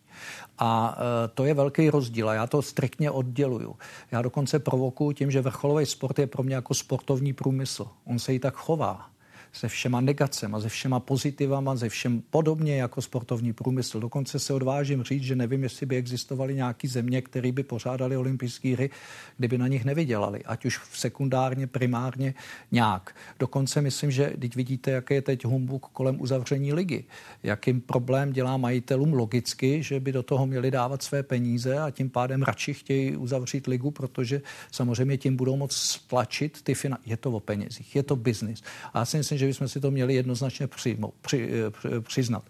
A 0.58 0.98
e, 1.24 1.28
to 1.28 1.44
je 1.44 1.54
velký 1.54 1.90
rozdíl 1.90 2.28
a 2.28 2.34
já 2.34 2.46
to 2.46 2.62
striktně 2.62 3.10
odděluju. 3.10 3.76
Já 4.10 4.22
dokonce 4.22 4.58
provokuju 4.58 5.12
tím, 5.12 5.30
že 5.30 5.40
vrcholový 5.40 5.86
sport 5.86 6.18
je 6.18 6.26
pro 6.26 6.42
mě 6.42 6.54
jako 6.54 6.74
sportovní 6.74 7.32
průmysl. 7.32 7.88
On 8.04 8.18
se 8.18 8.34
i 8.34 8.38
tak 8.38 8.54
chová 8.54 9.10
se 9.58 9.68
všema 9.68 10.00
negacema, 10.00 10.60
se 10.60 10.68
všema 10.68 11.00
pozitivama, 11.00 11.76
se 11.76 11.88
všem 11.88 12.22
podobně 12.30 12.76
jako 12.76 13.02
sportovní 13.02 13.52
průmysl. 13.52 14.00
Dokonce 14.00 14.38
se 14.38 14.52
odvážím 14.52 15.02
říct, 15.02 15.22
že 15.22 15.36
nevím, 15.36 15.62
jestli 15.62 15.86
by 15.86 15.96
existovaly 15.96 16.54
nějaké 16.54 16.88
země, 16.88 17.22
které 17.22 17.52
by 17.52 17.62
pořádaly 17.62 18.16
olympijské 18.16 18.72
hry, 18.72 18.90
kdyby 19.38 19.58
na 19.58 19.68
nich 19.68 19.84
nevydělali, 19.84 20.44
ať 20.44 20.64
už 20.64 20.80
sekundárně, 20.92 21.66
primárně 21.66 22.34
nějak. 22.72 23.16
Dokonce 23.38 23.80
myslím, 23.80 24.10
že 24.10 24.32
teď 24.40 24.56
vidíte, 24.56 24.90
jaký 24.90 25.14
je 25.14 25.22
teď 25.22 25.44
humbuk 25.44 25.86
kolem 25.86 26.20
uzavření 26.20 26.72
ligy. 26.72 27.04
Jakým 27.42 27.80
problém 27.80 28.32
dělá 28.32 28.56
majitelům 28.56 29.12
logicky, 29.12 29.82
že 29.82 30.00
by 30.00 30.12
do 30.12 30.22
toho 30.22 30.46
měli 30.46 30.70
dávat 30.70 31.02
své 31.02 31.22
peníze 31.22 31.78
a 31.78 31.90
tím 31.90 32.10
pádem 32.10 32.42
radši 32.42 32.74
chtějí 32.74 33.16
uzavřít 33.16 33.66
ligu, 33.66 33.90
protože 33.90 34.42
samozřejmě 34.70 35.16
tím 35.16 35.36
budou 35.36 35.56
moct 35.56 35.76
stlačit 35.76 36.62
ty 36.62 36.74
finance. 36.74 37.02
Je 37.06 37.16
to 37.16 37.30
o 37.30 37.40
penězích, 37.40 37.96
je 37.96 38.02
to 38.02 38.16
biznis. 38.16 38.62
A 38.92 38.98
já 38.98 39.04
si 39.04 39.16
myslím, 39.16 39.38
že 39.38 39.47
bychom 39.48 39.68
si 39.68 39.80
to 39.80 39.90
měli 39.90 40.14
jednoznačně 40.14 40.66
přijmout, 40.66 41.14
při, 41.20 41.50
eh, 41.96 42.00
přiznat 42.00 42.44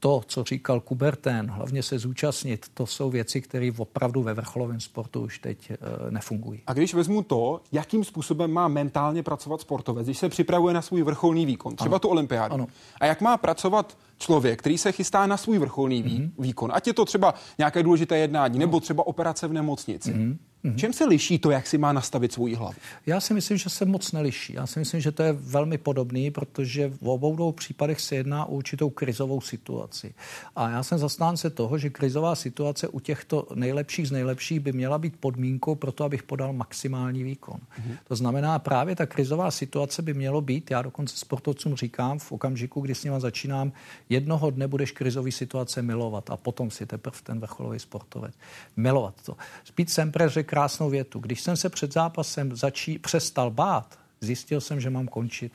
to, 0.00 0.22
co 0.26 0.44
říkal 0.44 0.80
Kubertén, 0.80 1.46
hlavně 1.46 1.82
se 1.82 1.98
zúčastnit, 1.98 2.66
to 2.74 2.86
jsou 2.86 3.10
věci, 3.10 3.40
které 3.40 3.70
opravdu 3.76 4.22
ve 4.22 4.34
vrcholovém 4.34 4.80
sportu 4.80 5.20
už 5.20 5.38
teď 5.38 5.70
e, 5.70 5.76
nefungují. 6.10 6.62
A 6.66 6.72
když 6.72 6.94
vezmu 6.94 7.22
to, 7.22 7.60
jakým 7.72 8.04
způsobem 8.04 8.52
má 8.52 8.68
mentálně 8.68 9.22
pracovat 9.22 9.60
sportovec, 9.60 10.06
když 10.06 10.18
se 10.18 10.28
připravuje 10.28 10.74
na 10.74 10.82
svůj 10.82 11.02
vrcholný 11.02 11.46
výkon, 11.46 11.76
třeba 11.76 11.94
ano. 11.94 11.98
tu 11.98 12.08
olympiádu, 12.08 12.54
ano. 12.54 12.66
a 13.00 13.06
jak 13.06 13.20
má 13.20 13.36
pracovat 13.36 13.98
člověk, 14.18 14.58
který 14.58 14.78
se 14.78 14.92
chystá 14.92 15.26
na 15.26 15.36
svůj 15.36 15.58
vrcholný 15.58 16.04
mm-hmm. 16.04 16.30
výkon, 16.38 16.70
ať 16.74 16.86
je 16.86 16.94
to 16.94 17.04
třeba 17.04 17.34
nějaké 17.58 17.82
důležité 17.82 18.18
jednání, 18.18 18.58
nebo 18.58 18.80
třeba 18.80 19.06
operace 19.06 19.48
v 19.48 19.52
nemocnici. 19.52 20.14
Mm-hmm. 20.14 20.36
Mm-hmm. 20.66 20.76
Čem 20.76 20.92
se 20.92 21.04
liší 21.04 21.38
to, 21.38 21.50
jak 21.50 21.66
si 21.66 21.78
má 21.78 21.92
nastavit 21.92 22.32
svůj 22.32 22.54
hlavu? 22.54 22.74
Já 23.06 23.20
si 23.20 23.34
myslím, 23.34 23.58
že 23.58 23.70
se 23.70 23.84
moc 23.84 24.12
neliší. 24.12 24.52
Já 24.52 24.66
si 24.66 24.78
myslím, 24.78 25.00
že 25.00 25.12
to 25.12 25.22
je 25.22 25.32
velmi 25.32 25.78
podobný, 25.78 26.30
protože 26.30 26.88
v 26.88 27.08
obou 27.08 27.36
dvou 27.36 27.52
případech 27.52 28.00
se 28.00 28.16
jedná 28.16 28.44
o 28.44 28.54
určitou 28.54 28.90
krizovou 28.90 29.40
situaci. 29.40 30.14
A 30.56 30.70
já 30.70 30.82
jsem 30.82 30.98
zastánce 30.98 31.50
toho, 31.50 31.78
že 31.78 31.90
krizová 31.90 32.34
situace 32.34 32.88
u 32.88 33.00
těchto 33.00 33.46
nejlepších 33.54 34.08
z 34.08 34.10
nejlepších 34.10 34.60
by 34.60 34.72
měla 34.72 34.98
být 34.98 35.16
podmínkou 35.20 35.74
pro 35.74 35.92
to, 35.92 36.04
abych 36.04 36.22
podal 36.22 36.52
maximální 36.52 37.22
výkon. 37.22 37.60
Mm-hmm. 37.60 37.96
To 38.08 38.16
znamená, 38.16 38.58
právě 38.58 38.96
ta 38.96 39.06
krizová 39.06 39.50
situace 39.50 40.02
by 40.02 40.14
mělo 40.14 40.40
být, 40.40 40.70
já 40.70 40.82
dokonce 40.82 41.16
sportovcům 41.16 41.76
říkám, 41.76 42.18
v 42.18 42.32
okamžiku, 42.32 42.80
kdy 42.80 42.94
s 42.94 43.04
nimi 43.04 43.16
začínám, 43.18 43.72
jednoho 44.08 44.50
dne 44.50 44.68
budeš 44.68 44.90
krizový 44.90 45.32
situace 45.32 45.82
milovat 45.82 46.30
a 46.30 46.36
potom 46.36 46.70
si 46.70 46.86
teprve 46.86 47.16
ten 47.22 47.40
vrcholový 47.40 47.78
sportovec. 47.78 48.34
Milovat 48.76 49.14
to. 49.22 49.36
Spíš 49.64 49.92
jsem 49.92 50.12
řekl 50.26 50.55
krásnou 50.56 50.90
větu. 50.90 51.18
Když 51.18 51.40
jsem 51.40 51.56
se 51.56 51.68
před 51.68 51.92
zápasem 51.92 52.56
začí, 52.56 52.98
přestal 52.98 53.50
bát, 53.50 53.98
zjistil 54.20 54.60
jsem, 54.60 54.80
že 54.80 54.90
mám 54.90 55.08
končit 55.08 55.52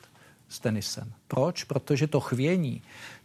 s 0.48 0.60
tenisem. 0.60 1.12
Proč? 1.28 1.64
Protože 1.64 2.06
to 2.06 2.20
chvění, 2.20 2.82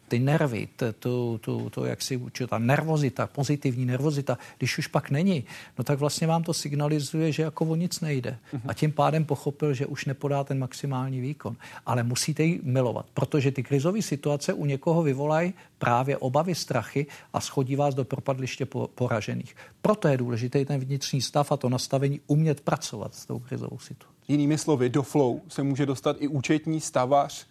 ty 0.08 0.20
nervy, 0.20 0.68
to, 1.00 1.38
to, 1.38 1.70
to 1.70 1.86
jak 1.86 2.02
si 2.02 2.22
ta 2.50 2.58
nervozita, 2.58 3.28
pozitivní 3.28 3.86
nervozita, 3.86 4.38
když 4.58 4.78
už 4.78 4.88
pak 4.88 5.10
není, 5.10 5.44
no 5.78 5.84
tak 5.84 6.00
vlastně 6.00 6.28
vám 6.28 6.44
to 6.44 6.54
signalizuje, 6.54 7.32
že 7.32 7.44
jako 7.44 7.66
o 7.66 7.76
nic 7.76 8.00
nejde. 8.00 8.38
A 8.68 8.74
tím 8.74 8.92
pádem 8.92 9.26
pochopil, 9.26 9.74
že 9.74 9.86
už 9.86 10.06
nepodá 10.06 10.44
ten 10.44 10.60
maximální 10.60 11.22
výkon. 11.22 11.56
Ale 11.86 12.04
musíte 12.04 12.44
ji 12.44 12.60
milovat, 12.64 13.06
protože 13.14 13.52
ty 13.52 13.64
krizové 13.64 14.02
situace 14.02 14.54
u 14.54 14.66
někoho 14.66 15.04
vyvolají 15.04 15.54
právě 15.78 16.18
obavy, 16.18 16.56
strachy 16.56 17.06
a 17.34 17.42
schodí 17.42 17.76
vás 17.76 17.96
do 17.96 18.06
propadliště 18.06 18.66
poražených. 18.96 19.56
Proto 19.82 20.08
je 20.08 20.18
důležitý 20.18 20.66
ten 20.66 20.80
vnitřní 20.80 21.22
stav 21.22 21.52
a 21.52 21.58
to 21.58 21.70
nastavení 21.70 22.20
umět 22.28 22.62
pracovat 22.62 23.16
s 23.16 23.26
tou 23.26 23.40
krizovou 23.40 23.80
situací. 23.80 24.18
Jinými 24.28 24.58
slovy, 24.58 24.90
do 24.90 25.04
flow 25.04 25.42
se 25.48 25.64
může 25.64 25.86
dostat 25.86 26.18
i 26.20 26.28
účetní 26.28 26.82
stavař, 26.82 27.48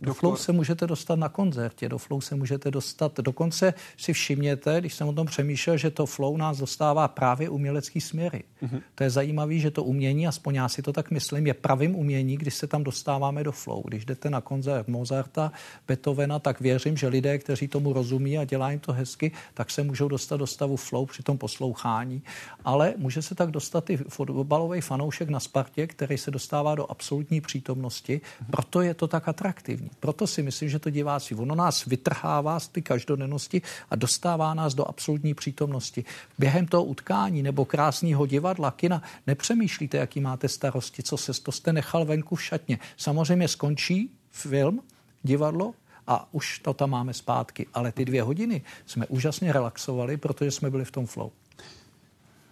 do 0.00 0.14
flow 0.14 0.36
se 0.36 0.52
můžete 0.52 0.86
dostat 0.86 1.18
na 1.18 1.28
koncertě, 1.28 1.88
do 1.88 1.98
flow 1.98 2.20
se 2.20 2.34
můžete 2.34 2.70
dostat, 2.70 3.20
dokonce 3.20 3.74
si 3.96 4.12
všimněte, 4.12 4.80
když 4.80 4.94
jsem 4.94 5.08
o 5.08 5.12
tom 5.12 5.26
přemýšlel, 5.26 5.76
že 5.76 5.90
to 5.90 6.06
flow 6.06 6.36
nás 6.36 6.58
dostává 6.58 7.08
právě 7.08 7.48
umělecký 7.48 8.00
směry. 8.00 8.42
Mm-hmm. 8.62 8.82
To 8.94 9.04
je 9.04 9.10
zajímavé, 9.10 9.58
že 9.58 9.70
to 9.70 9.84
umění, 9.84 10.26
aspoň 10.26 10.54
já 10.54 10.68
si 10.68 10.82
to 10.82 10.92
tak 10.92 11.10
myslím, 11.10 11.46
je 11.46 11.54
pravým 11.54 11.96
umění, 11.96 12.36
když 12.36 12.54
se 12.54 12.66
tam 12.66 12.84
dostáváme 12.84 13.44
do 13.44 13.52
flow. 13.52 13.82
Když 13.86 14.04
jdete 14.04 14.30
na 14.30 14.40
koncert 14.40 14.88
Mozarta, 14.88 15.52
Beethovena, 15.86 16.38
tak 16.38 16.60
věřím, 16.60 16.96
že 16.96 17.08
lidé, 17.08 17.38
kteří 17.38 17.68
tomu 17.68 17.92
rozumí 17.92 18.38
a 18.38 18.44
dělají 18.44 18.72
jim 18.72 18.80
to 18.80 18.92
hezky, 18.92 19.32
tak 19.54 19.70
se 19.70 19.82
můžou 19.82 20.08
dostat 20.08 20.36
do 20.36 20.46
stavu 20.46 20.76
flow 20.76 21.06
při 21.06 21.22
tom 21.22 21.38
poslouchání. 21.38 22.22
Ale 22.64 22.94
může 22.96 23.22
se 23.22 23.34
tak 23.34 23.50
dostat 23.50 23.90
i 23.90 23.96
fotbalový 23.96 24.80
fanoušek 24.80 25.28
na 25.28 25.40
Spartě, 25.40 25.86
který 25.86 26.18
se 26.18 26.30
dostává 26.30 26.74
do 26.74 26.90
absolutní 26.90 27.40
přítomnosti, 27.40 28.20
mm-hmm. 28.20 28.50
proto 28.50 28.82
je 28.82 28.94
to 28.94 29.06
tak 29.08 29.28
atraktivní 29.28 29.67
efektivní. 29.68 29.90
Proto 30.00 30.26
si 30.26 30.42
myslím, 30.42 30.68
že 30.68 30.78
to 30.78 30.90
diváci, 30.90 31.34
ono 31.34 31.54
nás 31.54 31.84
vytrhává 31.84 32.60
z 32.60 32.68
ty 32.68 32.82
každodennosti 32.82 33.62
a 33.90 33.96
dostává 33.96 34.54
nás 34.54 34.74
do 34.74 34.88
absolutní 34.88 35.34
přítomnosti. 35.34 36.04
Během 36.38 36.66
toho 36.66 36.84
utkání 36.84 37.42
nebo 37.42 37.64
krásného 37.64 38.26
divadla, 38.26 38.70
kina, 38.70 39.02
nepřemýšlíte, 39.26 39.96
jaký 39.96 40.20
máte 40.20 40.48
starosti, 40.48 41.02
co 41.02 41.16
se 41.16 41.32
to 41.42 41.52
jste 41.52 41.72
nechal 41.72 42.04
venku 42.04 42.36
v 42.36 42.42
šatně. 42.42 42.78
Samozřejmě 42.96 43.48
skončí 43.48 44.10
film, 44.30 44.80
divadlo, 45.22 45.74
a 46.06 46.28
už 46.32 46.58
to 46.58 46.74
tam 46.74 46.90
máme 46.90 47.14
zpátky. 47.14 47.66
Ale 47.74 47.92
ty 47.92 48.04
dvě 48.04 48.22
hodiny 48.22 48.62
jsme 48.86 49.06
úžasně 49.06 49.52
relaxovali, 49.52 50.16
protože 50.16 50.50
jsme 50.50 50.70
byli 50.70 50.84
v 50.84 50.90
tom 50.90 51.06
flow. 51.06 51.30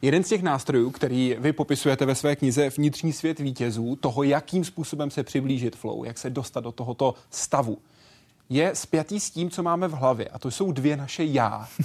Jeden 0.03 0.25
z 0.25 0.29
těch 0.29 0.43
nástrojů, 0.43 0.91
který 0.91 1.37
vy 1.39 1.53
popisujete 1.53 2.07
ve 2.07 2.15
své 2.15 2.37
knize 2.37 2.71
Vnitřní 2.71 3.13
svět 3.13 3.39
vítězů, 3.39 3.97
toho, 3.97 4.23
jakým 4.23 4.65
způsobem 4.65 5.11
se 5.11 5.23
přiblížit 5.23 5.77
flow, 5.77 6.05
jak 6.05 6.19
se 6.19 6.31
dostat 6.31 6.61
do 6.61 6.73
tohoto 6.73 7.15
stavu, 7.31 7.79
je 8.49 8.75
spjatý 8.75 9.21
s 9.21 9.31
tím, 9.31 9.51
co 9.51 9.63
máme 9.63 9.89
v 9.89 9.93
hlavě. 9.93 10.29
A 10.29 10.39
to 10.39 10.51
jsou 10.51 10.73
dvě 10.73 10.97
naše 10.97 11.25
já. 11.25 11.69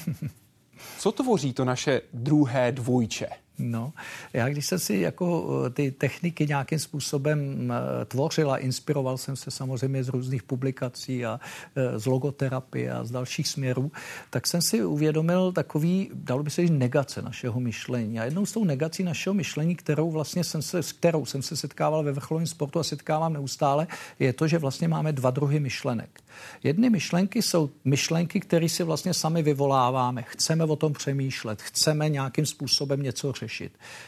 Co 0.99 1.12
tvoří 1.12 1.53
to 1.53 1.66
naše 1.66 2.01
druhé 2.14 2.72
dvojče? 2.72 3.28
No, 3.62 3.93
já 4.34 4.49
když 4.49 4.66
jsem 4.66 4.80
si 4.80 4.95
jako 4.95 5.47
eh, 5.66 5.70
ty 5.70 5.91
techniky 5.91 6.47
nějakým 6.47 6.80
způsobem 6.80 7.72
eh, 7.72 8.05
tvořil 8.05 8.51
a 8.51 8.57
inspiroval 8.57 9.18
jsem 9.18 9.36
se 9.36 9.51
samozřejmě 9.51 10.03
z 10.03 10.09
různých 10.09 10.43
publikací 10.43 11.26
a 11.26 11.39
eh, 11.76 11.99
z 11.99 12.05
logoterapie 12.05 12.91
a 12.91 13.03
z 13.03 13.12
dalších 13.12 13.47
směrů, 13.47 13.91
tak 14.30 14.47
jsem 14.47 14.62
si 14.62 14.84
uvědomil 14.84 15.51
takový, 15.51 16.09
dalo 16.14 16.43
by 16.43 16.49
se 16.49 16.62
říct, 16.62 16.72
negace 16.72 17.22
našeho 17.22 17.59
myšlení. 17.59 18.20
A 18.20 18.26
jednou 18.26 18.45
z 18.45 18.51
tou 18.51 18.64
negací 18.64 19.03
našeho 19.03 19.34
myšlení, 19.34 19.76
kterou 19.76 20.12
vlastně 20.12 20.43
jsem 20.43 20.62
se, 20.62 20.84
s 20.84 20.91
kterou 20.91 21.26
jsem 21.26 21.41
se 21.41 21.55
setkával 21.55 22.03
ve 22.03 22.12
vrcholovém 22.12 22.47
sportu 22.47 22.80
a 22.80 22.84
setkávám 22.84 23.34
neustále, 23.34 23.88
je 24.20 24.34
to, 24.34 24.47
že 24.47 24.57
vlastně 24.57 24.88
máme 24.88 25.14
dva 25.14 25.32
druhy 25.32 25.59
myšlenek. 25.59 26.22
Jedny 26.64 26.89
myšlenky 26.89 27.41
jsou 27.41 27.70
myšlenky, 27.86 28.39
které 28.39 28.70
si 28.70 28.84
vlastně 28.84 29.14
sami 29.14 29.43
vyvoláváme. 29.43 30.24
Chceme 30.24 30.64
o 30.64 30.76
tom 30.76 30.93
přemýšlet, 30.93 31.62
chceme 31.62 32.09
nějakým 32.09 32.45
způsobem 32.45 33.03
něco 33.03 33.32
řešit. 33.32 33.51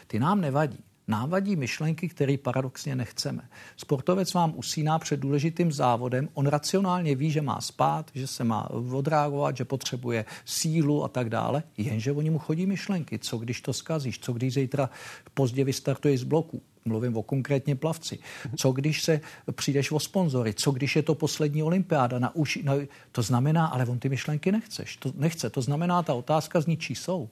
Ty 0.07 0.19
nám 0.19 0.41
nevadí. 0.41 0.79
Nám 1.07 1.29
vadí 1.29 1.55
myšlenky, 1.55 2.09
které 2.09 2.37
paradoxně 2.37 2.95
nechceme. 2.95 3.49
Sportovec 3.77 4.33
vám 4.33 4.53
usíná 4.55 4.99
před 4.99 5.19
důležitým 5.19 5.71
závodem, 5.71 6.29
on 6.33 6.47
racionálně 6.47 7.15
ví, 7.15 7.31
že 7.31 7.41
má 7.41 7.61
spát, 7.61 8.11
že 8.13 8.27
se 8.27 8.43
má 8.43 8.69
odreagovat, 8.69 9.57
že 9.57 9.65
potřebuje 9.65 10.25
sílu 10.45 11.03
a 11.03 11.07
tak 11.07 11.29
dále, 11.29 11.63
jenže 11.77 12.11
oni 12.11 12.29
mu 12.29 12.39
chodí 12.39 12.65
myšlenky. 12.65 13.19
Co 13.19 13.37
když 13.37 13.61
to 13.61 13.73
skazíš? 13.73 14.19
Co 14.19 14.33
když 14.33 14.53
zítra 14.53 14.89
pozdě 15.33 15.63
vystartuje 15.63 16.17
z 16.17 16.23
bloku? 16.23 16.61
Mluvím 16.85 17.17
o 17.17 17.23
konkrétně 17.23 17.75
plavci. 17.75 18.19
Co 18.55 18.71
když 18.71 19.03
se 19.03 19.21
přijdeš 19.51 19.91
o 19.91 19.99
sponzory? 19.99 20.53
Co 20.53 20.71
když 20.71 20.95
je 20.95 21.03
to 21.03 21.15
poslední 21.15 21.63
olympiáda? 21.63 22.19
Na 22.19 22.35
uši, 22.35 22.63
na, 22.63 22.73
to 23.11 23.21
znamená, 23.21 23.67
ale 23.67 23.85
on 23.85 23.99
ty 23.99 24.09
myšlenky 24.09 24.51
nechceš. 24.51 24.97
To 24.97 25.11
nechce. 25.15 25.49
To 25.49 25.61
znamená, 25.61 26.03
ta 26.03 26.13
otázka 26.13 26.61
zní, 26.61 26.77
čí 26.77 26.95
jsou. 26.95 27.29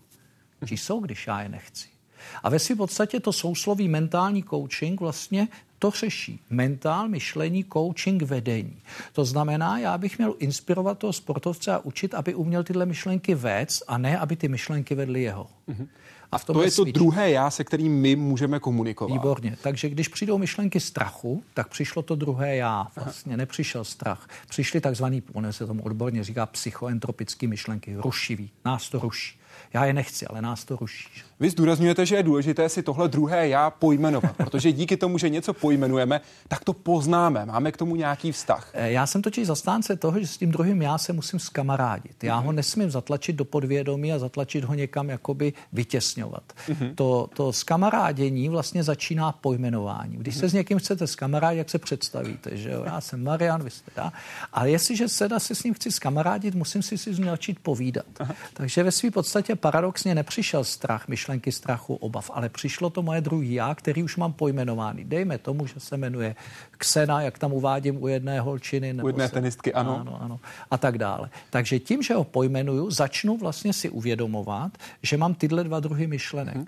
Čí 0.65 0.77
jsou, 0.77 0.99
když 0.99 1.27
já 1.27 1.41
je 1.41 1.49
nechci. 1.49 2.00
A 2.43 2.49
ve 2.49 2.59
si 2.59 2.75
podstatě 2.75 3.19
to 3.19 3.33
sousloví 3.33 3.87
mentální 3.87 4.43
coaching 4.43 4.99
vlastně 4.99 5.47
to 5.79 5.91
řeší. 5.91 6.39
Mentál, 6.49 7.07
myšlení, 7.07 7.65
coaching, 7.73 8.21
vedení. 8.21 8.77
To 9.13 9.25
znamená, 9.25 9.79
já 9.79 9.97
bych 9.97 10.17
měl 10.17 10.35
inspirovat 10.39 10.97
toho 10.97 11.13
sportovce 11.13 11.71
a 11.71 11.79
učit, 11.79 12.13
aby 12.13 12.35
uměl 12.35 12.63
tyhle 12.63 12.85
myšlenky 12.85 13.35
vést 13.35 13.83
a 13.87 13.97
ne, 13.97 14.19
aby 14.19 14.35
ty 14.35 14.47
myšlenky 14.47 14.95
vedly 14.95 15.21
jeho. 15.21 15.47
Mm-hmm. 15.69 15.87
A 16.31 16.37
v 16.37 16.45
to 16.45 16.63
je 16.63 16.71
to 16.71 16.83
druhé 16.83 17.31
já, 17.31 17.49
se 17.49 17.63
kterým 17.63 17.91
my 18.01 18.15
můžeme 18.15 18.59
komunikovat. 18.59 19.13
Výborně. 19.13 19.57
Takže 19.61 19.89
když 19.89 20.07
přijdou 20.07 20.37
myšlenky 20.37 20.79
strachu, 20.79 21.43
tak 21.53 21.67
přišlo 21.67 22.01
to 22.01 22.15
druhé 22.15 22.55
já. 22.55 22.87
Vlastně 22.95 23.33
Aha. 23.33 23.37
nepřišel 23.37 23.83
strach. 23.83 24.27
Přišly 24.49 24.81
takzvaný, 24.81 25.23
on 25.33 25.53
se 25.53 25.67
tomu 25.67 25.83
odborně 25.83 26.23
říká 26.23 26.45
psychoentropické 26.45 27.47
myšlenky, 27.47 27.95
rušivý. 27.95 28.49
Nás 28.65 28.89
to 28.89 28.99
ruší. 28.99 29.40
Já 29.73 29.85
je 29.85 29.93
nechci, 29.93 30.27
ale 30.27 30.41
nás 30.41 30.65
to 30.65 30.75
ruší. 30.75 31.09
Vy 31.39 31.49
zdůrazňujete, 31.49 32.05
že 32.05 32.15
je 32.15 32.23
důležité 32.23 32.69
si 32.69 32.83
tohle 32.83 33.07
druhé 33.07 33.47
já 33.47 33.69
pojmenovat, 33.69 34.37
protože 34.37 34.71
díky 34.71 34.97
tomu, 34.97 35.17
že 35.17 35.29
něco 35.29 35.53
pojmenujeme, 35.53 36.21
tak 36.47 36.63
to 36.63 36.73
poznáme. 36.73 37.45
Máme 37.45 37.71
k 37.71 37.77
tomu 37.77 37.95
nějaký 37.95 38.31
vztah. 38.31 38.69
Eh, 38.73 38.91
já 38.91 39.05
jsem 39.05 39.21
totiž 39.21 39.47
zastánce 39.47 39.95
toho, 39.95 40.19
že 40.19 40.27
s 40.27 40.37
tím 40.37 40.51
druhým 40.51 40.81
já 40.81 40.97
se 40.97 41.13
musím 41.13 41.39
skamarádit. 41.39 42.23
Já 42.23 42.39
mm-hmm. 42.39 42.45
ho 42.45 42.51
nesmím 42.51 42.91
zatlačit 42.91 43.35
do 43.35 43.45
podvědomí 43.45 44.13
a 44.13 44.19
zatlačit 44.19 44.63
ho 44.63 44.73
někam 44.73 45.09
jakoby 45.09 45.53
vytěsňovat. 45.73 46.43
Mm-hmm. 46.69 46.95
To, 46.95 47.29
to 47.33 47.53
skamarádění 47.53 48.49
vlastně 48.49 48.83
začíná 48.83 49.31
pojmenováním. 49.31 50.19
Když 50.19 50.35
mm-hmm. 50.35 50.39
se 50.39 50.49
s 50.49 50.53
někým 50.53 50.79
chcete 50.79 51.07
skamarádit, 51.07 51.57
jak 51.57 51.69
se 51.69 51.79
představíte, 51.79 52.57
že 52.57 52.71
jo? 52.71 52.83
Já 52.85 53.01
jsem 53.01 53.23
Marian, 53.23 53.63
vy 53.63 53.69
jste 53.69 53.91
já. 53.97 54.13
Ale 54.53 54.69
jestliže 54.69 55.07
se 55.07 55.29
se 55.37 55.55
s 55.55 55.63
ním 55.63 55.73
chci 55.73 55.91
skamarádit, 55.91 56.55
musím 56.55 56.81
si 56.81 56.97
si 56.97 57.13
začít 57.13 57.59
povídat. 57.59 58.05
Aha. 58.19 58.35
Takže 58.53 58.83
ve 58.83 58.91
své 58.91 59.11
podstatě 59.11 59.40
paradoxně 59.55 60.15
nepřišel 60.15 60.63
strach, 60.63 61.07
myšlenky 61.07 61.51
strachu, 61.51 61.95
obav, 61.95 62.31
ale 62.33 62.49
přišlo 62.49 62.89
to 62.89 63.01
moje 63.01 63.21
druhý 63.21 63.53
já, 63.53 63.75
který 63.75 64.03
už 64.03 64.17
mám 64.17 64.33
pojmenovaný. 64.33 65.03
Dejme 65.03 65.37
tomu, 65.37 65.67
že 65.67 65.79
se 65.79 65.97
jmenuje 65.97 66.35
Ksena, 66.77 67.21
jak 67.21 67.39
tam 67.39 67.53
uvádím 67.53 68.03
u 68.03 68.07
jedné 68.07 68.39
holčiny. 68.39 68.93
Nebo 68.93 69.05
u 69.05 69.09
jedné 69.09 69.27
se, 69.27 69.33
tenistky, 69.33 69.73
ano. 69.73 69.99
ano. 69.99 70.17
Ano, 70.21 70.39
A 70.71 70.77
tak 70.77 70.97
dále. 70.97 71.29
Takže 71.49 71.79
tím, 71.79 72.01
že 72.01 72.13
ho 72.13 72.23
pojmenuju, 72.23 72.91
začnu 72.91 73.37
vlastně 73.37 73.73
si 73.73 73.89
uvědomovat, 73.89 74.77
že 75.03 75.17
mám 75.17 75.33
tyhle 75.33 75.63
dva 75.63 75.79
druhy 75.79 76.07
myšlenek. 76.07 76.55
Hmm. 76.55 76.67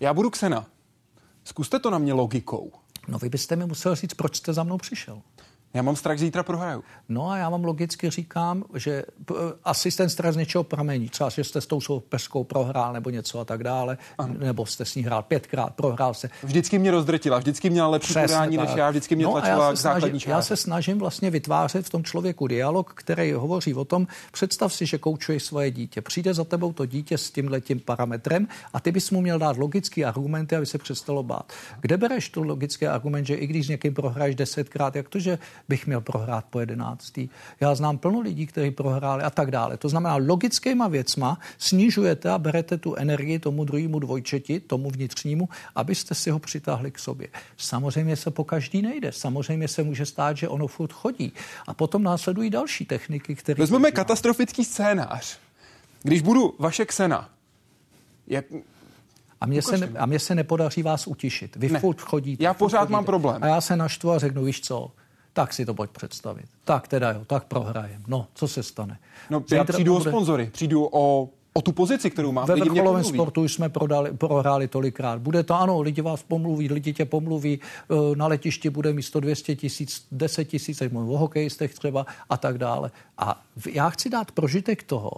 Já 0.00 0.14
budu 0.14 0.30
Ksena. 0.30 0.66
Zkuste 1.44 1.78
to 1.78 1.90
na 1.90 1.98
mě 1.98 2.12
logikou. 2.12 2.72
No 3.08 3.18
vy 3.18 3.28
byste 3.28 3.56
mi 3.56 3.66
musel 3.66 3.94
říct, 3.94 4.14
proč 4.14 4.36
jste 4.36 4.52
za 4.52 4.62
mnou 4.62 4.78
přišel. 4.78 5.22
Já 5.74 5.82
mám 5.82 5.96
strach, 5.96 6.18
zítra 6.18 6.42
prohraju. 6.42 6.84
No 7.08 7.30
a 7.30 7.36
já 7.36 7.48
vám 7.48 7.64
logicky 7.64 8.10
říkám, 8.10 8.64
že 8.74 9.02
asi 9.64 9.96
ten 9.96 10.08
strach 10.08 10.34
z 10.34 10.36
něčeho 10.36 10.64
pramení. 10.64 11.08
Třeba, 11.08 11.30
že 11.30 11.44
jste 11.44 11.60
s 11.60 11.66
tou 11.66 11.80
soupeřkou 11.80 12.44
prohrál 12.44 12.92
nebo 12.92 13.10
něco 13.10 13.40
a 13.40 13.44
tak 13.44 13.64
dále, 13.64 13.98
ano. 14.18 14.34
nebo 14.38 14.66
jste 14.66 14.84
s 14.84 14.94
ní 14.94 15.02
hrál 15.02 15.22
pětkrát, 15.22 15.74
prohrál 15.74 16.14
se. 16.14 16.30
Vždycky 16.42 16.78
mě 16.78 16.90
rozdrtila, 16.90 17.38
vždycky 17.38 17.70
měla 17.70 17.88
lepší 17.88 18.14
podání 18.14 18.56
než 18.56 18.70
já, 18.76 18.90
vždycky 18.90 19.16
mě 19.16 19.24
no 19.24 19.30
tlačila 19.30 19.66
já 19.66 19.72
k 19.72 19.76
základní 19.76 20.20
snažím, 20.20 20.30
Já 20.30 20.42
se 20.42 20.56
snažím 20.56 20.98
vlastně 20.98 21.30
vytvářet 21.30 21.86
v 21.86 21.90
tom 21.90 22.04
člověku 22.04 22.46
dialog, 22.46 22.92
který 22.94 23.32
hovoří 23.32 23.74
o 23.74 23.84
tom, 23.84 24.06
představ 24.32 24.74
si, 24.74 24.86
že 24.86 24.98
koučuješ 24.98 25.42
svoje 25.42 25.70
dítě. 25.70 26.00
Přijde 26.00 26.34
za 26.34 26.44
tebou 26.44 26.72
to 26.72 26.86
dítě 26.86 27.18
s 27.18 27.30
tím 27.30 27.48
letím 27.48 27.80
parametrem 27.80 28.48
a 28.72 28.80
ty 28.80 28.92
bys 28.92 29.10
mu 29.10 29.20
měl 29.20 29.38
dát 29.38 29.56
logický 29.56 30.04
argumenty, 30.04 30.56
aby 30.56 30.66
se 30.66 30.78
přestalo 30.78 31.22
bát. 31.22 31.52
Kde 31.80 31.96
bereš 31.96 32.28
tu 32.28 32.42
logický 32.42 32.86
argument, 32.86 33.24
že 33.24 33.34
i 33.34 33.46
když 33.46 33.66
s 33.66 33.68
někým 33.68 33.94
prohraješ 33.94 34.34
desetkrát, 34.34 34.96
jak 34.96 35.08
to, 35.08 35.18
že 35.18 35.38
bych 35.68 35.86
měl 35.86 36.00
prohrát 36.00 36.44
po 36.50 36.60
jedenáctý. 36.60 37.28
Já 37.60 37.74
znám 37.74 37.98
plno 37.98 38.20
lidí, 38.20 38.46
kteří 38.46 38.70
prohráli 38.70 39.22
a 39.22 39.30
tak 39.30 39.50
dále. 39.50 39.76
To 39.76 39.88
znamená, 39.88 40.16
logickýma 40.16 40.88
věcma 40.88 41.38
snižujete 41.58 42.30
a 42.30 42.38
berete 42.38 42.78
tu 42.78 42.94
energii 42.94 43.38
tomu 43.38 43.64
druhému 43.64 43.98
dvojčeti, 43.98 44.60
tomu 44.60 44.90
vnitřnímu, 44.90 45.48
abyste 45.74 46.14
si 46.14 46.30
ho 46.30 46.38
přitáhli 46.38 46.90
k 46.90 46.98
sobě. 46.98 47.28
Samozřejmě 47.56 48.16
se 48.16 48.30
po 48.30 48.44
každý 48.44 48.82
nejde. 48.82 49.12
Samozřejmě 49.12 49.68
se 49.68 49.82
může 49.82 50.06
stát, 50.06 50.36
že 50.36 50.48
ono 50.48 50.66
furt 50.66 50.92
chodí. 50.92 51.32
A 51.66 51.74
potom 51.74 52.02
následují 52.02 52.50
další 52.50 52.84
techniky, 52.84 53.34
které... 53.34 53.58
Vezmeme 53.58 53.90
katastrofický 53.90 54.64
scénář. 54.64 55.38
Když 56.02 56.22
budu 56.22 56.54
vaše 56.58 56.84
ksena, 56.84 57.28
jak, 58.26 58.44
a 59.40 59.46
mně, 59.46 59.62
se 59.62 59.78
ne, 59.78 59.88
a 59.98 60.06
mně 60.06 60.18
se 60.18 60.34
nepodaří 60.34 60.82
vás 60.82 61.06
utišit. 61.06 61.56
Vy 61.56 61.68
ne. 61.68 61.80
furt 61.80 62.00
chodíte. 62.00 62.44
Já 62.44 62.54
pořád 62.54 62.78
chodíte. 62.78 62.92
mám 62.92 63.04
problém. 63.04 63.44
A 63.44 63.46
já 63.46 63.60
se 63.60 63.76
naštvu 63.76 64.10
a 64.10 64.18
řeknu, 64.18 64.44
víš 64.44 64.60
co, 64.60 64.90
tak 65.32 65.52
si 65.52 65.66
to 65.66 65.74
pojď 65.74 65.90
představit. 65.90 66.46
Tak 66.64 66.88
teda 66.88 67.12
jo, 67.12 67.24
tak 67.24 67.44
prohrajem. 67.44 68.02
No, 68.06 68.26
co 68.34 68.48
se 68.48 68.62
stane? 68.62 68.98
No, 69.30 69.40
Zítra 69.40 69.56
já 69.56 69.64
přijdu 69.64 69.92
bude... 69.98 70.10
o 70.10 70.12
sponzory, 70.12 70.50
přijdu 70.52 70.88
o 70.92 71.28
o 71.52 71.62
tu 71.62 71.72
pozici, 71.72 72.10
kterou 72.10 72.32
má. 72.32 72.44
Ve 72.44 72.56
vrcholovém 72.56 73.04
sportu 73.04 73.48
jsme 73.48 73.68
prodali, 73.68 74.12
prohráli 74.12 74.68
tolikrát. 74.68 75.20
Bude 75.20 75.42
to, 75.42 75.54
ano, 75.54 75.80
lidi 75.80 76.02
vás 76.02 76.22
pomluví, 76.22 76.68
lidi 76.68 76.92
tě 76.92 77.04
pomluví, 77.04 77.60
eh, 77.60 78.16
na 78.16 78.26
letišti 78.26 78.70
bude 78.70 78.92
místo 78.92 79.20
200 79.20 79.56
tisíc, 79.56 80.06
10 80.12 80.44
tisíc, 80.44 80.82
o 80.94 81.18
hokejistech 81.18 81.74
třeba 81.74 82.06
a 82.30 82.36
tak 82.36 82.58
dále. 82.58 82.90
A 83.18 83.44
já 83.70 83.90
chci 83.90 84.10
dát 84.10 84.32
prožitek 84.32 84.82
toho, 84.82 85.10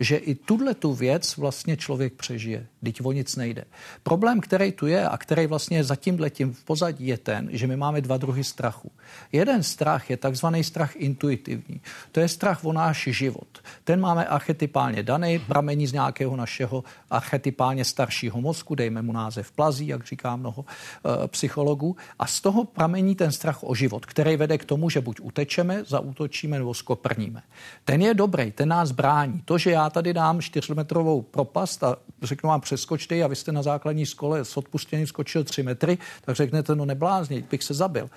že 0.00 0.16
i 0.16 0.34
tuhle 0.34 0.74
tu 0.74 0.94
věc 0.94 1.36
vlastně 1.36 1.76
člověk 1.76 2.12
přežije. 2.12 2.66
Teď 2.84 3.00
o 3.04 3.12
nic 3.12 3.36
nejde. 3.36 3.64
Problém, 4.02 4.40
který 4.40 4.72
tu 4.72 4.86
je 4.86 5.08
a 5.08 5.16
který 5.16 5.46
vlastně 5.46 5.76
je 5.76 5.84
zatím 5.84 6.20
letím 6.20 6.52
v 6.52 6.64
pozadí, 6.64 7.06
je 7.06 7.18
ten, 7.18 7.48
že 7.52 7.66
my 7.66 7.76
máme 7.76 8.00
dva 8.00 8.16
druhy 8.16 8.44
strachu. 8.44 8.90
Jeden 9.32 9.62
strach 9.62 10.10
je 10.10 10.16
takzvaný 10.16 10.64
strach 10.64 10.96
intuitivní. 10.96 11.80
To 12.12 12.20
je 12.20 12.28
strach 12.28 12.64
o 12.64 12.72
náš 12.72 13.08
život. 13.12 13.48
Ten 13.84 14.00
máme 14.00 14.26
archetypálně 14.26 15.02
daný, 15.02 15.38
pramení 15.38 15.81
z 15.86 15.92
nějakého 15.92 16.36
našeho 16.36 16.84
archetypálně 17.10 17.84
staršího 17.84 18.40
mozku, 18.40 18.74
dejme 18.74 19.02
mu 19.02 19.12
název 19.12 19.52
plazí, 19.52 19.86
jak 19.86 20.06
říká 20.06 20.36
mnoho 20.36 20.64
e, 20.64 21.28
psychologů. 21.28 21.96
A 22.18 22.26
z 22.26 22.40
toho 22.40 22.64
pramení 22.64 23.14
ten 23.14 23.32
strach 23.32 23.58
o 23.62 23.74
život, 23.74 24.06
který 24.06 24.36
vede 24.36 24.58
k 24.58 24.64
tomu, 24.64 24.90
že 24.90 25.00
buď 25.00 25.20
utečeme, 25.20 25.84
zaútočíme 25.86 26.58
nebo 26.58 26.74
skoprníme. 26.74 27.42
Ten 27.84 28.02
je 28.02 28.14
dobrý, 28.14 28.52
ten 28.52 28.68
nás 28.68 28.92
brání. 28.92 29.42
To, 29.44 29.58
že 29.58 29.70
já 29.70 29.90
tady 29.90 30.12
dám 30.14 30.40
čtyřmetrovou 30.40 31.22
propast 31.22 31.84
a 31.84 31.96
řeknu 32.22 32.48
vám 32.48 32.60
přeskočte 32.60 33.22
a 33.22 33.26
vy 33.26 33.36
jste 33.36 33.52
na 33.52 33.62
základní 33.62 34.06
škole 34.06 34.44
s 34.44 34.56
odpustěním 34.56 35.06
skočil 35.06 35.44
tři 35.44 35.62
metry, 35.62 35.98
tak 36.24 36.36
řeknete, 36.36 36.74
no 36.74 36.84
neblázně, 36.84 37.42
bych 37.50 37.62
se 37.62 37.74
zabil. 37.74 38.10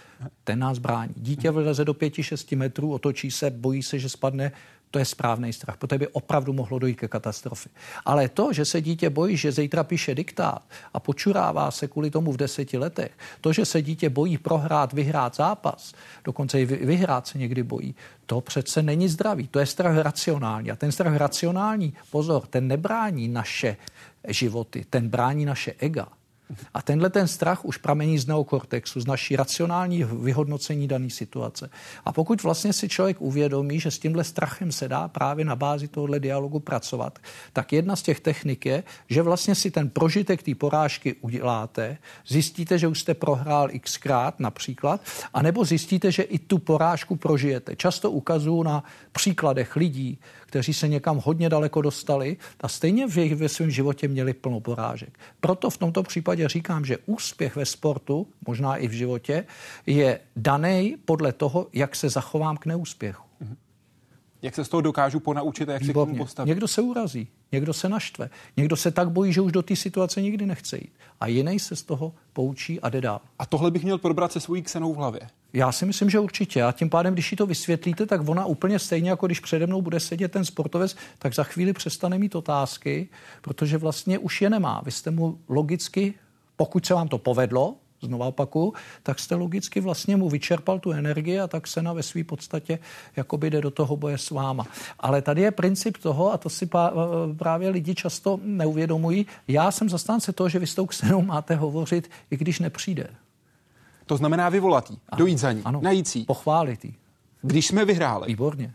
Ten 0.44 0.60
nás 0.60 0.78
brání. 0.78 1.14
Dítě 1.16 1.52
vyleze 1.52 1.86
do 1.86 1.94
pěti, 1.94 2.24
šesti 2.24 2.56
metrů, 2.56 2.94
otočí 2.94 3.32
se, 3.32 3.50
bojí 3.50 3.84
se, 3.84 4.00
že 4.00 4.10
spadne 4.10 4.52
to 4.92 5.00
je 5.00 5.06
správný 5.06 5.54
strach, 5.54 5.78
protože 5.78 6.00
by 6.00 6.08
opravdu 6.08 6.54
mohlo 6.54 6.80
dojít 6.80 6.96
ke 6.96 7.08
katastrofě. 7.08 7.72
Ale 8.06 8.30
to, 8.30 8.54
že 8.54 8.66
se 8.66 8.82
dítě 8.82 9.10
bojí, 9.10 9.38
že 9.38 9.52
zítra 9.52 9.84
píše 9.84 10.16
diktát 10.16 10.62
a 10.94 11.00
počurává 11.00 11.72
se 11.72 11.88
kvůli 11.88 12.12
tomu 12.12 12.32
v 12.32 12.38
deseti 12.38 12.78
letech, 12.78 13.12
to, 13.42 13.54
že 13.54 13.66
se 13.66 13.82
dítě 13.82 14.10
bojí 14.10 14.38
prohrát, 14.38 14.94
vyhrát 14.94 15.36
zápas, 15.36 15.94
dokonce 16.24 16.62
i 16.62 16.66
vyhrát 16.66 17.28
se 17.28 17.38
někdy 17.38 17.64
bojí, 17.64 17.96
to 18.26 18.42
přece 18.42 18.82
není 18.82 19.10
zdravý. 19.10 19.48
To 19.48 19.60
je 19.60 19.66
strach 19.66 19.98
racionální. 19.98 20.72
A 20.72 20.76
ten 20.76 20.92
strach 20.92 21.16
racionální, 21.16 21.94
pozor, 22.12 22.48
ten 22.48 22.68
nebrání 22.68 23.28
naše 23.28 23.78
životy, 24.28 24.86
ten 24.90 25.10
brání 25.10 25.46
naše 25.46 25.74
ega. 25.80 26.08
A 26.74 26.82
tenhle 26.82 27.10
ten 27.10 27.28
strach 27.28 27.66
už 27.66 27.78
pramení 27.78 28.20
z 28.20 28.28
neokortexu, 28.28 29.00
z 29.02 29.06
naší 29.06 29.36
racionální 29.36 30.04
vyhodnocení 30.04 30.88
dané 30.88 31.10
situace. 31.10 31.70
A 32.06 32.12
pokud 32.12 32.44
vlastně 32.44 32.74
si 32.74 32.90
člověk 32.90 33.22
uvědomí, 33.22 33.80
že 33.80 33.92
s 33.92 34.00
tímhle 34.00 34.24
strachem 34.24 34.72
se 34.72 34.88
dá 34.88 35.08
právě 35.08 35.46
na 35.46 35.56
bázi 35.56 35.88
tohohle 35.88 36.20
dialogu 36.20 36.60
pracovat, 36.60 37.20
tak 37.54 37.74
jedna 37.74 37.96
z 37.96 38.02
těch 38.02 38.20
technik 38.20 38.66
je, 38.66 38.84
že 39.10 39.22
vlastně 39.22 39.56
si 39.56 39.72
ten 39.72 39.90
prožitek 39.90 40.44
té 40.44 40.56
porážky 40.56 41.16
uděláte, 41.22 41.98
zjistíte, 42.28 42.80
že 42.80 42.88
už 42.88 43.00
jste 43.00 43.14
prohrál 43.14 43.70
xkrát 43.80 44.40
například, 44.40 45.02
anebo 45.34 45.66
zjistíte, 45.66 46.12
že 46.12 46.24
i 46.24 46.40
tu 46.40 46.58
porážku 46.58 47.16
prožijete. 47.16 47.76
Často 47.76 48.12
ukazuju 48.12 48.64
na 48.64 48.84
příkladech 49.12 49.76
lidí, 49.76 50.20
kteří 50.46 50.74
se 50.74 50.88
někam 50.88 51.22
hodně 51.24 51.50
daleko 51.50 51.82
dostali 51.82 52.38
a 52.62 52.68
stejně 52.68 53.08
v 53.08 53.18
jejich 53.18 53.36
ve 53.36 53.50
svém 53.50 53.72
životě 53.72 54.08
měli 54.08 54.34
plno 54.34 54.60
porážek. 54.60 55.20
Proto 55.40 55.70
v 55.70 55.78
tomto 55.78 56.04
případě 56.04 56.48
říkám, 56.48 56.86
že 56.86 56.98
úspěch 57.06 57.56
ve 57.56 57.66
sportu, 57.66 58.28
možná 58.48 58.76
i 58.76 58.88
v 58.88 58.92
životě, 58.92 59.46
je 59.86 60.20
daný 60.36 60.98
podle 61.06 61.34
toho, 61.34 61.68
jak 61.74 61.96
se 61.96 62.10
zachovám 62.10 62.58
k 62.58 62.66
neúspěchu. 62.66 63.26
Jak 64.42 64.56
se 64.56 64.66
z 64.66 64.70
toho 64.70 64.82
dokážu 64.82 65.20
ponaučit 65.20 65.70
a 65.70 65.74
jak 65.74 65.82
Výborně. 65.82 66.06
se 66.06 66.12
k 66.12 66.18
tomu 66.18 66.24
postavit? 66.26 66.50
Někdo 66.50 66.68
se 66.68 66.82
urazí, 66.82 67.28
někdo 67.52 67.74
se 67.74 67.90
naštve, 67.90 68.30
někdo 68.58 68.76
se 68.76 68.92
tak 68.92 69.10
bojí, 69.10 69.34
že 69.34 69.42
už 69.42 69.52
do 69.52 69.62
té 69.62 69.76
situace 69.76 70.22
nikdy 70.22 70.46
nechce 70.46 70.78
jít. 70.78 70.94
A 71.20 71.28
jiný 71.28 71.60
se 71.60 71.76
z 71.76 71.84
toho 71.84 72.14
poučí 72.34 72.82
a 72.82 72.90
jde 72.90 73.02
dál. 73.02 73.22
A 73.40 73.46
tohle 73.46 73.72
bych 73.72 73.84
měl 73.84 73.98
probrat 73.98 74.32
se 74.32 74.40
svojí 74.40 74.62
ksenou 74.62 74.94
v 74.94 74.98
hlavě. 74.98 75.22
Já 75.56 75.72
si 75.72 75.86
myslím, 75.86 76.10
že 76.10 76.20
určitě. 76.20 76.64
A 76.64 76.72
tím 76.72 76.90
pádem, 76.90 77.14
když 77.14 77.32
ji 77.32 77.38
to 77.38 77.46
vysvětlíte, 77.46 78.06
tak 78.06 78.30
ona 78.30 78.46
úplně 78.46 78.80
stejně, 78.80 79.10
jako 79.10 79.26
když 79.26 79.40
přede 79.40 79.68
mnou 79.68 79.82
bude 79.82 80.00
sedět 80.00 80.32
ten 80.32 80.46
sportovec, 80.46 80.96
tak 81.20 81.36
za 81.36 81.44
chvíli 81.44 81.74
přestane 81.74 82.18
mít 82.18 82.36
otázky, 82.36 83.10
protože 83.42 83.78
vlastně 83.78 84.20
už 84.20 84.42
je 84.42 84.50
nemá. 84.50 84.82
Vy 84.86 84.92
jste 84.92 85.12
mu 85.12 85.40
logicky, 85.50 86.14
pokud 86.56 86.86
se 86.86 86.94
vám 86.94 87.08
to 87.08 87.18
povedlo, 87.18 87.76
znova 88.02 88.26
opaku, 88.26 88.74
tak 89.04 89.20
jste 89.20 89.36
logicky 89.36 89.82
vlastně 89.82 90.18
mu 90.18 90.30
vyčerpal 90.30 90.80
tu 90.80 90.92
energii 90.92 91.40
a 91.40 91.48
tak 91.48 91.68
se 91.68 91.82
na 91.82 91.94
ve 91.94 92.04
své 92.04 92.24
podstatě 92.24 92.80
jakoby 93.16 93.50
jde 93.50 93.62
do 93.62 93.72
toho 93.72 93.98
boje 93.98 94.18
s 94.18 94.30
váma. 94.30 94.68
Ale 95.00 95.22
tady 95.22 95.42
je 95.42 95.52
princip 95.52 95.98
toho, 95.98 96.34
a 96.34 96.38
to 96.38 96.50
si 96.50 96.70
právě 97.38 97.70
lidi 97.70 97.96
často 97.96 98.40
neuvědomují, 98.44 99.26
já 99.48 99.72
jsem 99.72 99.90
zastánce 99.90 100.34
toho, 100.34 100.50
že 100.50 100.60
vy 100.60 100.68
s 100.68 100.76
tou 100.76 100.86
ksenou 100.86 101.22
máte 101.22 101.56
hovořit, 101.56 102.12
i 102.32 102.38
když 102.38 102.60
nepřijde. 102.60 103.08
To 104.06 104.18
znamená 104.18 104.50
vyvolat 104.50 104.92
jí, 104.92 105.00
dojít 105.18 105.38
za 105.38 105.52
ní, 105.52 105.62
ano, 105.66 105.80
najít 105.84 106.16
jí. 106.16 106.26
Pochválit 106.26 106.86
jí. 106.86 106.96
Když 107.42 107.68
jsme 107.68 107.86
vyhráli. 107.86 108.28
Výborně. 108.28 108.74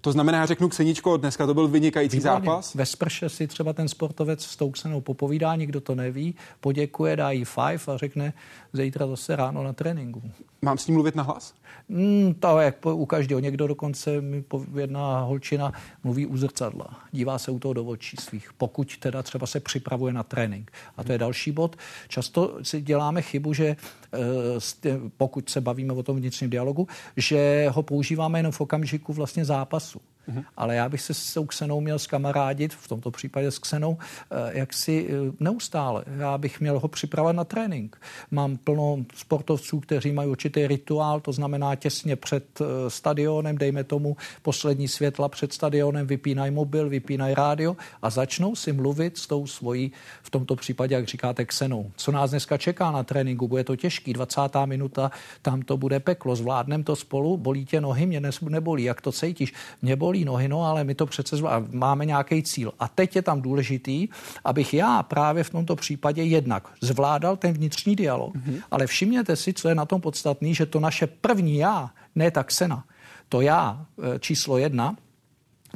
To 0.00 0.12
znamená, 0.12 0.38
já 0.38 0.46
řeknu 0.46 0.68
Kseničko, 0.68 1.16
dneska 1.16 1.46
to 1.46 1.54
byl 1.54 1.68
vynikající 1.68 2.16
Výborně. 2.16 2.46
zápas. 2.46 2.74
Ve 2.74 2.86
sprše 2.86 3.28
si 3.28 3.46
třeba 3.46 3.72
ten 3.72 3.88
sportovec 3.88 4.44
s 4.44 4.56
tou 4.56 4.70
ksenou 4.70 5.00
popovídá, 5.00 5.56
nikdo 5.56 5.80
to 5.80 5.94
neví, 5.94 6.34
poděkuje, 6.60 7.16
dá 7.16 7.30
jí 7.30 7.44
five 7.44 7.94
a 7.94 7.96
řekne 7.96 8.32
zítra 8.72 9.06
zase 9.06 9.36
ráno 9.36 9.62
na 9.64 9.72
tréninku. 9.72 10.22
Mám 10.62 10.78
s 10.78 10.86
ním 10.86 10.94
mluvit 10.94 11.14
na 11.14 11.22
hlas? 11.22 11.54
Mm, 11.88 12.34
to 12.34 12.60
jak 12.60 12.86
u 12.86 13.06
každého. 13.06 13.40
Někdo 13.40 13.66
dokonce, 13.66 14.20
mi 14.20 14.44
jedna 14.80 15.20
holčina 15.20 15.72
mluví 16.04 16.26
u 16.26 16.36
zrcadla. 16.36 17.00
Dívá 17.12 17.38
se 17.38 17.50
u 17.50 17.58
toho 17.58 17.74
do 17.74 17.84
očí 17.84 18.16
svých, 18.16 18.52
pokud 18.52 18.96
teda 18.96 19.22
třeba 19.22 19.46
se 19.46 19.60
připravuje 19.60 20.12
na 20.12 20.22
trénink. 20.22 20.72
A 20.96 21.04
to 21.04 21.12
je 21.12 21.18
další 21.18 21.52
bod. 21.52 21.76
Často 22.08 22.58
si 22.62 22.80
děláme 22.80 23.22
chybu, 23.22 23.52
že 23.52 23.66
eh, 23.66 24.98
pokud 25.16 25.50
se 25.50 25.60
bavíme 25.60 25.92
o 25.92 26.02
tom 26.02 26.16
vnitřním 26.16 26.50
dialogu, 26.50 26.88
že 27.16 27.68
ho 27.68 27.82
používáme 27.82 28.38
jenom 28.38 28.52
v 28.52 28.60
okamžiku 28.60 29.12
vlastně 29.12 29.44
zápasu. 29.44 30.00
Mm-hmm. 30.28 30.44
Ale 30.56 30.74
já 30.74 30.88
bych 30.88 31.00
se 31.00 31.14
s 31.14 31.34
tou 31.34 31.44
Ksenou 31.44 31.80
měl 31.80 31.98
skamarádit, 31.98 32.74
v 32.74 32.88
tomto 32.88 33.10
případě 33.10 33.50
s 33.50 33.58
Ksenou, 33.58 33.98
eh, 34.30 34.58
jak 34.58 34.72
si 34.72 35.08
eh, 35.10 35.32
neustále. 35.40 36.04
Já 36.18 36.38
bych 36.38 36.60
měl 36.60 36.78
ho 36.78 36.88
připravovat 36.88 37.36
na 37.36 37.44
trénink. 37.44 38.00
Mám 38.30 38.56
plno 38.56 38.98
sportovců, 39.14 39.80
kteří 39.80 40.12
mají 40.12 40.28
určitý 40.28 40.66
rituál, 40.66 41.20
to 41.20 41.32
znamená 41.32 41.74
těsně 41.74 42.16
před 42.16 42.60
eh, 42.60 42.90
stadionem, 42.90 43.58
dejme 43.58 43.84
tomu 43.84 44.16
poslední 44.42 44.88
světla 44.88 45.28
před 45.28 45.52
stadionem, 45.52 46.06
vypínají 46.06 46.50
mobil, 46.50 46.88
vypínají 46.88 47.34
rádio 47.34 47.76
a 48.02 48.10
začnou 48.10 48.56
si 48.56 48.72
mluvit 48.72 49.18
s 49.18 49.26
tou 49.26 49.46
svojí, 49.46 49.92
v 50.22 50.30
tomto 50.30 50.56
případě, 50.56 50.94
jak 50.94 51.06
říkáte, 51.06 51.44
Ksenou. 51.44 51.90
Co 51.96 52.12
nás 52.12 52.30
dneska 52.30 52.58
čeká 52.58 52.90
na 52.90 53.02
tréninku? 53.02 53.48
Bude 53.48 53.64
to 53.64 53.76
těžký, 53.76 54.12
20. 54.12 54.40
minuta, 54.64 55.10
tam 55.42 55.62
to 55.62 55.76
bude 55.76 56.00
peklo, 56.00 56.36
zvládnem 56.36 56.84
to 56.84 56.96
spolu, 56.96 57.36
bolí 57.36 57.64
tě 57.64 57.80
nohy, 57.80 58.06
mě 58.06 58.22
nebolí, 58.42 58.84
jak 58.84 59.00
to 59.00 59.12
cítíš? 59.12 59.52
Mě 59.82 59.96
bolí 59.96 60.11
bolí 60.12 60.24
nohy, 60.24 60.48
no 60.48 60.64
ale 60.64 60.84
my 60.84 60.94
to 60.94 61.06
přece 61.06 61.36
zvlá, 61.36 61.64
máme 61.72 62.04
nějaký 62.04 62.42
cíl. 62.42 62.72
A 62.78 62.88
teď 62.88 63.16
je 63.16 63.22
tam 63.22 63.42
důležitý, 63.42 64.08
abych 64.44 64.74
já 64.74 65.02
právě 65.02 65.44
v 65.44 65.50
tomto 65.50 65.76
případě 65.76 66.22
jednak 66.22 66.68
zvládal 66.80 67.36
ten 67.36 67.52
vnitřní 67.52 67.96
dialog, 67.96 68.34
mm-hmm. 68.34 68.62
ale 68.70 68.86
všimněte 68.86 69.36
si, 69.36 69.52
co 69.52 69.68
je 69.68 69.74
na 69.74 69.84
tom 69.84 70.00
podstatný, 70.00 70.54
že 70.54 70.66
to 70.66 70.80
naše 70.80 71.06
první 71.06 71.56
já, 71.56 71.90
ne 72.14 72.30
tak 72.30 72.52
sena, 72.52 72.84
to 73.28 73.40
já 73.40 73.80
e, 73.80 74.18
číslo 74.18 74.58
jedna, 74.58 74.96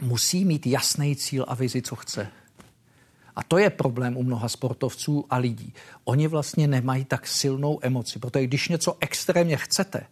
musí 0.03 0.45
mít 0.45 0.67
jasný 0.67 1.17
cíl 1.17 1.45
a 1.49 1.55
vizi, 1.55 1.83
co 1.83 1.97
chce. 1.97 2.29
A 3.37 3.43
to 3.43 3.59
je 3.59 3.71
problém 3.71 4.17
u 4.17 4.23
mnoha 4.23 4.49
sportovců 4.49 5.25
a 5.31 5.37
lidí. 5.37 5.73
Oni 6.05 6.29
vlastně 6.29 6.69
nemají 6.69 7.05
tak 7.05 7.27
silnou 7.27 7.79
emoci, 7.83 8.19
protože 8.19 8.47
když 8.47 8.69
něco 8.69 8.97
extrémně 9.01 9.57
chcete, 9.57 10.07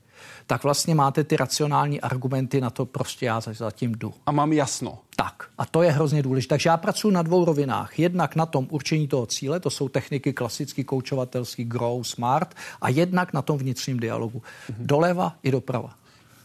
tak 0.46 0.64
vlastně 0.64 0.94
máte 0.94 1.24
ty 1.24 1.36
racionální 1.36 2.00
argumenty 2.00 2.60
na 2.60 2.70
to, 2.70 2.86
prostě 2.86 3.26
já 3.26 3.40
zatím 3.40 3.92
jdu. 3.92 4.14
A 4.26 4.32
mám 4.32 4.52
jasno. 4.52 4.98
Tak, 5.16 5.48
a 5.58 5.66
to 5.66 5.82
je 5.82 5.90
hrozně 5.90 6.22
důležité. 6.22 6.52
Takže 6.52 6.68
já 6.68 6.76
pracuji 6.76 7.10
na 7.10 7.22
dvou 7.22 7.44
rovinách. 7.44 7.98
Jednak 7.98 8.36
na 8.36 8.46
tom 8.46 8.66
určení 8.70 9.08
toho 9.08 9.26
cíle, 9.26 9.60
to 9.60 9.70
jsou 9.70 9.88
techniky 9.88 10.32
klasický, 10.32 10.84
koučovatelský, 10.84 11.64
grow, 11.64 12.02
smart, 12.02 12.54
a 12.80 12.88
jednak 12.88 13.32
na 13.32 13.42
tom 13.42 13.58
vnitřním 13.58 14.00
dialogu. 14.00 14.42
Mhm. 14.68 14.86
Doleva 14.86 15.36
i 15.42 15.50
doprava. 15.50 15.94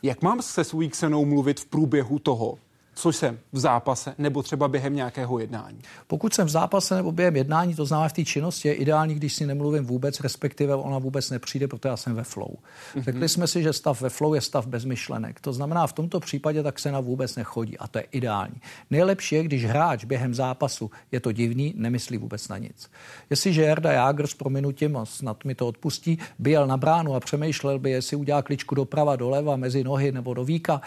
Jak 0.03 0.21
mám 0.21 0.41
se 0.41 0.63
svou 0.63 0.89
ksenou 0.89 1.25
mluvit 1.25 1.59
v 1.59 1.65
průběhu 1.65 2.19
toho, 2.19 2.57
což 2.99 3.15
jsem 3.15 3.39
v 3.51 3.59
zápase 3.59 4.15
nebo 4.17 4.43
třeba 4.43 4.67
během 4.67 4.95
nějakého 4.95 5.39
jednání? 5.39 5.79
Pokud 6.07 6.33
jsem 6.33 6.47
v 6.47 6.49
zápase 6.49 6.95
nebo 6.95 7.11
během 7.11 7.35
jednání, 7.35 7.75
to 7.75 7.85
znamená 7.85 8.09
v 8.09 8.13
té 8.13 8.25
činnosti, 8.25 8.67
je 8.67 8.73
ideální, 8.73 9.15
když 9.15 9.35
si 9.35 9.45
nemluvím 9.45 9.85
vůbec, 9.85 10.19
respektive 10.19 10.75
ona 10.75 10.99
vůbec 10.99 11.29
nepřijde, 11.29 11.67
protože 11.67 11.89
já 11.89 11.97
jsem 11.97 12.15
ve 12.15 12.23
flow. 12.23 12.49
Mm-hmm. 12.49 13.03
Řekli 13.03 13.29
jsme 13.29 13.47
si, 13.47 13.63
že 13.63 13.73
stav 13.73 14.01
ve 14.01 14.09
flow 14.09 14.33
je 14.33 14.41
stav 14.41 14.67
bez 14.67 14.85
myšlenek. 14.85 15.39
To 15.39 15.53
znamená, 15.53 15.87
v 15.87 15.93
tomto 15.93 16.19
případě 16.19 16.63
tak 16.63 16.79
se 16.79 16.91
na 16.91 16.99
vůbec 16.99 17.35
nechodí 17.35 17.77
a 17.77 17.87
to 17.87 17.97
je 17.97 18.05
ideální. 18.11 18.61
Nejlepší 18.89 19.35
je, 19.35 19.43
když 19.43 19.65
hráč 19.65 20.05
během 20.05 20.33
zápasu 20.33 20.91
je 21.11 21.19
to 21.19 21.31
divný, 21.31 21.73
nemyslí 21.77 22.17
vůbec 22.17 22.47
na 22.47 22.57
nic. 22.57 22.91
Jestliže 23.29 23.61
Jarda 23.61 23.91
Jágr 23.91 24.27
s 24.27 24.33
prominutím, 24.33 24.97
a 24.97 25.05
snad 25.05 25.45
mi 25.45 25.55
to 25.55 25.67
odpustí, 25.67 26.19
byl 26.39 26.67
na 26.67 26.77
bránu 26.77 27.15
a 27.15 27.19
přemýšlel 27.19 27.79
by, 27.79 27.91
jestli 27.91 28.15
udělá 28.15 28.41
kličku 28.41 28.75
doprava, 28.75 29.15
doleva, 29.15 29.55
mezi 29.55 29.83
nohy 29.83 30.11
nebo 30.11 30.33
do 30.33 30.45
víka, 30.45 30.81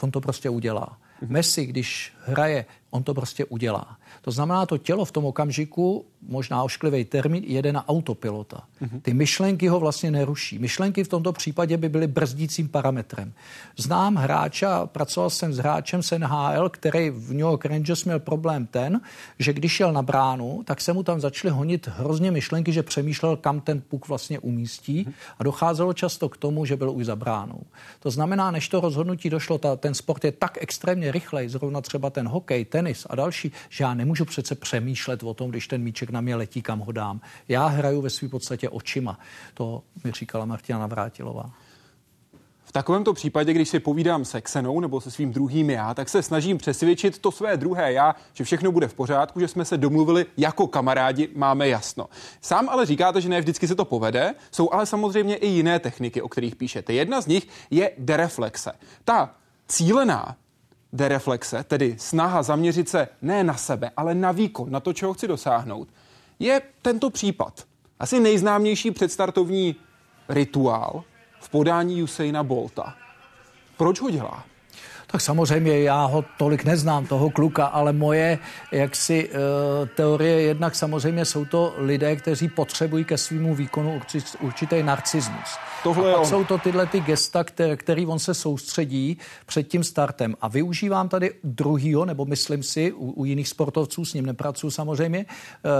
on 0.00 0.10
to 0.10 0.20
prostě 0.20 0.50
udělá. 0.50 0.98
Messi, 1.20 1.66
když 1.66 2.12
hraje, 2.26 2.64
on 2.96 3.02
to 3.02 3.14
prostě 3.14 3.44
udělá. 3.44 3.96
To 4.22 4.30
znamená, 4.30 4.66
to 4.66 4.78
tělo 4.78 5.04
v 5.04 5.12
tom 5.12 5.24
okamžiku, 5.24 6.04
možná 6.28 6.62
ošklivý 6.62 7.04
termín, 7.04 7.44
jede 7.46 7.72
na 7.72 7.88
autopilota. 7.88 8.62
Ty 9.02 9.14
myšlenky 9.14 9.68
ho 9.68 9.80
vlastně 9.80 10.10
neruší. 10.10 10.58
Myšlenky 10.58 11.04
v 11.04 11.08
tomto 11.08 11.32
případě 11.32 11.76
by 11.76 11.88
byly 11.88 12.06
brzdícím 12.06 12.68
parametrem. 12.68 13.32
Znám 13.76 14.14
hráče, 14.14 14.66
pracoval 14.86 15.30
jsem 15.30 15.52
s 15.52 15.58
hráčem 15.58 16.02
z 16.02 16.18
NHL, 16.18 16.68
který 16.68 17.10
v 17.10 17.28
New 17.30 17.46
York 17.46 17.64
Rangers 17.64 18.04
měl 18.04 18.20
problém 18.20 18.66
ten, 18.66 19.00
že 19.38 19.52
když 19.52 19.72
šel 19.72 19.92
na 19.92 20.02
bránu, 20.02 20.62
tak 20.64 20.80
se 20.80 20.92
mu 20.92 21.02
tam 21.02 21.20
začaly 21.20 21.52
honit 21.52 21.88
hrozně 21.88 22.30
myšlenky, 22.30 22.72
že 22.72 22.82
přemýšlel, 22.82 23.36
kam 23.36 23.60
ten 23.60 23.80
puk 23.80 24.08
vlastně 24.08 24.38
umístí 24.38 25.08
a 25.38 25.44
docházelo 25.44 25.92
často 25.92 26.28
k 26.28 26.36
tomu, 26.36 26.64
že 26.64 26.76
byl 26.76 26.90
už 26.90 27.06
za 27.06 27.16
bránou. 27.16 27.60
To 28.00 28.10
znamená, 28.10 28.50
než 28.50 28.68
to 28.68 28.80
rozhodnutí 28.80 29.30
došlo, 29.30 29.58
ta, 29.58 29.76
ten 29.76 29.94
sport 29.94 30.24
je 30.24 30.32
tak 30.32 30.58
extrémně 30.60 31.12
rychlej, 31.12 31.48
zrovna 31.48 31.80
třeba 31.80 32.10
ten 32.10 32.28
hokej, 32.28 32.64
tenis 32.86 33.06
a 33.10 33.14
další, 33.14 33.52
že 33.68 33.84
já 33.84 33.94
nemůžu 33.94 34.24
přece 34.24 34.54
přemýšlet 34.54 35.22
o 35.22 35.34
tom, 35.34 35.50
když 35.50 35.68
ten 35.68 35.82
míček 35.82 36.10
na 36.10 36.20
mě 36.20 36.36
letí, 36.36 36.62
kam 36.62 36.78
ho 36.78 36.92
dám. 36.92 37.20
Já 37.48 37.66
hraju 37.66 38.00
ve 38.02 38.10
své 38.10 38.28
podstatě 38.28 38.68
očima. 38.68 39.18
To 39.54 39.82
mi 40.04 40.12
říkala 40.12 40.44
Martina 40.44 40.78
Navrátilová. 40.78 41.50
V 42.64 42.72
takovémto 42.72 43.14
případě, 43.14 43.52
když 43.52 43.68
si 43.68 43.80
povídám 43.80 44.24
se 44.24 44.40
Xenou 44.40 44.80
nebo 44.80 45.00
se 45.00 45.10
svým 45.10 45.32
druhým 45.32 45.70
já, 45.70 45.94
tak 45.94 46.08
se 46.08 46.22
snažím 46.22 46.58
přesvědčit 46.58 47.18
to 47.18 47.32
své 47.32 47.56
druhé 47.56 47.92
já, 47.92 48.14
že 48.32 48.44
všechno 48.44 48.72
bude 48.72 48.88
v 48.88 48.94
pořádku, 48.94 49.40
že 49.40 49.48
jsme 49.48 49.64
se 49.64 49.76
domluvili 49.76 50.26
jako 50.36 50.66
kamarádi, 50.66 51.28
máme 51.34 51.68
jasno. 51.68 52.08
Sám 52.40 52.68
ale 52.68 52.86
říkáte, 52.86 53.20
že 53.20 53.28
ne 53.28 53.40
vždycky 53.40 53.68
se 53.68 53.74
to 53.74 53.84
povede, 53.84 54.34
jsou 54.50 54.72
ale 54.72 54.86
samozřejmě 54.86 55.36
i 55.36 55.46
jiné 55.46 55.78
techniky, 55.78 56.22
o 56.22 56.28
kterých 56.28 56.56
píšete. 56.56 56.92
Jedna 56.92 57.20
z 57.20 57.26
nich 57.26 57.48
je 57.70 57.90
dereflexe. 57.98 58.72
Ta 59.04 59.34
cílená 59.68 60.36
dereflexe, 60.92 61.64
tedy 61.64 61.96
snaha 61.98 62.42
zaměřit 62.42 62.88
se 62.88 63.08
ne 63.22 63.44
na 63.44 63.54
sebe, 63.54 63.90
ale 63.96 64.14
na 64.14 64.32
výkon, 64.32 64.70
na 64.70 64.80
to, 64.80 64.92
čeho 64.92 65.14
chci 65.14 65.28
dosáhnout, 65.28 65.88
je 66.38 66.62
tento 66.82 67.10
případ. 67.10 67.64
Asi 67.98 68.20
nejznámější 68.20 68.90
předstartovní 68.90 69.76
rituál 70.28 71.04
v 71.40 71.48
podání 71.48 72.02
Usaina 72.02 72.42
Bolta. 72.42 72.94
Proč 73.76 74.00
ho 74.00 74.10
dělá? 74.10 74.44
Tak 75.06 75.20
samozřejmě 75.20 75.80
já 75.80 76.04
ho 76.04 76.24
tolik 76.38 76.64
neznám, 76.64 77.06
toho 77.06 77.30
kluka, 77.30 77.66
ale 77.66 77.92
moje 77.92 78.38
jaksi 78.72 79.28
uh, 79.28 79.34
teorie 79.88 80.40
jednak 80.40 80.74
samozřejmě 80.74 81.24
jsou 81.24 81.44
to 81.44 81.74
lidé, 81.78 82.16
kteří 82.16 82.48
potřebují 82.48 83.04
ke 83.04 83.18
svýmu 83.18 83.54
výkonu 83.54 84.00
určitý 84.40 84.82
narcismus. 84.82 85.58
Tohle 85.82 86.14
a 86.14 86.16
pak 86.16 86.26
jsou 86.26 86.44
to 86.44 86.58
tyhle 86.58 86.86
ty 86.86 87.00
gesta, 87.00 87.44
které, 87.44 87.76
který 87.76 88.06
on 88.06 88.18
se 88.18 88.34
soustředí 88.34 89.18
před 89.46 89.62
tím 89.62 89.84
startem. 89.84 90.34
A 90.40 90.48
využívám 90.48 91.08
tady 91.08 91.30
druhýho, 91.44 92.04
nebo 92.04 92.24
myslím 92.24 92.62
si, 92.62 92.92
u, 92.92 93.10
u 93.10 93.24
jiných 93.24 93.48
sportovců, 93.48 94.04
s 94.04 94.14
ním 94.14 94.26
nepracuju 94.26 94.70
samozřejmě, 94.70 95.26
uh, 95.26 95.70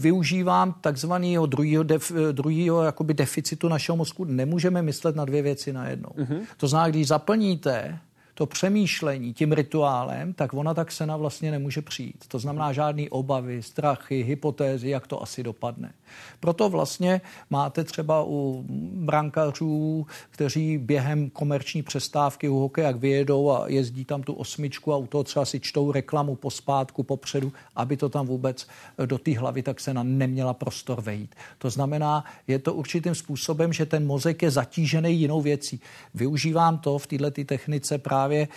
využívám 0.00 0.74
takzvaného 0.80 1.46
druhýho, 1.46 1.82
def, 1.82 2.12
druhýho 2.32 2.82
jakoby 2.82 3.14
deficitu 3.14 3.68
našeho 3.68 3.96
mozku. 3.96 4.24
Nemůžeme 4.24 4.82
myslet 4.82 5.16
na 5.16 5.24
dvě 5.24 5.42
věci 5.42 5.72
najednou. 5.72 6.10
Mm-hmm. 6.18 6.40
To 6.56 6.68
znamená, 6.68 6.90
když 6.90 7.08
zaplníte 7.08 7.98
to 8.34 8.46
přemýšlení 8.46 9.34
tím 9.34 9.52
rituálem, 9.52 10.32
tak 10.32 10.54
ona 10.54 10.74
tak 10.74 10.92
sena 10.92 11.16
vlastně 11.16 11.50
nemůže 11.50 11.82
přijít. 11.82 12.24
To 12.28 12.38
znamená 12.38 12.72
žádný 12.72 13.10
obavy, 13.10 13.62
strachy, 13.62 14.22
hypotézy, 14.22 14.88
jak 14.88 15.06
to 15.06 15.22
asi 15.22 15.42
dopadne. 15.42 15.92
Proto 16.40 16.68
vlastně 16.68 17.20
máte 17.50 17.84
třeba 17.84 18.24
u 18.26 18.64
brankařů, 18.94 20.06
kteří 20.30 20.78
během 20.78 21.30
komerční 21.30 21.82
přestávky 21.82 22.48
u 22.48 22.58
hokeje, 22.58 22.86
jak 22.86 22.96
vyjedou 22.96 23.50
a 23.50 23.68
jezdí 23.68 24.04
tam 24.04 24.22
tu 24.22 24.32
osmičku 24.32 24.92
a 24.92 24.96
u 24.96 25.06
toho 25.06 25.24
třeba 25.24 25.44
si 25.44 25.60
čtou 25.60 25.92
reklamu 25.92 26.36
po 26.36 26.50
spátku, 26.50 27.02
popředu, 27.02 27.52
aby 27.76 27.96
to 27.96 28.08
tam 28.08 28.26
vůbec 28.26 28.66
do 29.06 29.18
té 29.18 29.38
hlavy 29.38 29.62
tak 29.62 29.80
se 29.80 29.94
na 29.94 30.02
neměla 30.02 30.54
prostor 30.54 31.00
vejít. 31.00 31.34
To 31.58 31.70
znamená, 31.70 32.24
je 32.46 32.58
to 32.58 32.74
určitým 32.74 33.14
způsobem, 33.14 33.72
že 33.72 33.86
ten 33.86 34.06
mozek 34.06 34.42
je 34.42 34.50
zatížený 34.50 35.20
jinou 35.20 35.40
věcí. 35.40 35.80
Využívám 36.14 36.78
to 36.78 36.98
v 36.98 37.06
této 37.06 37.44
technice 37.44 37.98
právě, 37.98 38.19
eh, 38.28 38.48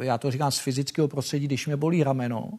já 0.00 0.18
to 0.18 0.30
říkám 0.30 0.50
z 0.50 0.58
fyzického 0.58 1.08
prostředí, 1.08 1.46
když 1.46 1.66
mě 1.66 1.76
bolí 1.76 2.04
rameno, 2.04 2.50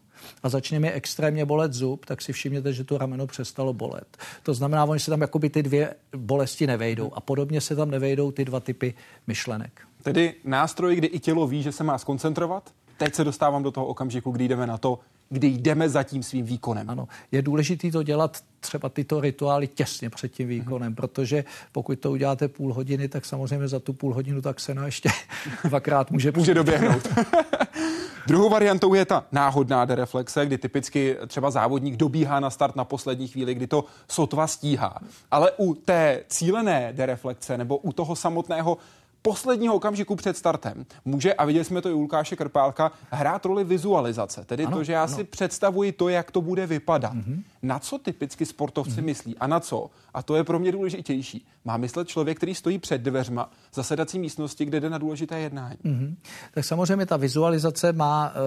a 0.43 0.49
začne 0.49 0.79
mi 0.79 0.91
extrémně 0.91 1.45
bolet 1.45 1.73
zub, 1.73 2.05
tak 2.05 2.21
si 2.21 2.33
všimněte, 2.33 2.73
že 2.73 2.83
to 2.83 2.97
rameno 2.97 3.27
přestalo 3.27 3.73
bolet. 3.73 4.17
To 4.43 4.53
znamená, 4.53 4.85
oni 4.85 4.99
se 4.99 5.11
tam 5.11 5.21
jakoby 5.21 5.49
ty 5.49 5.63
dvě 5.63 5.93
bolesti 6.17 6.67
nevejdou 6.67 7.11
a 7.13 7.21
podobně 7.21 7.61
se 7.61 7.75
tam 7.75 7.91
nevejdou 7.91 8.31
ty 8.31 8.45
dva 8.45 8.59
typy 8.59 8.93
myšlenek. 9.27 9.81
Tedy 10.03 10.33
nástroj, 10.43 10.95
kdy 10.95 11.07
i 11.07 11.19
tělo 11.19 11.47
ví, 11.47 11.63
že 11.63 11.71
se 11.71 11.83
má 11.83 11.97
skoncentrovat? 11.97 12.71
Teď 12.97 13.15
se 13.15 13.23
dostávám 13.23 13.63
do 13.63 13.71
toho 13.71 13.85
okamžiku, 13.85 14.31
kdy 14.31 14.47
jdeme 14.47 14.67
na 14.67 14.77
to, 14.77 14.99
kdy 15.29 15.47
jdeme 15.47 15.89
za 15.89 16.03
tím 16.03 16.23
svým 16.23 16.45
výkonem. 16.45 16.89
Ano, 16.89 17.07
je 17.31 17.41
důležité 17.41 17.91
to 17.91 18.03
dělat 18.03 18.43
třeba 18.59 18.89
tyto 18.89 19.21
rituály 19.21 19.67
těsně 19.67 20.09
před 20.09 20.31
tím 20.31 20.47
výkonem, 20.47 20.91
mm-hmm. 20.91 20.95
protože 20.95 21.43
pokud 21.71 21.99
to 21.99 22.11
uděláte 22.11 22.47
půl 22.47 22.73
hodiny, 22.73 23.07
tak 23.07 23.25
samozřejmě 23.25 23.67
za 23.67 23.79
tu 23.79 23.93
půl 23.93 24.13
hodinu 24.13 24.41
tak 24.41 24.59
se 24.59 24.73
na 24.73 24.85
ještě 24.85 25.09
dvakrát 25.63 26.11
může, 26.11 26.31
může 26.35 26.53
doběhnout. 26.53 27.07
Druhou 28.27 28.49
variantou 28.49 28.93
je 28.93 29.05
ta 29.05 29.25
náhodná 29.31 29.85
dereflexe, 29.85 30.45
kdy 30.45 30.57
typicky 30.57 31.17
třeba 31.27 31.51
závodník 31.51 31.95
dobíhá 31.95 32.39
na 32.39 32.49
start 32.49 32.75
na 32.75 32.83
poslední 32.83 33.27
chvíli, 33.27 33.53
kdy 33.53 33.67
to 33.67 33.85
sotva 34.09 34.47
stíhá. 34.47 34.99
Ale 35.31 35.51
u 35.57 35.73
té 35.73 36.23
cílené 36.27 36.93
dereflexe 36.93 37.57
nebo 37.57 37.77
u 37.77 37.91
toho 37.91 38.15
samotného 38.15 38.77
posledního 39.21 39.75
okamžiku 39.75 40.15
před 40.15 40.37
startem 40.37 40.85
může, 41.05 41.33
a 41.33 41.45
viděli 41.45 41.65
jsme 41.65 41.81
to 41.81 41.89
i 41.89 41.93
u 41.93 42.01
Lukáše 42.01 42.35
Krpálka, 42.35 42.91
hrát 43.09 43.45
roli 43.45 43.63
vizualizace. 43.63 44.45
Tedy 44.45 44.65
ano, 44.65 44.77
to, 44.77 44.83
že 44.83 44.93
já 44.93 45.03
ano. 45.03 45.15
si 45.15 45.23
představuji 45.23 45.91
to, 45.91 46.09
jak 46.09 46.31
to 46.31 46.41
bude 46.41 46.67
vypadat. 46.67 47.13
Mm-hmm. 47.13 47.43
Na 47.61 47.79
co 47.79 47.97
typicky 47.97 48.45
sportovci 48.45 49.01
mm-hmm. 49.01 49.05
myslí 49.05 49.37
a 49.37 49.47
na 49.47 49.59
co? 49.59 49.89
A 50.13 50.23
to 50.23 50.35
je 50.35 50.43
pro 50.43 50.59
mě 50.59 50.71
důležitější. 50.71 51.45
Má 51.65 51.77
myslet 51.77 52.07
člověk, 52.07 52.37
který 52.37 52.55
stojí 52.55 52.79
před 52.79 53.01
dveřma 53.01 53.51
zasedací 53.73 54.19
místnosti, 54.19 54.65
kde 54.65 54.79
jde 54.79 54.89
na 54.89 54.97
důležité 54.97 55.39
jednání. 55.39 55.77
Mm-hmm. 55.85 56.15
Tak 56.53 56.65
samozřejmě 56.65 57.05
ta 57.05 57.17
vizualizace 57.17 57.93
má 57.93 58.33
e, 58.33 58.39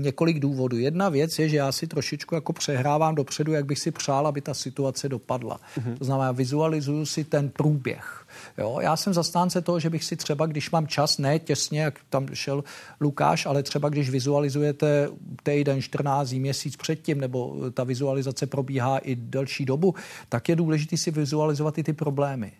několik 0.00 0.40
důvodů. 0.40 0.78
Jedna 0.78 1.08
věc 1.08 1.38
je, 1.38 1.48
že 1.48 1.56
já 1.56 1.72
si 1.72 1.86
trošičku 1.86 2.34
jako 2.34 2.52
přehrávám 2.52 3.14
dopředu, 3.14 3.52
jak 3.52 3.66
bych 3.66 3.78
si 3.78 3.90
přál, 3.90 4.26
aby 4.26 4.40
ta 4.40 4.54
situace 4.54 5.08
dopadla. 5.08 5.60
Mm-hmm. 5.78 5.98
To 5.98 6.04
znamená, 6.04 6.32
vizualizuju 6.32 7.06
si 7.06 7.24
ten 7.24 7.48
průběh. 7.48 8.26
Jo, 8.58 8.78
já 8.82 8.96
jsem 8.96 9.14
zastánce 9.14 9.62
toho, 9.62 9.80
že 9.80 9.90
bych 9.90 10.04
si 10.04 10.16
třeba, 10.16 10.46
když 10.46 10.70
mám 10.70 10.86
čas, 10.86 11.18
ne 11.18 11.38
těsně, 11.38 11.80
jak 11.80 11.98
tam 12.10 12.26
šel 12.34 12.64
Lukáš, 13.00 13.46
ale 13.46 13.62
třeba 13.62 13.88
když 13.88 14.10
vizualizujete 14.10 15.08
týden, 15.42 15.82
14 15.82 16.32
měsíc 16.32 16.76
předtím, 16.76 17.20
nebo 17.20 17.70
ta 17.70 17.84
vizualizace 17.84 18.46
probíhá 18.46 18.98
i 18.98 19.14
delší 19.16 19.64
dobu, 19.64 19.94
tak 20.28 20.48
je 20.48 20.56
důležité 20.56 20.96
si 20.96 21.10
vizualizovat 21.10 21.78
i 21.78 21.82
ty 21.82 21.92
problémy 21.92 22.52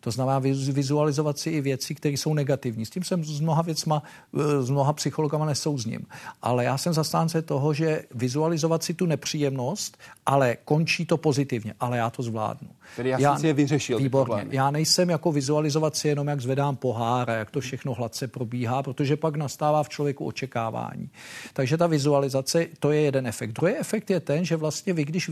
To 0.00 0.10
znamená 0.10 0.38
vizualizovat 0.72 1.38
si 1.38 1.50
i 1.50 1.60
věci, 1.60 1.94
které 1.94 2.14
jsou 2.14 2.34
negativní. 2.34 2.86
S 2.86 2.90
tím 2.90 3.04
jsem 3.04 3.24
s 3.24 3.40
mnoha 3.40 3.62
věcma, 3.62 4.02
eh, 4.34 4.62
s 4.62 4.70
mnoha 4.70 4.92
psychologama 4.92 5.44
nesouzním. 5.46 6.06
Ale 6.42 6.64
já 6.64 6.78
jsem 6.78 6.92
zastánce 6.92 7.42
toho, 7.42 7.74
že 7.74 8.02
vizualizovat 8.14 8.82
si 8.82 8.94
tu 8.94 9.06
nepříjemnost, 9.06 9.98
ale 10.26 10.56
končí 10.64 11.06
to 11.06 11.16
pozitivně, 11.16 11.74
ale 11.80 11.98
já 11.98 12.10
to 12.10 12.22
zvládnu. 12.22 12.68
Tedy 12.96 13.08
já, 13.10 13.20
já 13.20 13.38
si 13.38 13.46
je 13.46 13.52
vyřešil. 13.52 13.98
Výborně. 13.98 14.46
Já 14.50 14.70
nejsem 14.70 15.10
jako 15.10 15.32
vizualizovat 15.32 15.96
si 15.96 16.08
jenom, 16.08 16.28
jak 16.28 16.40
zvedám 16.40 16.76
pohár 16.76 17.30
a 17.30 17.34
jak 17.34 17.50
to 17.50 17.60
všechno 17.60 17.94
hladce 17.94 18.28
probíhá, 18.28 18.82
protože 18.82 19.16
pak 19.16 19.36
nastává 19.36 19.82
v 19.82 19.88
člověku 19.88 20.26
očekávání. 20.26 21.10
Takže 21.52 21.76
ta 21.76 21.86
vizualizace, 21.86 22.66
to 22.78 22.90
je 22.90 23.00
jeden 23.00 23.26
efekt. 23.26 23.52
Druhý 23.52 23.74
efekt 23.76 24.10
je 24.10 24.20
ten, 24.20 24.44
že 24.44 24.56
vlastně 24.56 24.92
vy, 24.92 25.04
když 25.04 25.30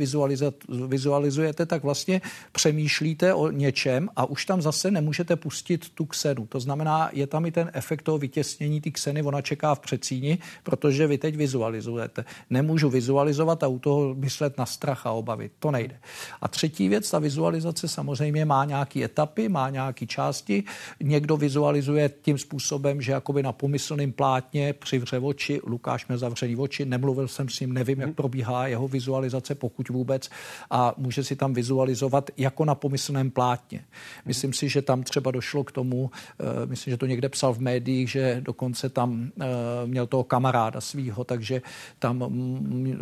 vizualizujete, 0.69 1.67
tak 1.67 1.83
vlastně 1.83 2.21
přemýšlíte 2.53 3.35
o 3.35 3.51
něčem 3.51 4.09
a 4.17 4.25
už 4.25 4.47
tam 4.47 4.58
zase 4.63 4.91
nemůžete 4.91 5.37
pustit 5.37 5.89
tu 5.89 6.05
ksenu. 6.05 6.47
To 6.47 6.61
znamená, 6.61 7.11
je 7.13 7.27
tam 7.27 7.47
i 7.47 7.51
ten 7.51 7.71
efekt 7.73 8.03
toho 8.03 8.19
vytěsnění 8.19 8.81
ty 8.81 8.91
kseny, 8.93 9.23
ona 9.23 9.43
čeká 9.43 9.75
v 9.75 9.81
přecíni, 9.81 10.39
protože 10.63 11.07
vy 11.07 11.19
teď 11.19 11.37
vizualizujete. 11.37 12.25
Nemůžu 12.51 12.91
vizualizovat 12.91 13.63
a 13.63 13.67
u 13.67 13.79
toho 13.79 14.15
myslet 14.15 14.59
na 14.59 14.67
strach 14.67 15.07
a 15.07 15.11
obavy. 15.11 15.51
To 15.59 15.71
nejde. 15.71 15.97
A 16.41 16.49
třetí 16.49 16.89
věc, 16.89 17.11
ta 17.11 17.19
vizualizace 17.19 17.89
samozřejmě 17.89 18.45
má 18.45 18.65
nějaké 18.65 19.05
etapy, 19.05 19.49
má 19.49 19.71
nějaké 19.71 20.07
části. 20.07 20.65
Někdo 21.01 21.37
vizualizuje 21.37 22.11
tím 22.23 22.39
způsobem, 22.39 23.03
že 23.03 23.13
jakoby 23.13 23.43
na 23.43 23.53
pomyslném 23.53 24.13
plátně 24.13 24.73
přivře 24.73 25.19
oči, 25.19 25.61
Lukáš 25.67 26.07
měl 26.07 26.19
zavřený 26.19 26.57
oči, 26.57 26.85
nemluvil 26.85 27.29
jsem 27.29 27.49
s 27.49 27.61
ním, 27.61 27.73
nevím, 27.73 28.01
jak 28.01 28.15
probíhá 28.15 28.67
jeho 28.67 28.89
vizualizace, 28.89 29.55
pokud 29.55 29.89
vůbec, 29.89 30.31
a 30.71 30.95
může 30.97 31.25
si 31.25 31.37
tam 31.37 31.55
vizualizovat 31.55 32.31
jako 32.37 32.65
na 32.65 32.75
pomyslném 32.75 33.31
plátně. 33.31 33.85
Myslím 34.25 34.48
si, 34.53 34.69
že 34.69 34.83
tam 34.83 35.03
třeba 35.03 35.31
došlo 35.31 35.65
k 35.65 35.73
tomu, 35.73 36.11
eh, 36.41 36.67
myslím, 36.67 36.91
že 36.91 36.97
to 36.97 37.07
někde 37.07 37.29
psal 37.29 37.55
v 37.55 37.61
médiích, 37.61 38.11
že 38.11 38.41
dokonce 38.45 38.89
tam 38.89 39.31
eh, 39.41 39.47
měl 39.87 40.07
toho 40.07 40.25
kamaráda 40.25 40.81
svýho, 40.81 41.25
takže 41.25 41.63
tam 41.99 42.25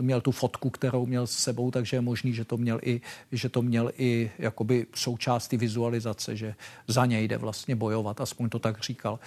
měl 0.01 0.20
tu 0.20 0.30
fotku, 0.30 0.70
kterou 0.70 1.07
měl 1.07 1.26
s 1.26 1.32
sebou, 1.32 1.70
takže 1.70 1.97
je 1.97 2.01
možný, 2.01 2.34
že 2.34 2.44
to 2.44 2.57
měl 2.57 2.80
i, 2.82 3.01
že 3.32 3.49
to 3.49 3.62
měl 3.62 3.90
i 3.99 4.30
jakoby 4.38 4.86
součástí 4.94 5.57
vizualizace, 5.57 6.36
že 6.36 6.55
za 6.88 7.07
něj 7.07 7.28
jde 7.28 7.38
vlastně 7.38 7.76
bojovat, 7.76 8.20
aspoň 8.20 8.49
to 8.49 8.59
tak 8.59 8.82
říkal. 8.82 9.18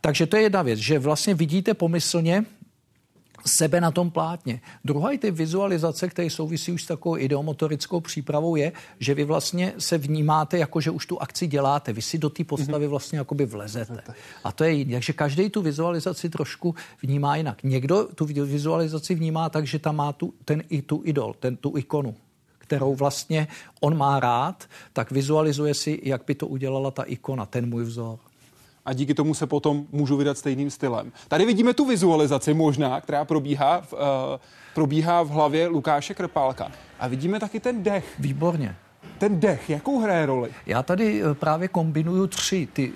Takže 0.00 0.26
to 0.26 0.36
je 0.36 0.42
jedna 0.42 0.62
věc, 0.62 0.78
že 0.78 0.98
vlastně 0.98 1.34
vidíte 1.34 1.74
pomyslně 1.74 2.44
sebe 3.46 3.80
na 3.80 3.90
tom 3.90 4.10
plátně. 4.10 4.60
Druhá 4.84 5.10
ty 5.18 5.30
vizualizace, 5.30 6.08
které 6.08 6.30
souvisí 6.30 6.72
už 6.72 6.82
s 6.82 6.86
takovou 6.86 7.16
ideomotorickou 7.16 8.00
přípravou, 8.00 8.56
je, 8.56 8.72
že 8.98 9.14
vy 9.14 9.24
vlastně 9.24 9.72
se 9.78 9.98
vnímáte 9.98 10.58
jako, 10.58 10.80
že 10.80 10.90
už 10.90 11.06
tu 11.06 11.22
akci 11.22 11.46
děláte. 11.46 11.92
Vy 11.92 12.02
si 12.02 12.18
do 12.18 12.30
té 12.30 12.44
postavy 12.44 12.84
mhm. 12.84 12.90
vlastně 12.90 13.18
jakoby 13.18 13.46
vlezete. 13.46 14.02
A 14.44 14.52
to 14.52 14.64
je 14.64 14.72
jiný. 14.72 14.92
Takže 14.92 15.12
každý 15.12 15.50
tu 15.50 15.62
vizualizaci 15.62 16.30
trošku 16.30 16.74
vnímá 17.02 17.36
jinak. 17.36 17.62
Někdo 17.62 18.08
tu 18.14 18.24
vizualizaci 18.24 19.14
vnímá 19.14 19.48
tak, 19.48 19.66
že 19.66 19.78
tam 19.78 19.96
má 19.96 20.12
tu, 20.12 20.34
ten 20.44 20.62
i 20.68 20.82
tu 20.82 21.02
idol, 21.04 21.34
ten, 21.40 21.56
tu 21.56 21.76
ikonu 21.76 22.14
kterou 22.58 22.94
vlastně 22.94 23.48
on 23.80 23.96
má 23.98 24.20
rád, 24.20 24.64
tak 24.92 25.10
vizualizuje 25.10 25.74
si, 25.74 26.00
jak 26.02 26.22
by 26.26 26.34
to 26.34 26.46
udělala 26.46 26.90
ta 26.90 27.02
ikona, 27.02 27.46
ten 27.46 27.68
můj 27.68 27.84
vzor 27.84 28.18
a 28.90 28.92
díky 28.92 29.14
tomu 29.14 29.34
se 29.34 29.46
potom 29.46 29.86
můžu 29.92 30.16
vydat 30.16 30.38
stejným 30.38 30.70
stylem. 30.70 31.12
Tady 31.28 31.46
vidíme 31.46 31.74
tu 31.74 31.84
vizualizaci 31.84 32.54
možná, 32.54 33.00
která 33.00 33.24
probíhá 33.24 33.80
v, 33.80 33.92
uh, 33.92 33.98
probíhá 34.74 35.22
v 35.22 35.28
hlavě 35.28 35.66
Lukáše 35.66 36.14
Krpálka. 36.14 36.72
A 37.00 37.08
vidíme 37.08 37.40
taky 37.40 37.60
ten 37.60 37.82
dech. 37.82 38.14
Výborně 38.18 38.76
ten 39.20 39.40
dech, 39.40 39.70
jakou 39.70 40.00
hraje 40.00 40.26
roli? 40.26 40.50
Já 40.66 40.82
tady 40.82 41.22
eh, 41.22 41.34
právě 41.34 41.68
kombinuju 41.68 42.26
tři 42.26 42.68
ty, 42.72 42.92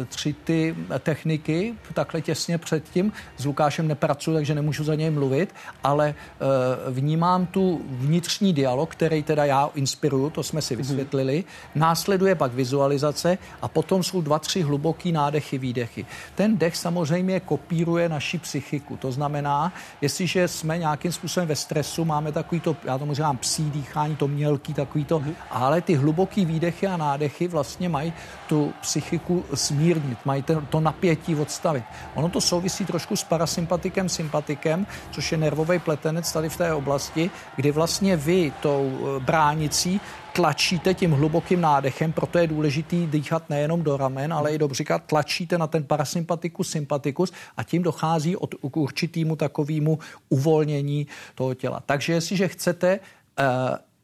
eh, 0.00 0.04
tři 0.04 0.32
ty 0.44 0.76
techniky, 0.98 1.74
takhle 1.94 2.20
těsně 2.20 2.58
předtím. 2.58 3.12
S 3.36 3.44
Lukášem 3.44 3.88
nepracuji, 3.88 4.34
takže 4.34 4.54
nemůžu 4.54 4.84
za 4.84 4.94
něj 4.94 5.10
mluvit, 5.10 5.54
ale 5.84 6.08
eh, 6.08 6.90
vnímám 6.90 7.46
tu 7.46 7.80
vnitřní 7.88 8.52
dialog, 8.52 8.90
který 8.90 9.22
teda 9.22 9.44
já 9.44 9.70
inspiruju, 9.74 10.30
to 10.30 10.42
jsme 10.42 10.62
si 10.62 10.74
mhm. 10.74 10.82
vysvětlili. 10.82 11.44
Následuje 11.74 12.34
pak 12.34 12.52
vizualizace 12.52 13.38
a 13.62 13.68
potom 13.68 14.02
jsou 14.02 14.20
dva, 14.20 14.38
tři 14.38 14.62
hluboký 14.62 15.12
nádechy, 15.12 15.58
výdechy. 15.58 16.06
Ten 16.34 16.58
dech 16.58 16.76
samozřejmě 16.76 17.40
kopíruje 17.40 18.08
naši 18.08 18.38
psychiku. 18.38 18.96
To 18.96 19.12
znamená, 19.12 19.72
jestliže 20.00 20.48
jsme 20.48 20.78
nějakým 20.78 21.12
způsobem 21.12 21.48
ve 21.48 21.56
stresu, 21.56 22.04
máme 22.04 22.32
takový 22.32 22.60
to, 22.60 22.76
já 22.84 22.98
tomu 22.98 23.14
říkám 23.14 23.36
psí 23.36 23.70
dýchání, 23.70 24.16
to 24.16 24.28
mělký, 24.28 24.74
takový 24.74 25.04
to 25.04 25.18
mm 25.18 25.57
ale 25.66 25.80
ty 25.80 25.94
hluboký 25.94 26.44
výdechy 26.44 26.86
a 26.86 26.96
nádechy 26.96 27.48
vlastně 27.48 27.88
mají 27.88 28.12
tu 28.48 28.72
psychiku 28.80 29.44
smírnit, 29.54 30.18
mají 30.24 30.44
to 30.70 30.80
napětí 30.80 31.34
odstavit. 31.34 31.84
Ono 32.14 32.28
to 32.28 32.40
souvisí 32.40 32.84
trošku 32.84 33.16
s 33.16 33.24
parasympatikem, 33.24 34.08
sympatikem, 34.08 34.86
což 35.10 35.32
je 35.32 35.38
nervový 35.38 35.78
pletenec 35.78 36.32
tady 36.32 36.48
v 36.48 36.56
té 36.56 36.74
oblasti, 36.74 37.30
kdy 37.56 37.70
vlastně 37.70 38.16
vy 38.16 38.52
tou 38.60 38.90
eh, 38.92 39.20
bránicí 39.20 40.00
tlačíte 40.38 40.94
tím 40.94 41.10
hlubokým 41.12 41.60
nádechem, 41.60 42.12
proto 42.12 42.38
je 42.38 42.46
důležitý 42.46 43.06
dýchat 43.06 43.50
nejenom 43.50 43.82
do 43.82 43.96
ramen, 43.96 44.32
ale 44.32 44.54
i 44.54 44.58
do 44.58 44.68
břicha, 44.68 44.98
tlačíte 44.98 45.58
na 45.58 45.66
ten 45.66 45.84
parasympatikus, 45.84 46.70
sympatikus 46.70 47.32
a 47.56 47.62
tím 47.62 47.82
dochází 47.82 48.36
od, 48.36 48.54
k 48.54 48.76
určitýmu 48.76 49.36
takovému 49.36 49.98
uvolnění 50.28 51.06
toho 51.34 51.54
těla. 51.54 51.82
Takže 51.86 52.12
jestliže 52.12 52.48
chcete 52.48 53.00
uh, 53.00 53.44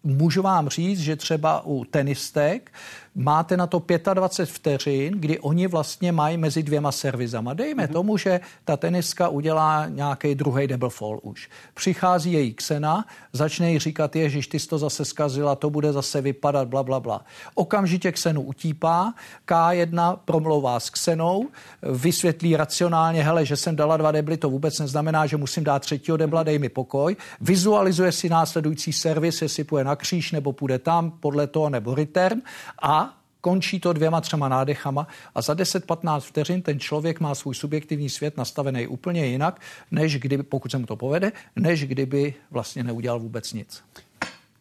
můžu 0.04 0.42
vám 0.42 0.68
říct, 0.68 1.00
že 1.00 1.16
třeba 1.16 1.66
u 1.66 1.84
tenistek 1.84 2.72
máte 3.14 3.56
na 3.56 3.66
to 3.66 3.82
25 4.14 4.54
vteřin, 4.54 5.14
kdy 5.20 5.38
oni 5.38 5.66
vlastně 5.66 6.12
mají 6.12 6.36
mezi 6.36 6.62
dvěma 6.62 6.92
servizama. 6.92 7.54
Dejme 7.54 7.84
mm-hmm. 7.84 7.92
tomu, 7.92 8.16
že 8.16 8.40
ta 8.64 8.76
teniska 8.76 9.28
udělá 9.28 9.86
nějaký 9.88 10.34
druhý 10.34 10.66
double 10.66 10.90
fall 10.90 11.20
už. 11.22 11.48
Přichází 11.74 12.32
její 12.32 12.54
ksena, 12.54 13.04
začne 13.32 13.72
jí 13.72 13.78
říkat, 13.78 14.16
ježiš, 14.16 14.46
ty 14.46 14.58
jsi 14.58 14.68
to 14.68 14.78
zase 14.78 15.04
zkazila, 15.04 15.54
to 15.54 15.70
bude 15.70 15.92
zase 15.92 16.20
vypadat, 16.20 16.68
bla, 16.68 16.82
bla, 16.82 17.00
bla. 17.00 17.24
Okamžitě 17.54 18.12
ksenu 18.12 18.42
utípá, 18.42 19.14
K1 19.48 20.18
promlouvá 20.24 20.80
s 20.80 20.90
ksenou, 20.90 21.48
vysvětlí 21.82 22.56
racionálně, 22.56 23.22
hele, 23.22 23.46
že 23.46 23.56
jsem 23.56 23.76
dala 23.76 23.96
dva 23.96 24.12
debly, 24.12 24.36
to 24.36 24.50
vůbec 24.50 24.78
neznamená, 24.78 25.26
že 25.26 25.36
musím 25.36 25.64
dát 25.64 25.78
třetího 25.78 26.16
debla, 26.16 26.42
dej 26.42 26.58
mi 26.58 26.68
pokoj. 26.68 27.16
Vizualizuje 27.40 28.12
si 28.12 28.28
následující 28.28 28.92
servis, 28.92 29.42
jestli 29.42 29.64
půjde 29.64 29.84
na 29.84 29.96
kříž 29.96 30.32
nebo 30.32 30.52
půjde 30.52 30.78
tam, 30.78 31.10
podle 31.10 31.46
toho 31.46 31.70
nebo 31.70 31.94
return 31.94 32.42
a 32.82 33.03
končí 33.44 33.80
to 33.80 33.92
dvěma, 33.92 34.20
třema 34.20 34.48
nádechama 34.48 35.06
a 35.34 35.42
za 35.42 35.54
10-15 35.54 36.20
vteřin 36.20 36.62
ten 36.62 36.80
člověk 36.80 37.20
má 37.20 37.34
svůj 37.34 37.54
subjektivní 37.54 38.08
svět 38.08 38.36
nastavený 38.36 38.86
úplně 38.86 39.26
jinak, 39.26 39.60
než 39.90 40.18
kdyby, 40.18 40.42
pokud 40.42 40.70
se 40.70 40.78
mu 40.78 40.86
to 40.86 40.96
povede, 40.96 41.32
než 41.56 41.86
kdyby 41.86 42.34
vlastně 42.50 42.84
neudělal 42.84 43.20
vůbec 43.20 43.52
nic. 43.52 43.82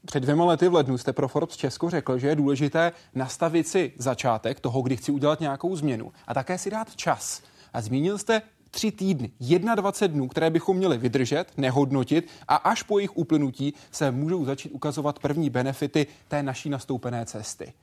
Před 0.05 0.19
dvěma 0.19 0.45
lety 0.45 0.67
v 0.67 0.73
lednu 0.73 0.97
jste 0.97 1.13
pro 1.13 1.27
Forbes 1.27 1.57
Česko 1.57 1.89
řekl, 1.89 2.17
že 2.17 2.27
je 2.27 2.35
důležité 2.35 2.91
nastavit 3.15 3.67
si 3.67 3.93
začátek 3.97 4.59
toho, 4.59 4.81
kdy 4.81 4.97
chci 4.97 5.11
udělat 5.11 5.39
nějakou 5.39 5.75
změnu 5.75 6.11
a 6.27 6.33
také 6.33 6.57
si 6.57 6.69
dát 6.69 6.95
čas. 6.95 7.41
A 7.73 7.81
zmínil 7.81 8.17
jste 8.17 8.41
tři 8.73 8.91
týdny, 8.91 9.31
21 9.75 10.15
dnů, 10.15 10.27
které 10.27 10.49
bychom 10.49 10.77
měli 10.77 10.97
vydržet, 10.97 11.45
nehodnotit 11.57 12.27
a 12.47 12.55
až 12.55 12.83
po 12.83 12.99
jejich 12.99 13.17
uplynutí 13.17 13.73
se 13.91 14.11
můžou 14.11 14.45
začít 14.45 14.69
ukazovat 14.69 15.19
první 15.19 15.49
benefity 15.49 16.07
té 16.27 16.43
naší 16.43 16.69
nastoupené 16.69 17.25
cesty. 17.25 17.73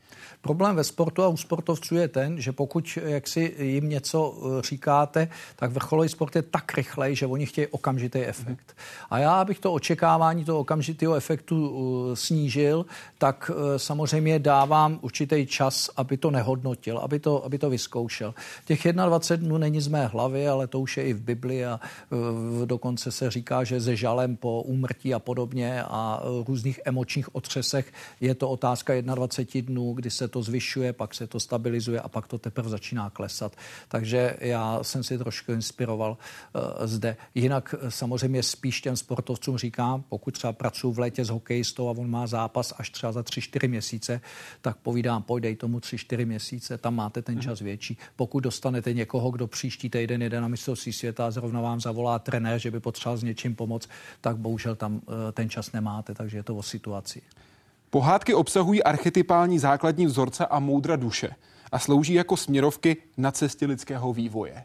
Problém 0.42 0.76
ve 0.76 0.84
sportu 0.84 1.22
a 1.22 1.28
u 1.28 1.36
sportovců 1.36 1.94
je 1.94 2.08
ten, 2.08 2.40
že 2.40 2.52
pokud 2.52 2.98
jak 3.04 3.28
si 3.28 3.54
jim 3.58 3.88
něco 3.88 4.34
eh, 4.34 4.62
říkáte, 4.62 5.28
tak 5.56 5.70
vrcholový 5.70 6.08
sport 6.08 6.36
je 6.36 6.42
tak 6.42 6.74
rychlej, 6.74 7.16
že 7.16 7.26
oni 7.26 7.46
chtějí 7.46 7.66
okamžitý 7.66 8.18
efekt. 8.18 8.76
A 9.10 9.18
já, 9.18 9.40
abych 9.40 9.58
to 9.58 9.72
očekávání 9.72 10.44
toho 10.44 10.58
okamžitého 10.58 11.14
efektu 11.14 11.56
eh, 11.56 12.16
snížil, 12.16 12.86
tak 13.18 13.50
eh, 13.54 13.78
samozřejmě 13.78 14.38
dávám 14.38 14.98
určitý 15.02 15.46
čas, 15.46 15.90
aby 15.96 16.16
to 16.16 16.30
nehodnotil, 16.30 16.98
aby 16.98 17.18
to, 17.18 17.44
aby 17.44 17.58
to 17.58 17.70
vyzkoušel. 17.70 18.34
Těch 18.64 18.92
21 18.92 19.48
dnů 19.48 19.58
není 19.58 19.80
z 19.80 19.88
mé 19.88 20.06
hlavy, 20.06 20.48
ale 20.48 20.66
to 20.66 20.79
už 20.80 20.96
je 20.96 21.04
i 21.04 21.12
v 21.12 21.22
Bibli 21.22 21.66
a 21.66 21.80
dokonce 22.64 23.12
se 23.12 23.30
říká, 23.30 23.64
že 23.64 23.80
ze 23.80 23.96
žalem 23.96 24.36
po 24.36 24.62
úmrtí 24.62 25.14
a 25.14 25.18
podobně 25.18 25.82
a 25.82 26.22
různých 26.46 26.80
emočních 26.84 27.34
otřesech 27.34 27.92
je 28.20 28.34
to 28.34 28.50
otázka 28.50 29.00
21 29.00 29.72
dnů, 29.72 29.92
kdy 29.92 30.10
se 30.10 30.28
to 30.28 30.42
zvyšuje, 30.42 30.92
pak 30.92 31.14
se 31.14 31.26
to 31.26 31.40
stabilizuje 31.40 32.00
a 32.00 32.08
pak 32.08 32.26
to 32.26 32.38
teprve 32.38 32.68
začíná 32.68 33.10
klesat. 33.10 33.56
Takže 33.88 34.36
já 34.40 34.78
jsem 34.82 35.04
si 35.04 35.18
trošku 35.18 35.52
inspiroval 35.52 36.16
uh, 36.54 36.86
zde. 36.86 37.16
Jinak 37.34 37.74
eh, 37.74 37.90
samozřejmě 37.90 38.42
spíš 38.42 38.80
těm 38.80 38.96
sportovcům 38.96 39.58
říkám, 39.58 40.04
pokud 40.08 40.34
třeba 40.34 40.52
pracuji 40.52 40.92
v 40.92 40.98
létě 40.98 41.24
s 41.24 41.28
hokejistou 41.28 41.88
a 41.88 41.90
on 41.90 42.10
má 42.10 42.26
zápas 42.26 42.74
až 42.78 42.90
třeba 42.90 43.12
za 43.12 43.20
3-4 43.20 43.68
měsíce, 43.68 44.20
tak 44.60 44.76
povídám, 44.76 45.22
pojď 45.22 45.58
tomu 45.58 45.78
3-4 45.78 46.26
měsíce, 46.26 46.78
tam 46.78 46.94
máte 46.94 47.22
ten 47.22 47.40
čas 47.40 47.60
větší. 47.60 47.98
Pokud 48.16 48.40
dostanete 48.40 48.92
někoho, 48.92 49.30
kdo 49.30 49.46
příští 49.46 49.90
týden 49.90 50.22
jede 50.22 50.40
na 50.40 50.48
mistrovství 50.48 50.69
světa 50.76 51.26
a 51.26 51.30
zrovna 51.30 51.60
vám 51.60 51.80
zavolá 51.80 52.18
trenér, 52.18 52.58
že 52.58 52.70
by 52.70 52.80
potřeboval 52.80 53.16
s 53.16 53.22
něčím 53.22 53.54
pomoct, 53.54 53.88
tak 54.20 54.36
bohužel 54.36 54.76
tam 54.76 54.94
uh, 54.94 55.00
ten 55.32 55.50
čas 55.50 55.72
nemáte, 55.72 56.14
takže 56.14 56.36
je 56.36 56.42
to 56.42 56.56
o 56.56 56.62
situaci. 56.62 57.22
Pohádky 57.90 58.34
obsahují 58.34 58.82
archetypální 58.82 59.58
základní 59.58 60.06
vzorce 60.06 60.46
a 60.46 60.58
moudra 60.58 60.96
duše. 60.96 61.30
a 61.72 61.78
slouží 61.78 62.14
jako 62.14 62.36
směrovky 62.36 62.96
na 63.16 63.30
cestě 63.32 63.66
lidského 63.66 64.12
vývoje. 64.12 64.64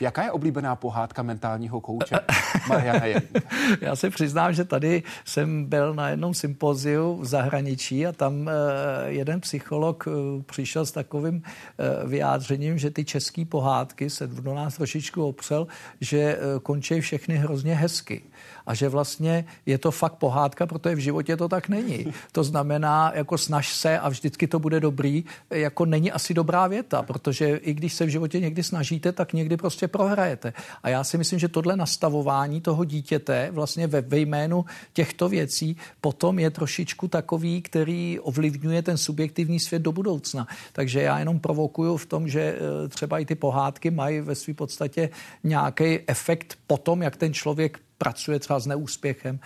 Jaká 0.00 0.22
je 0.22 0.30
oblíbená 0.30 0.76
pohádka 0.76 1.22
mentálního 1.22 1.80
kouče? 1.80 2.16
Mariana 2.68 3.20
Já 3.80 3.96
se 3.96 4.10
přiznám, 4.10 4.52
že 4.52 4.64
tady 4.64 5.02
jsem 5.24 5.64
byl 5.64 5.94
na 5.94 6.08
jednom 6.08 6.34
sympoziu 6.34 7.16
v 7.16 7.24
zahraničí 7.24 8.06
a 8.06 8.12
tam 8.12 8.48
eh, 8.48 8.52
jeden 9.06 9.40
psycholog 9.40 10.04
eh, 10.08 10.42
přišel 10.42 10.86
s 10.86 10.92
takovým 10.92 11.42
eh, 11.44 12.06
vyjádřením, 12.06 12.78
že 12.78 12.90
ty 12.90 13.04
české 13.04 13.44
pohádky 13.44 14.10
se 14.10 14.26
do 14.26 14.54
nás 14.54 14.76
trošičku 14.76 15.26
opřel, 15.26 15.66
že 16.00 16.38
končí 16.62 17.00
všechny 17.00 17.36
hrozně 17.36 17.74
hezky 17.74 18.22
a 18.66 18.74
že 18.74 18.88
vlastně 18.88 19.44
je 19.66 19.78
to 19.78 19.90
fakt 19.90 20.14
pohádka, 20.14 20.66
protože 20.66 20.94
v 20.94 20.98
životě 20.98 21.36
to 21.36 21.48
tak 21.48 21.68
není. 21.68 22.06
To 22.32 22.44
znamená, 22.44 23.12
jako 23.14 23.38
snaž 23.38 23.74
se 23.74 23.98
a 23.98 24.08
vždycky 24.08 24.46
to 24.46 24.58
bude 24.58 24.80
dobrý, 24.80 25.24
jako 25.50 25.84
není 25.84 26.12
asi 26.12 26.34
dobrá 26.34 26.66
věta, 26.66 27.02
protože 27.02 27.56
i 27.56 27.74
když 27.74 27.94
se 27.94 28.04
v 28.06 28.08
životě 28.08 28.40
někdy 28.40 28.62
snažíte, 28.62 29.12
tak 29.12 29.32
někdy 29.32 29.56
prostě 29.56 29.88
prohrajete. 29.88 30.52
A 30.82 30.88
já 30.88 31.04
si 31.04 31.18
myslím, 31.18 31.38
že 31.38 31.48
tohle 31.48 31.76
nastavování 31.76 32.60
toho 32.60 32.84
dítěte 32.84 33.48
vlastně 33.52 33.86
ve, 33.86 34.00
ve 34.00 34.18
jménu 34.18 34.64
těchto 34.92 35.28
věcí 35.28 35.76
potom 36.00 36.38
je 36.38 36.50
trošičku 36.50 37.08
takový, 37.08 37.62
který 37.62 38.20
ovlivňuje 38.20 38.82
ten 38.82 38.96
subjektivní 38.98 39.60
svět 39.60 39.82
do 39.82 39.92
budoucna. 39.92 40.46
Takže 40.72 41.02
já 41.02 41.18
jenom 41.18 41.40
provokuju 41.40 41.96
v 41.96 42.06
tom, 42.06 42.28
že 42.28 42.40
eh, 42.40 42.88
třeba 42.88 43.18
i 43.18 43.24
ty 43.24 43.34
pohádky 43.34 43.90
mají 43.90 44.20
ve 44.20 44.34
své 44.34 44.54
podstatě 44.54 45.10
nějaký 45.44 45.98
efekt 46.06 46.58
potom, 46.66 47.02
jak 47.02 47.16
ten 47.16 47.34
člověk 47.34 47.85
pracuje 47.98 48.38
třeba 48.38 48.58
s 48.58 48.66
neúspěchem. 48.66 49.40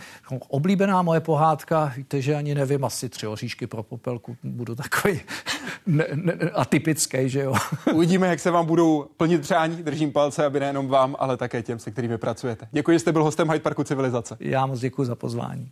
Oblíbená 0.48 1.02
moje 1.02 1.20
pohádka, 1.20 1.92
víte, 1.96 2.22
že 2.22 2.34
ani 2.34 2.54
nevím, 2.54 2.84
asi 2.84 3.08
tři 3.08 3.26
oříšky 3.26 3.66
pro 3.66 3.82
popelku, 3.82 4.36
budu 4.42 4.74
takový 4.74 5.20
ne, 5.86 6.06
ne, 6.14 6.32
atypický, 6.54 7.28
že 7.28 7.40
jo. 7.40 7.54
Uvidíme, 7.94 8.28
jak 8.28 8.40
se 8.40 8.50
vám 8.50 8.66
budou 8.66 9.06
plnit 9.16 9.40
přání. 9.40 9.82
Držím 9.82 10.12
palce, 10.12 10.44
aby 10.44 10.60
nejenom 10.60 10.88
vám, 10.88 11.16
ale 11.18 11.36
také 11.36 11.62
těm, 11.62 11.78
se 11.78 11.90
kterými 11.90 12.18
pracujete. 12.18 12.68
Děkuji, 12.72 12.92
že 12.92 12.98
jste 12.98 13.12
byl 13.12 13.24
hostem 13.24 13.50
Hyde 13.50 13.62
Parku 13.62 13.84
Civilizace. 13.84 14.36
Já 14.40 14.66
moc 14.66 14.80
děkuji 14.80 15.04
za 15.04 15.14
pozvání. 15.14 15.70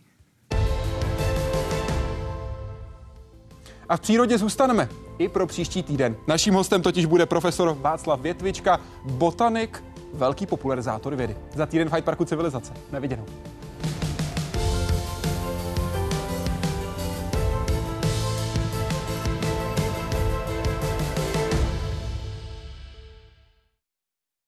A 3.88 3.96
v 3.96 4.00
přírodě 4.00 4.38
zůstaneme 4.38 4.88
i 5.18 5.28
pro 5.28 5.46
příští 5.46 5.82
týden. 5.82 6.16
Naším 6.26 6.54
hostem 6.54 6.82
totiž 6.82 7.06
bude 7.06 7.26
profesor 7.26 7.76
Václav 7.80 8.20
Větvička, 8.20 8.80
botanik, 9.04 9.84
velký 10.14 10.46
popularizátor 10.46 11.14
vědy. 11.14 11.36
Za 11.54 11.66
týden 11.66 11.88
Hyde 11.88 12.02
Parku 12.02 12.24
Civilizace. 12.24 12.72
Neviděnou. 12.92 13.24